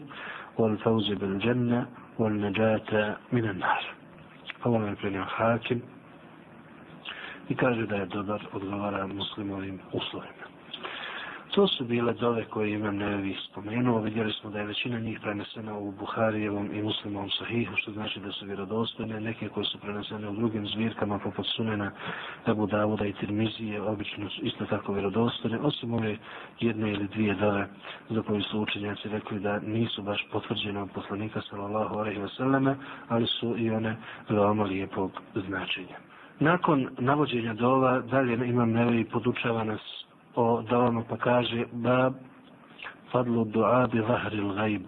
والفوز 0.58 1.12
بالجنة 1.12 1.88
والنجاة 2.20 3.18
من 3.34 3.46
النار 3.50 3.84
Allah'ın 4.66 4.88
emrine 4.88 5.18
hakim. 5.20 5.84
Dikkat 7.50 7.78
ederdiler, 7.78 8.42
odgalara, 8.56 9.08
muslimanın, 9.08 9.80
uslarına. 9.94 10.51
To 11.52 11.68
su 11.68 11.86
bile 11.86 12.14
dove 12.14 12.45
koje 12.45 12.74
imam 12.74 12.95
nevi 12.95 13.36
spomenuo. 13.49 14.02
Vidjeli 14.02 14.34
smo 14.34 14.49
da 14.49 14.60
je 14.60 14.66
većina 14.66 14.99
njih 14.99 15.20
prenesena 15.22 15.78
u 15.78 15.91
Buharijevom 15.91 16.70
i 16.74 16.82
muslimovom 16.82 17.30
sahihu, 17.30 17.76
što 17.76 17.91
znači 17.91 18.20
da 18.20 18.32
su 18.32 18.45
vjerodostojne. 18.45 19.20
Neke 19.20 19.49
koje 19.49 19.66
su 19.66 19.80
prenesene 19.80 20.30
u 20.30 20.36
drugim 20.36 20.68
zbirkama, 20.68 21.20
poput 21.20 21.45
Sunena, 21.56 21.91
Ebu 22.47 22.68
Davuda 22.68 23.06
i 23.06 23.14
Tirmizije, 23.14 23.82
obično 23.82 24.30
su 24.30 24.41
isto 24.41 24.66
tako 24.66 24.93
vjerodostojne, 24.93 25.60
osim 25.60 25.93
ove 25.93 26.18
jedne 26.60 26.91
ili 26.91 27.08
dvije 27.08 27.34
dove 27.34 27.68
za 28.10 28.22
koje 28.22 28.41
su 28.41 28.62
učenjaci 28.62 29.10
rekli 29.10 29.39
da 29.39 29.60
nisu 29.60 30.02
baš 30.02 30.28
potvrđene 30.32 30.82
od 30.82 30.89
poslanika 30.93 31.41
sallallahu 31.49 31.95
alaihi 31.95 32.20
wasallame, 32.20 32.76
ali 33.08 33.28
su 33.28 33.58
i 33.58 33.72
one 33.72 33.97
veoma 34.30 34.64
lijepog 34.64 35.12
značenja. 35.47 35.97
Nakon 36.39 36.89
navođenja 36.99 37.54
dova, 37.54 37.99
dalje 37.99 38.49
imam 38.49 38.72
nevi 38.72 39.06
podučava 39.06 39.64
nas 39.64 39.82
o 40.35 40.62
davama 40.62 41.03
pa 41.09 41.17
kaže 41.17 41.64
bab 41.73 42.14
fadlu 43.12 43.45
dua 43.45 43.87
bi 43.87 44.03
zahri 44.09 44.41
l'gajb 44.41 44.85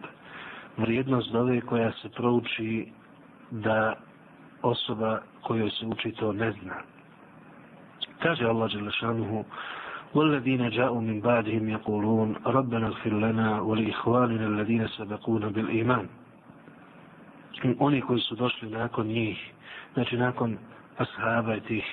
vrijednost 0.77 1.33
dove 1.33 1.61
koja 1.61 1.93
se 1.93 2.09
prouči 2.09 2.93
da 3.51 3.95
osoba 4.63 5.21
kojoj 5.43 5.71
se 5.71 5.87
uči 5.87 6.13
to 6.13 6.33
ne 6.33 6.53
zna 6.53 6.77
kaže 8.23 8.45
Allah 8.45 8.71
Đelešanuhu 8.73 9.45
والذين 10.15 10.69
جاءوا 10.71 11.01
من 11.01 11.21
بعدهم 11.21 11.69
يقولون 11.69 12.37
ربنا 12.47 12.87
اغفر 12.87 13.11
لنا 13.13 13.61
ولإخواننا 13.61 14.47
الذين 14.47 14.89
سبقونا 14.89 15.49
بالإيمان 15.49 16.07
oni 17.79 18.01
koji 18.01 18.21
su 18.21 18.35
došli 18.35 18.71
nakon 18.71 19.07
njih 19.07 19.53
znači 19.95 20.17
nakon 20.17 20.59
ashaba 20.99 21.55
i 21.55 21.61
tih 21.61 21.85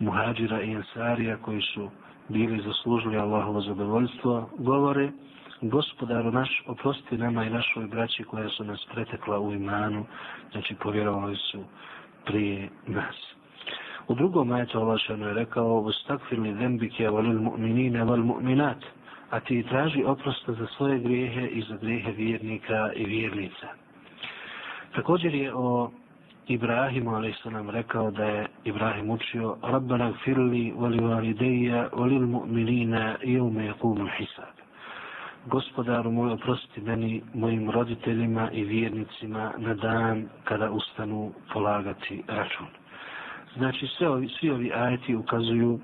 muhađira 0.00 0.62
i 0.62 0.76
ansarija 0.76 1.36
koji 1.36 1.62
su 1.62 1.90
bili 2.29 2.61
zaslužili 2.61 3.17
Allahovo 3.17 3.61
zadovoljstvo, 3.61 4.49
govore, 4.57 5.11
gospodaru 5.61 6.31
naš, 6.31 6.63
oprosti 6.67 7.17
nama 7.17 7.43
i 7.43 7.49
našoj 7.49 7.87
braći 7.87 8.23
koja 8.23 8.49
su 8.49 8.63
nas 8.63 8.85
pretekla 8.93 9.39
u 9.39 9.53
imanu, 9.53 10.05
znači 10.51 10.75
povjerovali 10.75 11.35
su 11.35 11.63
prije 12.25 12.69
nas. 12.87 13.15
U 14.07 14.15
drugom 14.15 14.47
majetu 14.47 14.79
Allah 14.79 14.99
je 15.09 15.33
rekao, 15.33 15.79
ustakfir 15.79 16.39
li 16.39 16.53
zembike 16.53 17.09
valil 17.09 17.39
mu'minine 17.41 18.03
val 18.03 18.19
mu'minat, 18.19 18.77
a 19.29 19.39
ti 19.39 19.65
traži 19.69 20.03
oprosta 20.03 20.53
za 20.53 20.67
svoje 20.77 20.99
grijehe 20.99 21.47
i 21.47 21.61
za 21.61 21.77
grijehe 21.77 22.11
vjernika 22.11 22.91
i 22.95 23.05
vjernica. 23.05 23.67
Također 24.95 25.35
je 25.35 25.53
o 25.55 25.91
Ibrahimu, 26.47 27.15
a.s. 27.15 27.71
rekao 27.71 28.11
da 28.11 28.25
je 28.25 28.47
Ibrahim 28.63 29.09
učio 29.09 29.55
Rabbana 29.61 30.11
gfirli 30.11 30.73
vali 30.77 30.99
valideja 30.99 31.89
volil 31.93 32.27
mu'minina 32.27 33.15
i 33.23 33.39
ume 33.39 33.65
jakumu 33.65 34.07
hisab. 34.17 34.53
Gospodaru 35.45 36.11
moj, 36.11 36.31
oprosti 36.31 36.81
meni, 36.81 37.21
mojim 37.33 37.71
roditeljima 37.71 38.51
i 38.51 38.63
vjernicima 38.63 39.51
na 39.57 39.73
dan 39.73 40.29
kada 40.43 40.71
ustanu 40.71 41.31
polagati 41.53 42.23
račun. 42.27 42.67
Znači, 43.57 43.87
sve 43.87 44.09
ovi, 44.09 44.29
svi 44.39 44.49
ovi 44.49 44.71
ajeti 44.73 45.15
ukazuju 45.15 45.79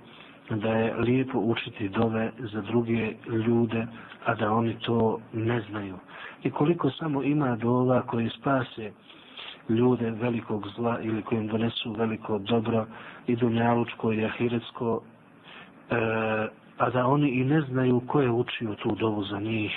da 0.49 0.69
je 0.69 0.95
lijepo 0.95 1.39
učiti 1.39 1.89
dove 1.89 2.31
za 2.37 2.61
druge 2.61 3.13
ljude, 3.47 3.87
a 4.25 4.35
da 4.35 4.53
oni 4.53 4.79
to 4.79 5.19
ne 5.33 5.61
znaju. 5.61 5.97
I 6.43 6.51
koliko 6.51 6.89
samo 6.89 7.23
ima 7.23 7.55
dova 7.55 8.01
koje 8.01 8.29
spase 8.29 8.91
ljude 9.69 10.11
velikog 10.11 10.67
zla 10.75 10.99
ili 11.01 11.21
kojim 11.21 11.47
donesu 11.47 11.93
veliko 11.93 12.39
dobro 12.39 12.85
i 13.27 13.35
dunjalučko 13.35 14.13
i 14.13 14.25
ahiretsko, 14.25 15.01
e, 15.89 15.95
a 16.77 16.89
da 16.89 17.07
oni 17.07 17.29
i 17.29 17.43
ne 17.43 17.61
znaju 17.61 18.01
ko 18.07 18.21
je 18.21 18.31
učio 18.31 18.75
tu 18.75 18.95
dovu 18.95 19.23
za 19.23 19.39
njih 19.39 19.71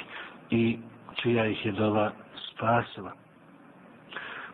i 0.51 0.79
čija 1.15 1.47
ih 1.47 1.67
je 1.67 1.73
dova 1.73 2.11
spasila. 2.53 3.13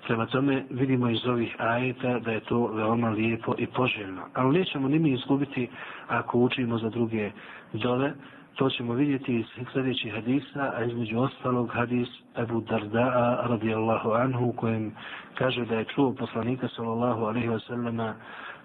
Prema 0.07 0.27
tome 0.27 0.65
vidimo 0.71 1.11
iz 1.11 1.27
ovih 1.27 1.57
ajeta 1.59 2.19
da 2.19 2.33
je 2.33 2.41
to 2.41 2.67
veoma 2.67 3.11
lijepo 3.11 3.55
i 3.59 3.67
poželjno. 3.67 4.23
Ali 4.35 4.59
nećemo 4.59 4.89
ni 4.89 4.99
mi 4.99 5.11
izgubiti 5.13 5.69
ako 6.09 6.39
učimo 6.39 6.79
za 6.79 6.89
druge 6.89 7.31
dove, 7.73 8.13
To 8.55 8.71
ćemo 8.71 8.95
vidjeti 8.95 9.37
iz 9.37 9.47
sljedećih 9.73 10.15
hadisa, 10.15 10.73
a 10.77 10.85
između 10.85 11.19
ostalog 11.19 11.71
hadis 11.73 12.09
Abu 12.35 12.61
Darda'a 12.61 13.49
radijallahu 13.49 14.11
anhu 14.11 14.47
u 14.47 14.53
kojem 14.53 14.93
kaže 15.35 15.65
da 15.65 15.75
je 15.75 15.85
čuo 15.85 16.15
poslanika 16.15 16.69
sallallahu 16.69 17.25
alaihi 17.25 17.49
wasallama 17.49 18.13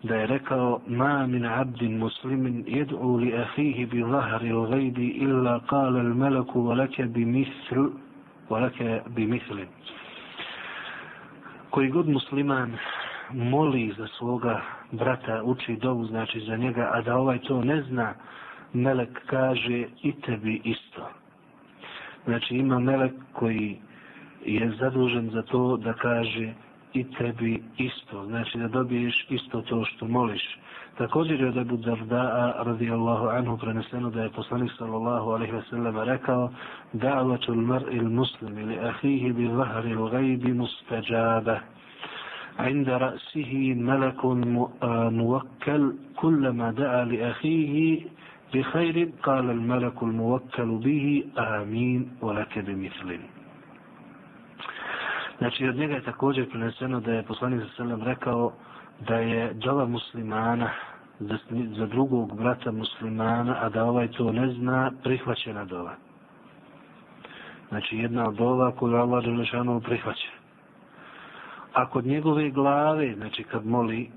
da 0.03 0.15
je 0.15 0.27
rekao 0.27 0.81
ma 0.87 1.27
min 1.27 1.45
abdin 1.45 1.97
muslimin 1.97 2.63
jed'u 2.67 3.17
li 3.19 3.33
ahihi 3.37 3.85
bi 3.85 4.03
zahri 4.11 4.53
u 4.53 4.67
gajdi 4.67 5.07
illa 5.07 5.59
kale 5.69 5.99
al 5.99 6.13
meleku 6.13 6.61
volake 6.61 7.03
bi 7.03 7.25
misl 7.25 7.79
volake 8.49 9.01
bi 9.07 9.25
mislin 9.25 9.67
koji 11.75 11.89
god 11.89 12.09
musliman 12.09 12.77
moli 13.33 13.93
za 13.97 14.07
svoga 14.07 14.61
brata, 14.91 15.43
uči 15.43 15.75
dovu, 15.75 16.05
znači 16.05 16.39
za 16.39 16.57
njega, 16.57 16.89
a 16.93 17.01
da 17.01 17.17
ovaj 17.17 17.39
to 17.39 17.63
ne 17.63 17.81
zna, 17.81 18.13
melek 18.74 19.20
kaže 19.26 19.84
i 20.02 20.12
tebi 20.12 20.60
isto. 20.64 21.08
Znači 22.24 22.56
ima 22.56 22.78
melek 22.78 23.12
koji 23.32 23.76
je 24.44 24.70
zadužen 24.80 25.30
za 25.30 25.42
to 25.42 25.76
da 25.76 25.92
kaže 25.92 26.52
i 26.92 27.04
tebi 27.18 27.62
isto. 27.78 28.26
Znači 28.26 28.58
da 28.58 28.68
dobiješ 28.68 29.26
isto 29.30 29.60
to 29.62 29.84
što 29.84 30.08
moliš. 30.08 30.58
Također 30.98 31.40
je 31.40 31.48
od 31.48 31.56
Ebu 31.56 31.76
Darda'a 31.76 32.62
radijallahu 32.64 33.26
anhu 33.28 33.58
preneseno 33.58 34.10
da 34.10 34.22
je 34.22 34.30
poslanik 34.30 34.70
sallallahu 34.78 35.30
alaihi 35.30 35.52
wa 35.52 35.62
sallam 35.70 35.98
rekao 35.98 36.50
da'vatu 36.92 37.52
l-mar'i 37.52 37.98
l-muslim 37.98 38.58
ili 38.58 38.78
ahihi 38.78 39.32
bi 39.32 39.48
zahari 39.56 39.92
l-gajbi 39.92 40.52
mustađaba 40.52 41.58
عند 42.58 42.88
رأسه 42.88 43.74
ملك 43.76 44.24
موكل 45.20 45.94
كلما 46.16 46.70
دعا 46.70 47.04
لأخيه 47.04 48.00
بخير 48.54 49.10
قال 49.22 49.50
الملك 49.50 50.02
الموكل 50.02 50.70
به 50.84 51.24
آمين 51.38 52.00
ولك 52.22 52.58
بمثل 52.58 53.18
Znači, 55.40 55.68
od 55.68 55.76
njega 55.76 55.94
je 55.94 56.02
također 56.02 56.50
prineseno 56.50 57.00
da 57.00 57.12
je 57.12 57.22
poslanik 57.22 57.60
sa 57.62 57.76
selem 57.76 58.02
rekao 58.02 58.52
da 59.08 59.14
je 59.16 59.52
dova 59.54 59.86
muslimana 59.86 60.70
za, 61.20 61.38
za 61.76 61.86
drugog 61.86 62.36
brata 62.36 62.72
muslimana, 62.72 63.56
a 63.60 63.68
da 63.68 63.84
ovaj 63.84 64.08
to 64.08 64.32
ne 64.32 64.52
zna, 64.52 64.92
prihvaćena 65.02 65.64
dova. 65.64 65.94
Znači, 67.68 67.96
jedna 67.96 68.28
od 68.28 68.34
dova 68.34 68.70
koju 68.70 68.96
Allah 68.96 69.24
Đelešanovu 69.24 69.80
prihvaća. 69.80 70.28
A 71.72 71.86
kod 71.90 72.06
njegove 72.06 72.50
glave, 72.50 73.14
znači 73.14 73.44
kad 73.44 73.66
moli, 73.66 74.10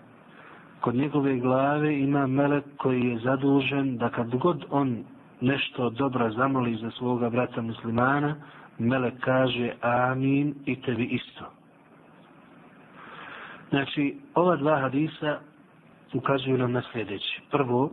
kod 0.81 0.95
njegove 0.95 1.37
glave 1.39 1.99
ima 2.01 2.27
melek 2.27 2.65
koji 2.77 3.03
je 3.03 3.19
zadužen 3.19 3.97
da 3.97 4.09
kad 4.11 4.37
god 4.37 4.65
on 4.71 5.05
nešto 5.41 5.91
dobra 5.91 6.31
zamoli 6.31 6.77
za 6.77 6.91
svoga 6.91 7.31
brata 7.31 7.63
muslimana, 7.63 8.37
melek 8.79 9.15
kaže 9.21 9.73
amin 9.81 10.55
i 10.67 10.83
tebi 10.83 11.05
isto. 11.05 11.45
Znači, 13.71 14.17
ova 14.35 14.57
dva 14.57 14.81
hadisa 14.81 15.39
ukazuju 16.15 16.59
nam 16.59 16.73
na 16.73 16.83
sljedeće. 16.93 17.41
Prvo, 17.51 17.91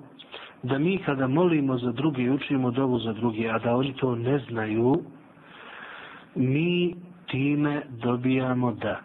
da 0.64 0.78
mi 0.78 0.98
kada 0.98 1.28
molimo 1.28 1.78
za 1.78 1.92
drugi 1.92 2.22
i 2.24 2.30
učimo 2.30 2.72
dovu 2.72 3.00
za 3.00 3.14
drugi, 3.14 3.50
a 3.50 3.60
da 3.60 3.76
oni 3.76 3.94
to 3.94 4.16
ne 4.16 4.40
znaju, 4.40 5.04
mi 6.36 6.96
time 7.28 7.82
dobijamo 7.90 8.72
da 8.72 9.00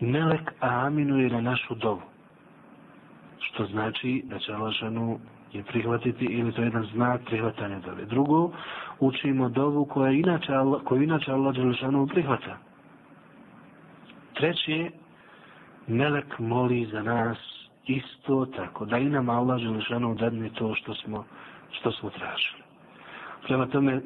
melek 0.00 0.52
aminuje 0.60 1.28
na 1.30 1.40
našu 1.40 1.74
dovu. 1.74 2.00
Što 3.56 3.66
znači 3.66 4.22
da 4.24 4.38
će 4.38 4.52
Allahšanu 4.52 5.18
je 5.52 5.62
prihvatiti 5.62 6.24
ili 6.24 6.52
to 6.52 6.60
je 6.62 6.66
jedan 6.66 6.84
znak 6.84 7.20
prihvatanja 7.24 7.78
dove. 7.78 8.04
Drugo, 8.04 8.50
učimo 9.00 9.48
dovu 9.48 9.84
koja 9.84 10.12
inače 10.12 10.52
Allah, 10.52 10.82
koju 10.84 11.02
inače 11.02 11.32
Allah 11.32 11.54
Đelešanu 11.54 12.06
prihvata. 12.06 12.58
Treće, 14.34 14.90
melek 15.86 16.38
moli 16.38 16.88
za 16.92 17.02
nas 17.02 17.38
isto 17.86 18.46
tako, 18.56 18.84
da 18.84 18.98
i 18.98 19.08
nam 19.08 19.28
Allah 19.28 19.60
Đelešanu 19.60 20.14
dadne 20.14 20.50
to 20.54 20.74
što 20.74 20.94
smo, 20.94 21.24
što 21.70 21.92
smo 21.92 22.10
tražili. 22.10 22.62
Prema 23.46 23.66
tome, 23.66 24.00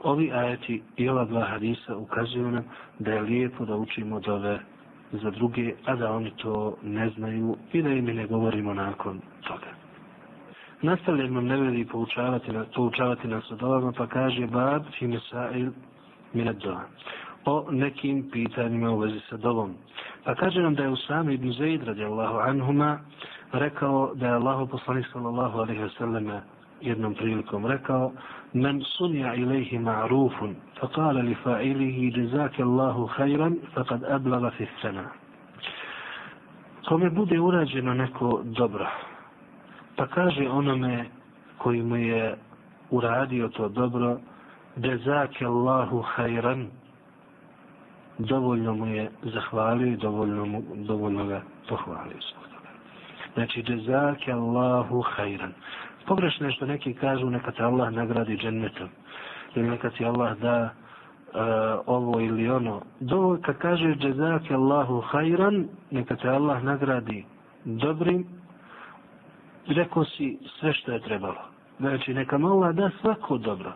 ovi 0.00 0.32
ajeti 0.32 0.82
i 0.96 1.08
ova 1.08 1.24
dva 1.24 1.44
hadisa 1.44 1.96
ukazuju 1.96 2.50
nam 2.50 2.64
da 2.98 3.12
je 3.12 3.22
lijepo 3.22 3.64
da 3.64 3.76
učimo 3.76 4.20
dove 4.20 4.60
za 5.12 5.30
druge, 5.30 5.74
a 5.84 5.96
da 5.96 6.12
oni 6.12 6.30
to 6.36 6.76
ne 6.82 7.10
znaju 7.10 7.56
i 7.72 7.82
da 7.82 7.88
im 7.88 8.04
ne 8.04 8.26
govorimo 8.26 8.74
nakon 8.74 9.20
toga. 9.46 9.72
Nastavlja 10.82 11.24
imam 11.24 11.46
nevedi 11.46 11.84
poučavati, 11.84 12.52
na, 12.52 12.64
poučavati 12.74 13.28
nas 13.28 13.50
o 13.50 13.66
ovama, 13.66 13.92
pa 13.92 14.06
kaže 14.06 14.46
Bab 14.46 14.82
Fimesail 14.98 15.70
Minadova 16.32 16.80
o 17.44 17.66
nekim 17.70 18.30
pitanjima 18.32 18.90
u 18.90 18.98
vezi 18.98 19.20
sa 19.30 19.36
dovom. 19.36 19.74
Pa 20.24 20.34
kaže 20.34 20.60
nam 20.60 20.74
da 20.74 20.82
je 20.82 20.88
Usam 20.88 21.30
ibn 21.30 21.52
Zaid 21.52 21.82
radijallahu 21.82 22.38
anhuma 22.38 22.98
rekao 23.52 24.14
da 24.14 24.26
je 24.26 24.32
Allah 24.32 24.68
poslanik 24.70 25.06
sallallahu 25.12 25.58
alaihi 25.58 25.80
wa 25.80 25.98
sallam 25.98 26.40
jednom 26.82 27.14
prilikom 27.14 27.66
rekao 27.66 28.12
men 28.52 28.80
sunja 28.96 29.34
ilaihi 29.34 29.78
ma'rufun 29.78 30.54
fa 30.80 30.88
kala 30.94 31.20
li 31.22 31.34
fa'ilihi 31.34 32.12
jezake 32.16 32.62
Allahu 32.62 33.06
hajran 33.06 33.56
fa 33.74 33.84
kad 33.84 34.04
ablava 34.04 34.50
fi 34.50 34.66
sena 34.82 35.04
kome 36.88 37.10
bude 37.10 37.40
urađeno 37.40 37.94
neko 37.94 38.40
dobro 38.44 38.86
pa 39.96 40.06
kaže 40.06 40.48
onome 40.50 41.04
koji 41.58 41.82
mu 41.82 41.96
je 41.96 42.36
uradio 42.90 43.48
to 43.48 43.68
dobro 43.68 44.18
jezake 44.76 45.44
Allahu 45.44 46.00
hajran 46.00 46.66
dovoljno 48.18 48.74
mu 48.74 48.86
je 48.86 49.10
zahvalio 49.22 49.86
i 49.86 49.96
dovoljno, 49.96 50.44
mu, 50.46 50.62
dovoljno 50.74 51.26
ga 51.26 51.42
pohvalio. 51.68 52.18
Znači 53.34 53.64
jezake 53.68 54.32
Allahu 54.32 55.00
hajran 55.00 55.52
pogrešno 56.06 56.46
je 56.46 56.52
što 56.52 56.66
neki 56.66 56.94
kažu 56.94 57.30
neka 57.30 57.50
te 57.52 57.62
Allah 57.62 57.92
nagradi 57.92 58.36
džennetom 58.36 58.88
ili 59.54 59.68
neka 59.70 59.90
ti 59.90 60.04
Allah 60.04 60.38
da 60.38 60.62
uh, 60.64 61.40
ovo 61.86 62.20
ili 62.20 62.50
ono. 62.50 62.82
Do 63.00 63.38
kad 63.42 63.58
kaže 63.58 63.94
džezak 63.94 64.50
Allahu 64.50 65.00
hajran, 65.00 65.68
neka 65.90 66.16
te 66.16 66.28
Allah 66.28 66.62
nagradi 66.62 67.24
dobrim, 67.64 68.26
rekao 69.66 70.04
si 70.04 70.38
sve 70.60 70.72
što 70.72 70.92
je 70.92 71.00
trebalo. 71.00 71.40
Znači, 71.80 72.14
neka 72.14 72.38
mu 72.38 72.48
Allah 72.48 72.74
da 72.74 72.90
svako 73.00 73.38
dobro. 73.38 73.72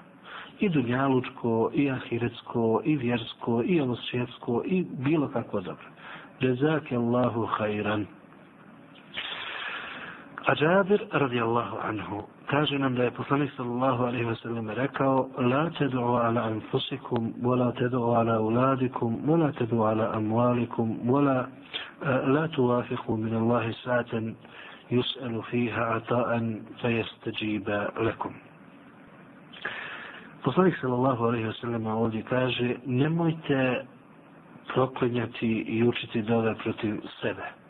I 0.61 0.69
dunjalučko, 0.69 1.71
i 1.75 1.91
ahiretsko, 1.91 2.81
i 2.85 2.97
vjersko, 2.97 3.63
i 3.67 3.81
ovosvjetsko, 3.81 4.63
i 4.65 4.85
bilo 4.99 5.29
kako 5.29 5.61
dobro. 5.61 5.87
Džezak 6.41 6.93
Allahu 6.93 7.47
hajran. 7.47 8.07
A 10.47 10.55
Džabir 10.55 11.01
radijallahu 11.13 11.77
anhu 11.89 12.23
kaže 12.47 12.79
nam 12.79 12.95
da 12.95 13.03
je 13.05 13.11
poslanik 13.11 13.51
sallallahu 13.57 14.05
alaihi 14.05 14.25
wasallam 14.25 14.71
rekao 14.71 15.29
la 15.39 15.71
tedu'u 15.79 16.15
ala 16.27 16.41
anfusikum 16.43 17.33
wala 17.43 17.73
tedu'u 17.75 18.15
ala 18.15 18.41
uladikum 18.41 19.17
wala 19.29 19.51
tedu'u 19.59 19.83
ala 19.91 20.13
amwalikum 20.15 20.99
wala 21.11 21.49
la 22.35 22.45
eh, 22.45 22.51
tuwafiku 22.55 23.17
min 23.17 23.35
Allahi 23.35 23.73
sa'atan 23.85 24.37
yus'alu 24.91 25.43
fiha 25.51 25.85
ata'an 25.99 26.63
fayastajiba 26.83 27.91
lakum 27.99 28.35
Poslanik 30.45 30.79
sallallahu 30.81 31.27
alaihi 31.27 31.47
wasallam 31.51 31.87
ovdje 31.87 32.23
kaže 32.23 32.77
nemojte 32.87 33.83
proklinjati 34.75 35.53
i 35.75 35.83
učiti 35.89 36.23
dove 36.23 36.55
protiv 36.55 37.01
sebe. 37.23 37.66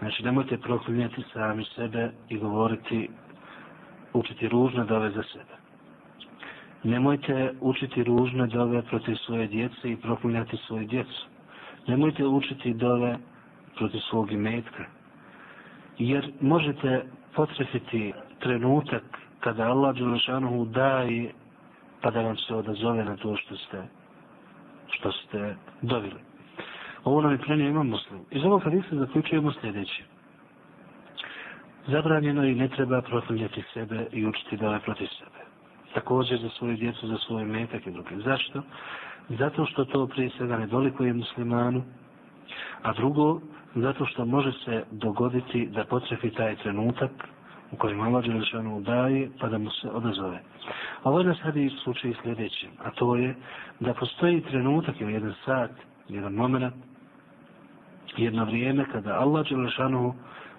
Znači, 0.00 0.22
nemojte 0.22 0.58
proklinjati 0.58 1.22
sami 1.32 1.64
sebe 1.64 2.10
i 2.28 2.38
govoriti, 2.38 3.08
učiti 4.12 4.48
ružne 4.48 4.84
dove 4.84 5.10
za 5.10 5.22
sebe. 5.22 5.54
Nemojte 6.84 7.52
učiti 7.60 8.04
ružne 8.04 8.46
dove 8.46 8.82
protiv 8.82 9.14
svoje 9.16 9.46
djece 9.46 9.90
i 9.92 9.96
proklinjati 9.96 10.56
svoju 10.56 10.86
djecu. 10.86 11.26
Nemojte 11.86 12.26
učiti 12.26 12.74
dove 12.74 13.16
protiv 13.76 14.00
svog 14.00 14.32
imetka. 14.32 14.84
Jer 15.98 16.32
možete 16.40 17.04
potrefiti 17.34 18.12
trenutak 18.38 19.02
kada 19.40 19.62
Allah 19.64 19.96
Đelešanohu 19.96 20.64
daje 20.64 21.32
pa 22.02 22.10
da 22.10 22.20
vam 22.22 22.36
se 22.36 22.54
odazove 22.54 23.04
na 23.04 23.16
to 23.16 23.36
što 23.36 23.56
ste 23.56 23.82
što 24.90 25.12
ste 25.12 25.54
dovili. 25.82 26.29
Ovo 27.04 27.20
nam 27.20 27.32
je 27.32 27.38
prenio 27.38 27.68
imam 27.68 27.88
muslim. 27.88 28.20
Iz 28.30 28.44
ovog 28.44 28.62
hadisa 28.64 28.96
zaključujemo 28.96 29.52
sljedeće. 29.52 30.02
Zabranjeno 31.86 32.44
i 32.44 32.54
ne 32.54 32.68
treba 32.68 33.02
protivljati 33.02 33.62
sebe 33.74 34.06
i 34.12 34.26
učiti 34.26 34.56
dole 34.56 34.80
protiv 34.80 35.06
sebe. 35.06 35.40
Također 35.94 36.38
za 36.40 36.48
svoju 36.48 36.76
djecu, 36.76 37.06
za 37.06 37.16
svoje 37.18 37.44
metak 37.44 37.86
i 37.86 37.90
druge. 37.90 38.16
Zašto? 38.16 38.62
Zato 39.28 39.66
što 39.66 39.84
to 39.84 40.06
prije 40.06 40.30
svega 40.30 40.56
ne 40.58 40.66
dolikuje 40.66 41.12
muslimanu, 41.12 41.82
a 42.82 42.92
drugo, 42.92 43.40
zato 43.74 44.06
što 44.06 44.24
može 44.24 44.52
se 44.64 44.84
dogoditi 44.90 45.66
da 45.66 45.84
potrefi 45.84 46.30
taj 46.30 46.56
trenutak 46.56 47.10
u 47.72 47.76
kojem 47.76 48.00
Allah 48.00 48.24
Đelešanu 48.24 48.80
daje, 48.80 49.30
pa 49.40 49.48
da 49.48 49.58
mu 49.58 49.70
se 49.70 49.90
odazove. 49.90 50.40
A 51.02 51.10
ovaj 51.10 51.24
nas 51.24 51.38
hadis 51.42 51.72
slučaj 51.82 52.12
sljedećem, 52.22 52.70
a 52.84 52.90
to 52.90 53.16
je 53.16 53.34
da 53.80 53.94
postoji 53.94 54.40
trenutak 54.40 55.00
ili 55.00 55.12
jedan 55.12 55.34
sat, 55.44 55.70
jedan 56.08 56.32
moment, 56.32 56.74
jedno 58.16 58.44
vrijeme 58.44 58.84
kada 58.92 59.14
Allah 59.18 59.48
Đelešanu 59.48 60.14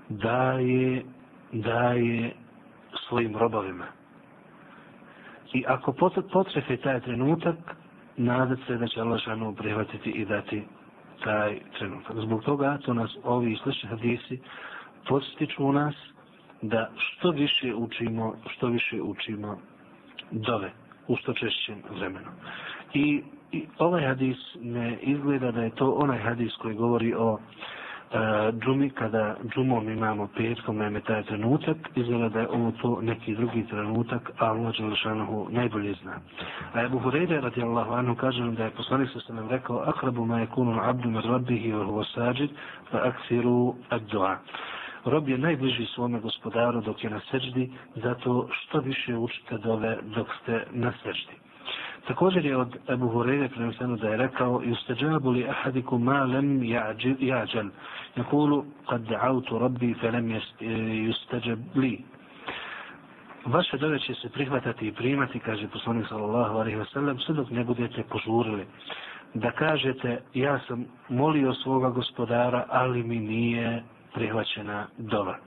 daje, 0.09 1.03
daje 1.51 2.31
svojim 3.07 3.37
robovima. 3.37 3.85
I 5.53 5.63
ako 5.67 5.93
potrefe 6.33 6.77
taj 6.77 6.99
trenutak, 7.01 7.55
nadat 8.17 8.59
se 8.67 8.77
da 8.77 8.87
će 8.87 9.01
Allah 9.01 9.19
Đelešanu 9.19 9.55
prihvatiti 9.55 10.09
i 10.09 10.25
dati 10.25 10.63
taj 11.23 11.59
trenutak. 11.77 12.15
Zbog 12.17 12.43
toga 12.43 12.77
to 12.85 12.93
nas 12.93 13.11
ovi 13.23 13.57
slični 13.63 13.89
hadisi 13.89 14.39
postiču 15.07 15.65
u 15.65 15.71
nas 15.73 15.95
da 16.61 16.89
što 16.97 17.31
više 17.31 17.75
učimo, 17.75 18.35
što 18.47 18.67
više 18.67 19.01
učimo 19.01 19.57
dove 20.31 20.71
u 21.07 21.15
što 21.15 21.33
češćem 21.33 21.83
vremenu. 21.89 22.31
I, 22.93 23.23
I 23.51 23.65
ovaj 23.77 24.05
hadis 24.05 24.37
ne 24.61 24.97
izgleda 25.01 25.51
da 25.51 25.61
je 25.61 25.69
to 25.69 25.91
onaj 25.91 26.19
hadis 26.19 26.53
koji 26.55 26.75
govori 26.75 27.13
o 27.13 27.37
e, 27.37 28.17
džumi, 28.65 28.89
kada 28.89 29.35
džumom 29.55 29.89
imamo 29.89 30.27
petkom, 30.37 30.77
naime 30.77 31.01
taj 31.01 31.23
trenutak, 31.23 31.77
izgleda 31.95 32.29
da 32.29 32.39
je 32.39 32.47
ovo 32.49 32.71
to 32.81 32.99
neki 33.01 33.35
drugi 33.35 33.65
trenutak, 33.67 34.31
a 34.37 34.45
Allah 34.45 34.73
Đelešanohu 34.77 35.47
najbolje 35.49 35.93
zna. 36.01 36.15
A 36.73 36.81
Ebu 36.83 36.99
Hureyre 36.99 37.41
radijallahu 37.41 37.93
anhu 37.93 38.15
kaže 38.15 38.41
nam 38.41 38.55
da 38.55 38.63
je 38.63 38.69
poslanik 38.71 39.09
sa 39.27 39.33
nam 39.33 39.49
rekao 39.49 39.83
akrabu 39.85 40.25
ma 40.25 40.39
je 40.39 40.47
kunun 40.47 40.79
abdu 40.79 41.09
med 41.09 41.25
rabbihi 41.25 41.71
wa 41.73 41.85
huwa 41.85 42.05
sajid 42.13 42.49
fa 42.91 42.97
aksiru 43.03 43.75
ad 43.89 44.01
du'a 44.11 44.35
rob 45.05 45.29
je 45.29 45.37
najbliži 45.37 45.85
svome 45.85 46.19
gospodaru 46.19 46.81
dok 46.81 47.03
je 47.03 47.09
na 47.09 47.19
seždi, 47.31 47.71
zato 47.95 48.47
što 48.51 48.79
više 48.79 49.15
učite 49.17 49.57
dove 49.57 49.97
dok 50.15 50.27
ste 50.41 50.63
na 50.71 50.93
seždi. 51.03 51.33
Također 52.07 52.45
je 52.45 52.57
od 52.57 52.77
Ebu 52.89 53.07
Hureyre 53.09 53.49
prenoseno 53.49 53.95
da 53.97 54.09
je 54.09 54.17
rekao 54.17 54.61
i 54.63 54.71
ustađabu 54.71 55.31
li 55.31 55.49
ahadiku 55.49 55.97
ma 55.97 56.23
lem 56.23 56.63
jađal. 57.19 57.65
Jakulu, 58.15 58.65
kad 58.89 59.01
da'autu 59.01 59.59
rabbi 59.59 59.93
fe 60.01 60.11
lem 60.11 60.41
justađab 61.05 61.59
li. 61.75 62.03
Vaše 63.45 63.77
dove 63.77 63.99
će 63.99 64.13
se 64.13 64.29
prihvatati 64.29 64.87
i 64.87 64.91
primati, 64.91 65.39
kaže 65.39 65.67
poslanik 65.67 66.07
sallallahu 66.07 66.57
alaihi 66.57 66.77
wa 66.77 66.93
sallam, 66.93 67.19
sve 67.19 67.35
dok 67.35 67.49
ne 67.49 67.63
budete 67.63 68.03
požurili. 68.03 68.65
Da 69.33 69.51
kažete, 69.51 70.21
ja 70.33 70.59
sam 70.67 70.85
molio 71.09 71.53
svoga 71.53 71.89
gospodara, 71.89 72.65
ali 72.69 73.03
mi 73.03 73.19
nije 73.19 73.83
prihvaćena 74.13 74.87
dova. 74.97 75.37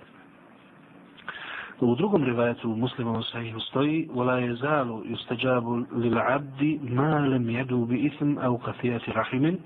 U 1.81 1.95
drugom 1.99 2.22
rivajetu 2.25 2.68
muslimom 2.77 3.22
sahihu 3.22 3.61
stoji 3.61 4.09
وَلَا 4.14 4.39
يَزَالُ 4.39 5.03
يُسْتَجَابُ 5.12 5.87
لِلْعَبْدِ 5.93 6.81
مَا 6.91 7.27
لَمْ 7.27 7.51
يَدُوا 7.51 7.87
بِإِثْمِ 7.87 8.39
أَوْ 8.39 8.59
كَثِيَةِ 8.59 9.03
رَحِمٍ 9.09 9.59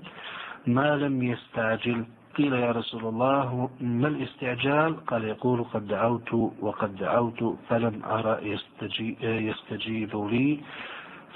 مَا 0.67 0.95
لَمْ 0.97 1.23
يَسْتَعْجِلْ 1.23 2.05
قيل 2.37 2.53
يا 2.53 2.71
رسول 2.71 3.05
الله 3.05 3.69
ما 3.81 4.07
الاستعجال 4.07 5.05
قال 5.05 5.23
يقول 5.23 5.63
قد 5.63 5.87
دعوت 5.87 6.33
وقد 6.61 6.95
دعوت 6.95 7.57
فلم 7.69 8.01
أرى 8.05 8.35
يستجيب, 8.51 9.15
يستجيب 9.23 10.15
لي 10.15 10.59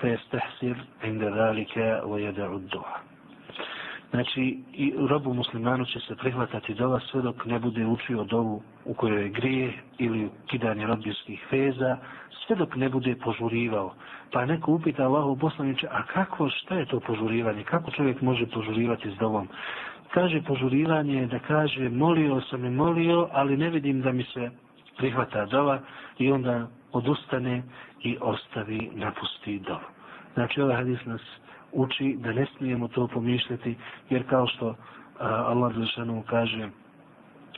فيستحسر 0.02 0.78
عند 1.04 1.24
ذلك 1.24 2.02
ويدع 2.06 2.54
الدعاء 2.54 3.13
Znači, 4.14 4.60
i 4.74 4.94
robu 5.10 5.34
muslimanu 5.34 5.86
će 5.86 6.00
se 6.00 6.16
prihvatati 6.16 6.74
dova 6.74 7.00
sve 7.00 7.22
dok 7.22 7.46
ne 7.46 7.60
bude 7.60 7.86
učio 7.86 8.24
dovu 8.24 8.62
u 8.86 8.94
kojoj 8.94 9.24
je 9.24 9.30
grije 9.30 9.74
ili 9.98 10.30
kidanje 10.48 10.88
robljskih 10.88 11.46
feza, 11.50 11.98
sve 12.46 12.56
dok 12.56 12.76
ne 12.76 12.90
bude 12.90 13.16
požurivao. 13.16 13.94
Pa 14.32 14.46
neko 14.46 14.72
upita 14.72 15.04
Allahu 15.04 15.38
poslaniče, 15.38 15.88
a 15.92 16.04
kako, 16.04 16.50
šta 16.50 16.76
je 16.76 16.86
to 16.86 17.00
požurivanje? 17.00 17.64
Kako 17.64 17.92
čovjek 17.92 18.22
može 18.22 18.46
požurivati 18.46 19.12
s 19.12 19.18
dovom? 19.18 19.48
Kaže, 20.14 20.42
požurivanje 20.42 21.16
je 21.16 21.28
da 21.28 21.40
kaže, 21.40 21.90
molio 21.90 22.42
sam 22.42 22.66
i 22.66 22.70
molio, 22.70 23.30
ali 23.32 23.58
ne 23.58 23.70
vidim 23.70 24.02
da 24.02 24.12
mi 24.12 24.24
se 24.24 24.52
prihvata 24.98 25.46
dova 25.46 25.80
i 26.20 26.32
onda 26.32 26.68
odustane 26.92 27.64
i 28.04 28.18
ostavi, 28.22 28.90
napusti 28.94 29.60
dovu. 29.60 29.88
Znači, 30.34 30.62
ovaj 30.62 30.76
hadis 30.76 31.06
nas 31.06 31.22
uči 31.74 32.18
da 32.20 32.34
ne 32.34 32.46
smijemo 32.58 32.88
to 32.88 33.08
pomišljati, 33.08 33.76
jer 34.10 34.30
kao 34.30 34.48
što 34.48 34.68
uh, 34.68 34.76
Allah 35.20 35.74
Zršanu 35.76 36.24
kaže 36.30 36.70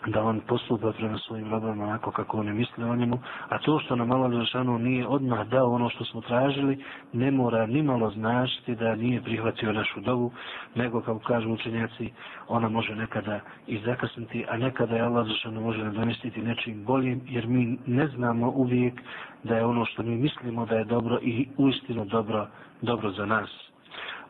da 0.07 0.23
on 0.23 0.39
postupa 0.47 0.91
prema 0.91 1.17
svojim 1.17 1.51
robama 1.51 1.83
onako 1.83 2.11
kako 2.11 2.37
oni 2.37 2.53
misle 2.53 2.85
o 2.85 2.95
njemu, 2.95 3.19
a 3.49 3.57
to 3.57 3.79
što 3.79 3.95
nam 3.95 4.11
Allah 4.11 4.31
Zršanu 4.31 4.79
nije 4.79 5.07
odmah 5.07 5.47
dao 5.47 5.71
ono 5.71 5.89
što 5.89 6.05
smo 6.05 6.21
tražili, 6.21 6.83
ne 7.13 7.31
mora 7.31 7.65
nimalo 7.65 8.09
značiti 8.11 8.75
da 8.75 8.95
nije 8.95 9.21
prihvatio 9.21 9.73
našu 9.73 9.99
dovu, 10.01 10.31
nego 10.75 11.01
kao 11.01 11.19
kažu 11.19 11.49
učenjaci, 11.51 12.11
ona 12.47 12.69
može 12.69 12.95
nekada 12.95 13.39
i 13.67 13.77
zakasniti, 13.79 14.45
a 14.49 14.57
nekada 14.57 14.95
je 14.95 15.01
Allah 15.01 15.27
Zršanu 15.27 15.61
može 15.61 15.83
nadomestiti 15.83 16.41
nečim 16.41 16.83
boljim, 16.85 17.21
jer 17.25 17.47
mi 17.47 17.77
ne 17.85 18.07
znamo 18.07 18.49
uvijek 18.49 19.01
da 19.43 19.57
je 19.57 19.65
ono 19.65 19.85
što 19.85 20.03
mi 20.03 20.15
mislimo 20.15 20.65
da 20.65 20.75
je 20.75 20.83
dobro 20.85 21.19
i 21.21 21.47
uistinu 21.57 22.05
dobro, 22.05 22.47
dobro 22.81 23.11
za 23.11 23.25
nas. 23.25 23.64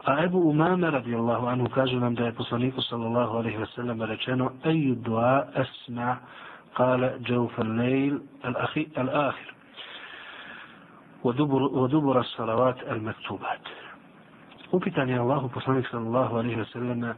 A 0.05 0.25
Ebu 0.25 0.39
Umame 0.51 0.91
radijallahu 0.91 1.47
anhu 1.47 1.69
kaže 1.69 1.97
nam 1.97 2.15
da 2.15 2.25
je 2.25 2.33
poslaniku 2.33 2.83
sallallahu 2.83 3.37
alaihi 3.37 3.59
wa 3.59 3.67
sallam 3.75 4.03
rečeno 4.03 4.53
Eju 4.65 4.95
dua 4.95 5.47
esma 5.55 6.17
kale 6.77 7.13
džaufa 7.21 7.63
lejl 7.63 8.19
al-akhir 8.43 9.51
ودبر 11.25 12.21
الصلوات 12.21 12.79
المكتوبات 12.91 13.65
upitan 14.73 15.09
je 15.09 15.19
Allahu 15.19 15.49
poslanik 15.51 15.87
sallallahu 15.91 16.37
alaihi 16.37 16.57
wa 16.63 16.69
sallam 16.73 17.15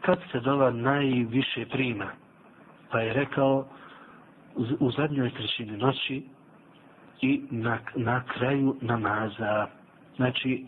kad 0.00 0.18
se 0.32 0.40
dova 0.40 0.70
najviše 0.70 1.66
prima 1.66 2.06
pa 2.90 3.00
je 3.00 3.12
rekao 3.12 3.66
u 4.80 4.90
zadnjoj 4.90 5.30
trećini 5.30 5.76
noći 5.76 6.22
i 7.20 7.42
na, 7.50 7.78
na 7.96 8.22
kraju 8.24 8.76
namaza 8.80 9.66
znači 10.16 10.66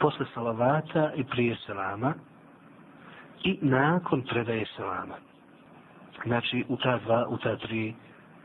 posle 0.00 0.26
salavata 0.34 1.12
i 1.14 1.24
prije 1.24 1.56
selama 1.66 2.14
i 3.44 3.58
nakon 3.62 4.22
predaje 4.22 4.66
selama. 4.76 5.14
Znači 6.26 6.64
u 6.68 6.76
ta 6.76 6.98
dva, 6.98 7.26
u 7.28 7.36
ta 7.36 7.56
tri 7.56 7.94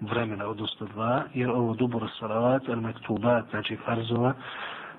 vremena, 0.02 0.48
odnosno 0.48 0.88
dva, 0.88 1.24
jer 1.34 1.50
ovo 1.50 1.74
dubor 1.74 2.10
salavat, 2.20 2.70
al 2.70 2.76
mektubat, 2.82 3.46
znači 3.50 3.78
farzova, 3.86 4.34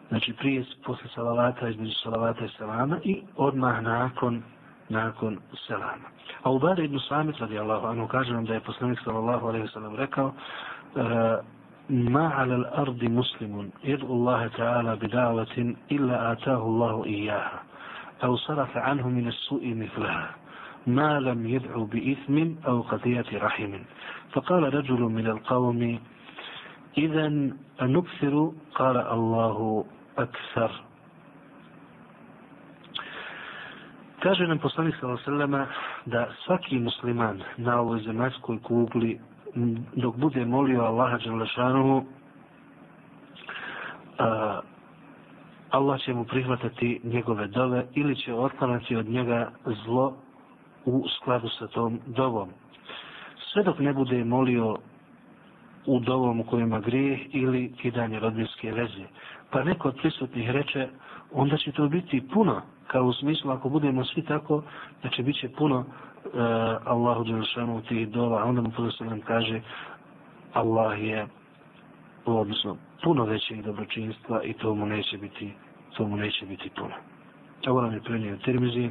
znači 0.09 0.33
prije, 0.33 0.65
posle 0.85 1.09
salavata, 1.15 1.69
između 1.69 1.95
salavata 2.03 2.45
i 2.45 2.49
selama 2.49 2.99
i 3.05 3.23
odmah 3.37 3.83
nakon, 3.83 4.43
nakon 4.89 5.39
selama. 5.67 6.09
A 6.43 6.51
u 6.51 6.59
Bada 6.59 6.83
ibn 6.83 6.99
Samit, 7.09 7.39
radi 7.39 7.59
Allahu 7.59 7.87
anhu, 7.87 8.09
kaže 8.09 8.33
nam 8.33 8.45
da 8.45 8.55
je 8.55 8.61
poslanik 8.61 8.99
sallallahu 9.05 9.47
alaihi 9.47 9.69
sallam 9.69 9.97
rekao, 9.97 10.33
e, 10.97 11.03
ما 11.89 12.28
على 12.28 12.56
الأرض 12.56 13.04
مسلم 13.04 13.70
يدعو 13.84 14.14
الله 14.14 14.47
تعالى 14.47 14.95
بدعوة 14.95 15.76
إلا 15.91 16.32
آتاه 16.32 16.62
الله 16.66 17.06
إياها 17.06 17.60
أو 18.24 18.38
صرف 18.38 18.78
عنه 18.78 19.10
من 19.10 19.28
السوء 19.28 19.74
مثلها 19.74 20.30
ما 20.88 21.20
لم 21.20 21.47
يدعو 21.47 21.86
بإثم 21.86 22.54
أو 22.68 22.82
قضية 22.82 23.26
رحم 23.34 23.74
فقال 24.32 24.74
رجل 24.74 25.02
من 25.02 25.28
القوم 25.28 25.99
إذا 26.97 27.28
نكثر 27.82 28.52
قال 28.76 28.97
الله 28.97 29.86
أكثر 30.18 30.72
Kaže 34.22 34.45
nam 34.47 34.60
poslanik 34.62 34.93
sallallahu 35.02 35.66
da 36.06 36.30
svaki 36.45 36.78
musliman 36.80 37.41
na 37.58 37.80
ovoj 37.82 37.99
zemaljskoj 38.06 38.60
kugli 38.62 39.18
dok 39.95 40.17
bude 40.17 40.45
molio 40.45 40.81
Allaha 40.83 41.19
dželešanu 41.19 42.05
Allah 45.71 46.01
će 46.01 46.15
mu 46.15 46.25
prihvatati 46.25 47.01
njegove 47.05 47.47
dove 47.47 47.87
ili 47.95 48.17
će 48.17 48.35
otklanati 48.35 48.97
od 48.97 49.09
njega 49.09 49.51
zlo 49.85 50.17
u 50.85 51.05
skladu 51.17 51.49
sa 51.49 51.67
tom 51.67 52.01
dovom. 52.07 52.49
Sve 53.53 53.63
dok 53.63 53.79
ne 53.79 53.93
bude 53.93 54.25
molio 54.25 54.77
u 55.87 56.01
dovom 56.01 56.41
u 56.41 56.45
kojima 56.45 56.81
grije 56.81 57.27
ili 57.33 57.73
kidanje 57.73 58.21
rodbinske 58.21 58.73
veze. 58.73 59.05
Pa 59.51 59.65
neko 59.65 59.89
od 59.89 59.97
prisutnih 59.97 60.51
reče, 60.51 60.89
onda 61.33 61.57
će 61.57 61.73
to 61.73 61.89
biti 61.89 62.29
puno, 62.33 62.63
kao 62.87 63.05
u 63.05 63.13
smislu 63.13 63.51
ako 63.51 63.69
budemo 63.69 64.05
svi 64.05 64.23
tako, 64.23 64.63
znači 65.01 65.23
bit 65.23 65.37
će 65.37 65.49
puno 65.49 65.85
Eh, 66.35 66.77
Allahu 66.85 67.24
Đelšanu 67.24 67.83
tih 67.89 68.09
dova, 68.09 68.45
onda 68.45 68.61
mu 68.61 68.70
podosta 68.70 69.05
kaže 69.27 69.61
Allah 70.55 71.03
je 71.03 71.27
odnosno 72.24 72.77
puno 73.05 73.24
većeg 73.24 73.62
dobročinstva 73.62 74.43
i 74.43 74.53
to 74.53 74.74
mu 74.74 74.87
neće 74.87 75.18
biti 75.18 75.53
to 75.97 76.07
mu 76.09 76.16
neće 76.16 76.47
biti 76.47 76.70
puno. 76.77 76.95
Ovo 77.66 77.81
nam 77.81 77.93
je 77.93 78.01
prenio 78.01 78.37
Tirmizi 78.45 78.91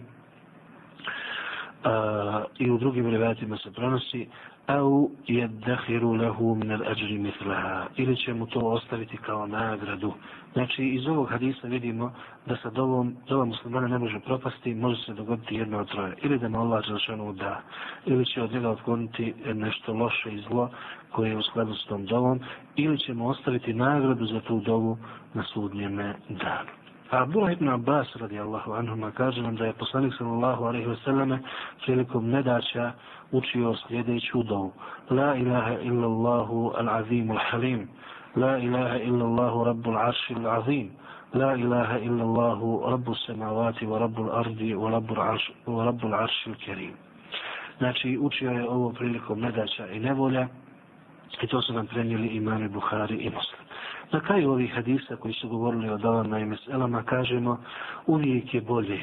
i 2.59 2.71
u 2.71 2.77
drugim 2.77 3.09
rivajatima 3.09 3.57
se 3.57 3.71
prenosi 3.71 4.27
au 4.67 5.11
yadkhiru 5.27 6.13
lahu 6.21 6.55
min 6.55 6.71
al-ajri 6.71 7.17
mithlaha 7.17 7.85
ili 7.95 8.17
će 8.17 8.33
mu 8.33 8.45
to 8.45 8.59
ostaviti 8.59 9.17
kao 9.17 9.47
nagradu. 9.47 10.13
Znači 10.53 10.83
iz 10.85 11.07
ovog 11.07 11.29
hadisa 11.29 11.67
vidimo 11.67 12.13
da 12.45 12.55
sa 12.63 12.69
dovom 12.69 13.15
dova 13.27 13.45
muslimana 13.45 13.87
ne 13.87 13.97
može 13.97 14.19
propasti, 14.19 14.75
može 14.75 15.03
se 15.03 15.13
dogoditi 15.13 15.55
jedno 15.55 15.79
od 15.79 15.91
troje. 15.91 16.15
Ili 16.21 16.39
da 16.39 16.49
mu 16.49 16.59
Allah 16.59 16.83
dželšanu 16.85 17.33
da, 17.33 17.61
ili 18.05 18.25
će 18.25 18.41
od 18.41 18.51
njega 18.51 18.69
otkloniti 18.69 19.33
nešto 19.53 19.93
loše 19.93 20.33
i 20.33 20.41
zlo 20.41 20.69
koje 21.11 21.29
je 21.29 21.37
u 21.37 21.43
skladu 21.43 21.73
s 21.73 21.85
tom 21.85 22.05
dovom, 22.05 22.39
ili 22.75 22.99
će 22.99 23.13
mu 23.13 23.29
ostaviti 23.29 23.73
nagradu 23.73 24.25
za 24.25 24.39
tu 24.39 24.59
dovu 24.59 24.97
na 25.33 25.43
sudnjeme 25.43 26.15
danu. 26.29 26.84
A 27.11 27.21
Abdullah 27.21 27.51
ibn 27.51 27.69
Abbas 27.69 28.07
radijallahu 28.15 28.73
anhuma 28.73 29.11
kaže 29.11 29.41
nam 29.41 29.55
da 29.55 29.65
je 29.65 29.73
poslanik 29.73 30.13
sallallahu 30.17 30.65
alaihi 30.65 30.87
wasallam 30.87 31.37
prilikom 31.85 32.29
nedaća 32.29 32.91
učio 33.31 33.75
sljedeću 33.87 34.43
dovu. 34.43 34.73
La 35.09 35.35
ilaha 35.35 35.73
illa 35.81 36.07
Allahu 36.07 36.73
al-azim 36.77 37.31
al-halim. 37.31 37.87
La 38.35 38.57
ilaha 38.57 38.97
illa 38.97 39.25
Allahu 39.25 39.63
rabbul 39.63 39.97
arši 39.97 40.33
al-azim. 40.35 40.89
La 41.33 41.55
ilaha 41.55 41.99
illa 41.99 42.23
Allahu 42.23 42.83
rabbu 42.89 43.15
samavati 43.15 43.85
wa 43.85 43.99
rabbul 43.99 44.29
ardi 44.33 44.73
wa 44.75 44.89
rabbul 45.85 46.13
al-arši 46.13 46.49
al-kerim. 46.49 46.93
Znači 47.77 48.17
učio 48.21 48.51
je 48.51 48.69
ovo 48.69 48.89
prilikom 48.93 49.39
nedaća 49.39 49.87
i 49.87 49.99
nevolja 49.99 50.47
i 51.41 51.47
to 51.47 51.61
su 51.61 51.73
nam 51.73 51.87
prenijeli 51.87 52.27
imame 52.27 52.69
Buhari 52.69 53.15
i 53.15 53.29
Muslim. 53.29 53.64
Na 54.11 54.19
kraju 54.19 54.51
ovih 54.51 54.73
hadisa 54.73 55.15
koji 55.15 55.33
su 55.33 55.49
govorili 55.49 55.89
o 55.89 55.97
dovama 55.97 56.39
i 56.39 56.45
meselama, 56.45 57.03
kažemo, 57.03 57.57
uvijek 58.07 58.53
je 58.53 58.61
bolje 58.61 58.99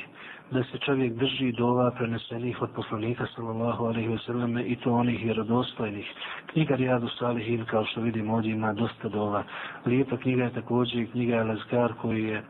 da 0.52 0.62
se 0.64 0.78
čovjek 0.78 1.12
drži 1.12 1.52
dova 1.52 1.90
prenesenih 1.90 2.62
od 2.62 2.70
poslanika 2.70 3.26
sallallahu 3.36 3.84
alaihi 3.84 4.08
ve 4.08 4.18
selleme 4.18 4.62
i 4.62 4.76
to 4.76 4.92
onih 4.92 5.24
vjerodostojnih. 5.24 6.06
Knjiga 6.46 6.74
Rijadu 6.74 7.08
Salihin, 7.08 7.64
kao 7.64 7.84
što 7.84 8.00
vidimo 8.00 8.34
ovdje, 8.34 8.52
ima 8.52 8.72
dosta 8.72 9.08
dova. 9.08 9.44
Lijepa 9.86 10.16
knjiga 10.16 10.44
je 10.44 10.52
također 10.54 11.10
knjiga 11.10 11.36
Elazgar 11.36 11.92
koji 12.02 12.24
je 12.24 12.42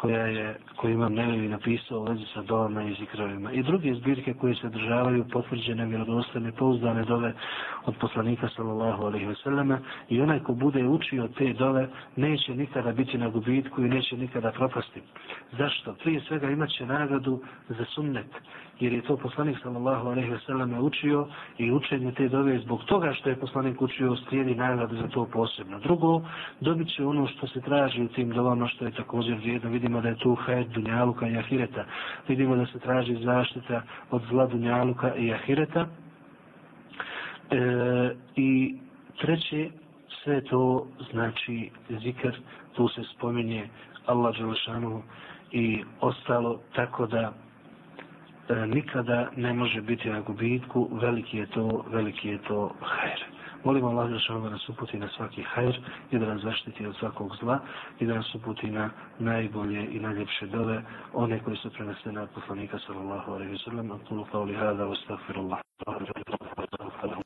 koja 0.00 0.26
je, 0.26 0.58
koju 0.76 0.92
imam 0.94 1.14
Nevevi 1.14 1.48
napisao 1.48 2.00
u 2.00 2.04
vezi 2.04 2.24
sa 2.34 2.42
dovama 2.42 2.82
i 2.82 2.94
zikrovima. 2.94 3.52
I 3.52 3.62
druge 3.62 3.94
zbirke 3.94 4.34
koje 4.34 4.54
se 4.54 4.68
državaju 4.68 5.24
potvrđene, 5.32 5.86
vjerodostane, 5.86 6.52
pouzdane 6.52 7.04
dove 7.04 7.32
od 7.84 7.94
poslanika 8.00 8.48
sallallahu 8.56 9.04
alaihi 9.04 9.26
ve 9.26 9.34
selleme 9.34 9.78
i 10.08 10.20
onaj 10.20 10.40
ko 10.40 10.52
bude 10.52 10.86
učio 10.86 11.28
te 11.38 11.52
dove 11.52 11.88
neće 12.16 12.54
nikada 12.54 12.92
biti 12.92 13.18
na 13.18 13.28
gubitku 13.28 13.82
i 13.82 13.88
neće 13.88 14.16
nikada 14.16 14.52
propasti. 14.52 15.02
Zašto? 15.58 15.94
Prije 15.94 16.20
svega 16.20 16.50
imat 16.50 16.70
će 16.70 16.86
nagradu 16.86 17.40
za 17.68 17.84
sunnet 17.84 18.26
jer 18.80 18.92
je 18.92 19.02
to 19.02 19.16
poslanik 19.16 19.58
sallallahu 19.62 20.08
alejhi 20.08 20.30
ve 20.30 20.38
selleme 20.46 20.80
učio 20.80 21.26
i 21.58 21.72
učenje 21.72 22.12
te 22.12 22.28
dove 22.28 22.58
zbog 22.58 22.84
toga 22.84 23.12
što 23.12 23.28
je 23.28 23.40
poslanik 23.40 23.82
učio 23.82 24.16
slijedi 24.28 24.54
nagradu 24.54 24.96
za 24.96 25.08
to 25.08 25.26
posebno. 25.32 25.78
Drugo, 25.78 26.22
dobit 26.60 26.88
će 26.96 27.04
ono 27.04 27.26
što 27.26 27.46
se 27.46 27.60
traži 27.60 28.02
u 28.02 28.08
tim 28.08 28.30
dovama 28.30 28.68
što 28.68 28.84
je 28.84 28.90
također 28.90 29.36
vrijedno. 29.36 29.70
Vidimo 29.90 30.02
da 30.02 30.08
je 30.08 30.16
tu 30.16 30.34
hajt 30.34 30.68
dunjaluka 30.68 31.26
i 31.28 31.36
ahireta. 31.36 31.84
Vidimo 32.28 32.56
da 32.56 32.66
se 32.66 32.78
traži 32.78 33.14
zaštita 33.16 33.82
od 34.10 34.22
zla 34.30 34.46
dunjaluka 34.46 35.14
i 35.16 35.32
ahireta. 35.34 35.86
E, 37.50 37.56
I 38.36 38.76
treće, 39.20 39.70
sve 40.22 40.40
to 40.44 40.86
znači 41.10 41.70
zikr, 42.02 42.36
tu 42.72 42.88
se 42.88 43.02
spominje 43.04 43.68
Allah 44.06 44.36
Đelešanu 44.38 45.02
i 45.52 45.82
ostalo 46.00 46.60
tako 46.74 47.06
da 47.06 47.32
e, 48.48 48.66
nikada 48.66 49.30
ne 49.36 49.52
može 49.54 49.80
biti 49.80 50.10
na 50.10 50.20
gubitku, 50.20 50.88
veliki 50.92 51.38
je 51.38 51.46
to, 51.46 51.84
veliki 51.90 52.28
je 52.28 52.38
to 52.38 52.72
hajr. 52.80 53.39
Molim 53.64 53.84
Allah 53.84 54.08
da 54.08 54.50
nas 54.50 54.68
uputi 54.68 54.98
na 54.98 55.08
svaki 55.08 55.42
hajr 55.42 55.80
i 56.10 56.18
da 56.18 56.26
nas 56.26 56.42
zaštiti 56.42 56.86
od 56.86 56.96
svakog 56.96 57.36
zla 57.40 57.58
i 58.00 58.06
da 58.06 58.14
nas 58.14 58.34
uputi 58.34 58.70
na 58.70 58.90
najbolje 59.18 59.88
i 59.96 60.00
najljepše 60.00 60.46
dove, 60.46 60.82
one 61.14 61.40
koje 61.44 61.56
su 61.56 61.70
prenesene 61.70 62.20
od 62.20 62.28
poslanika 62.34 62.78
sallallahu 62.86 63.32
alaihi 63.32 63.52
wa 63.52 63.64
sallam. 63.64 63.90
Antulu 63.92 64.26
qavli 64.32 64.54
hada 64.56 64.84
wa 64.84 64.92
astaghfirullah. 64.92 65.60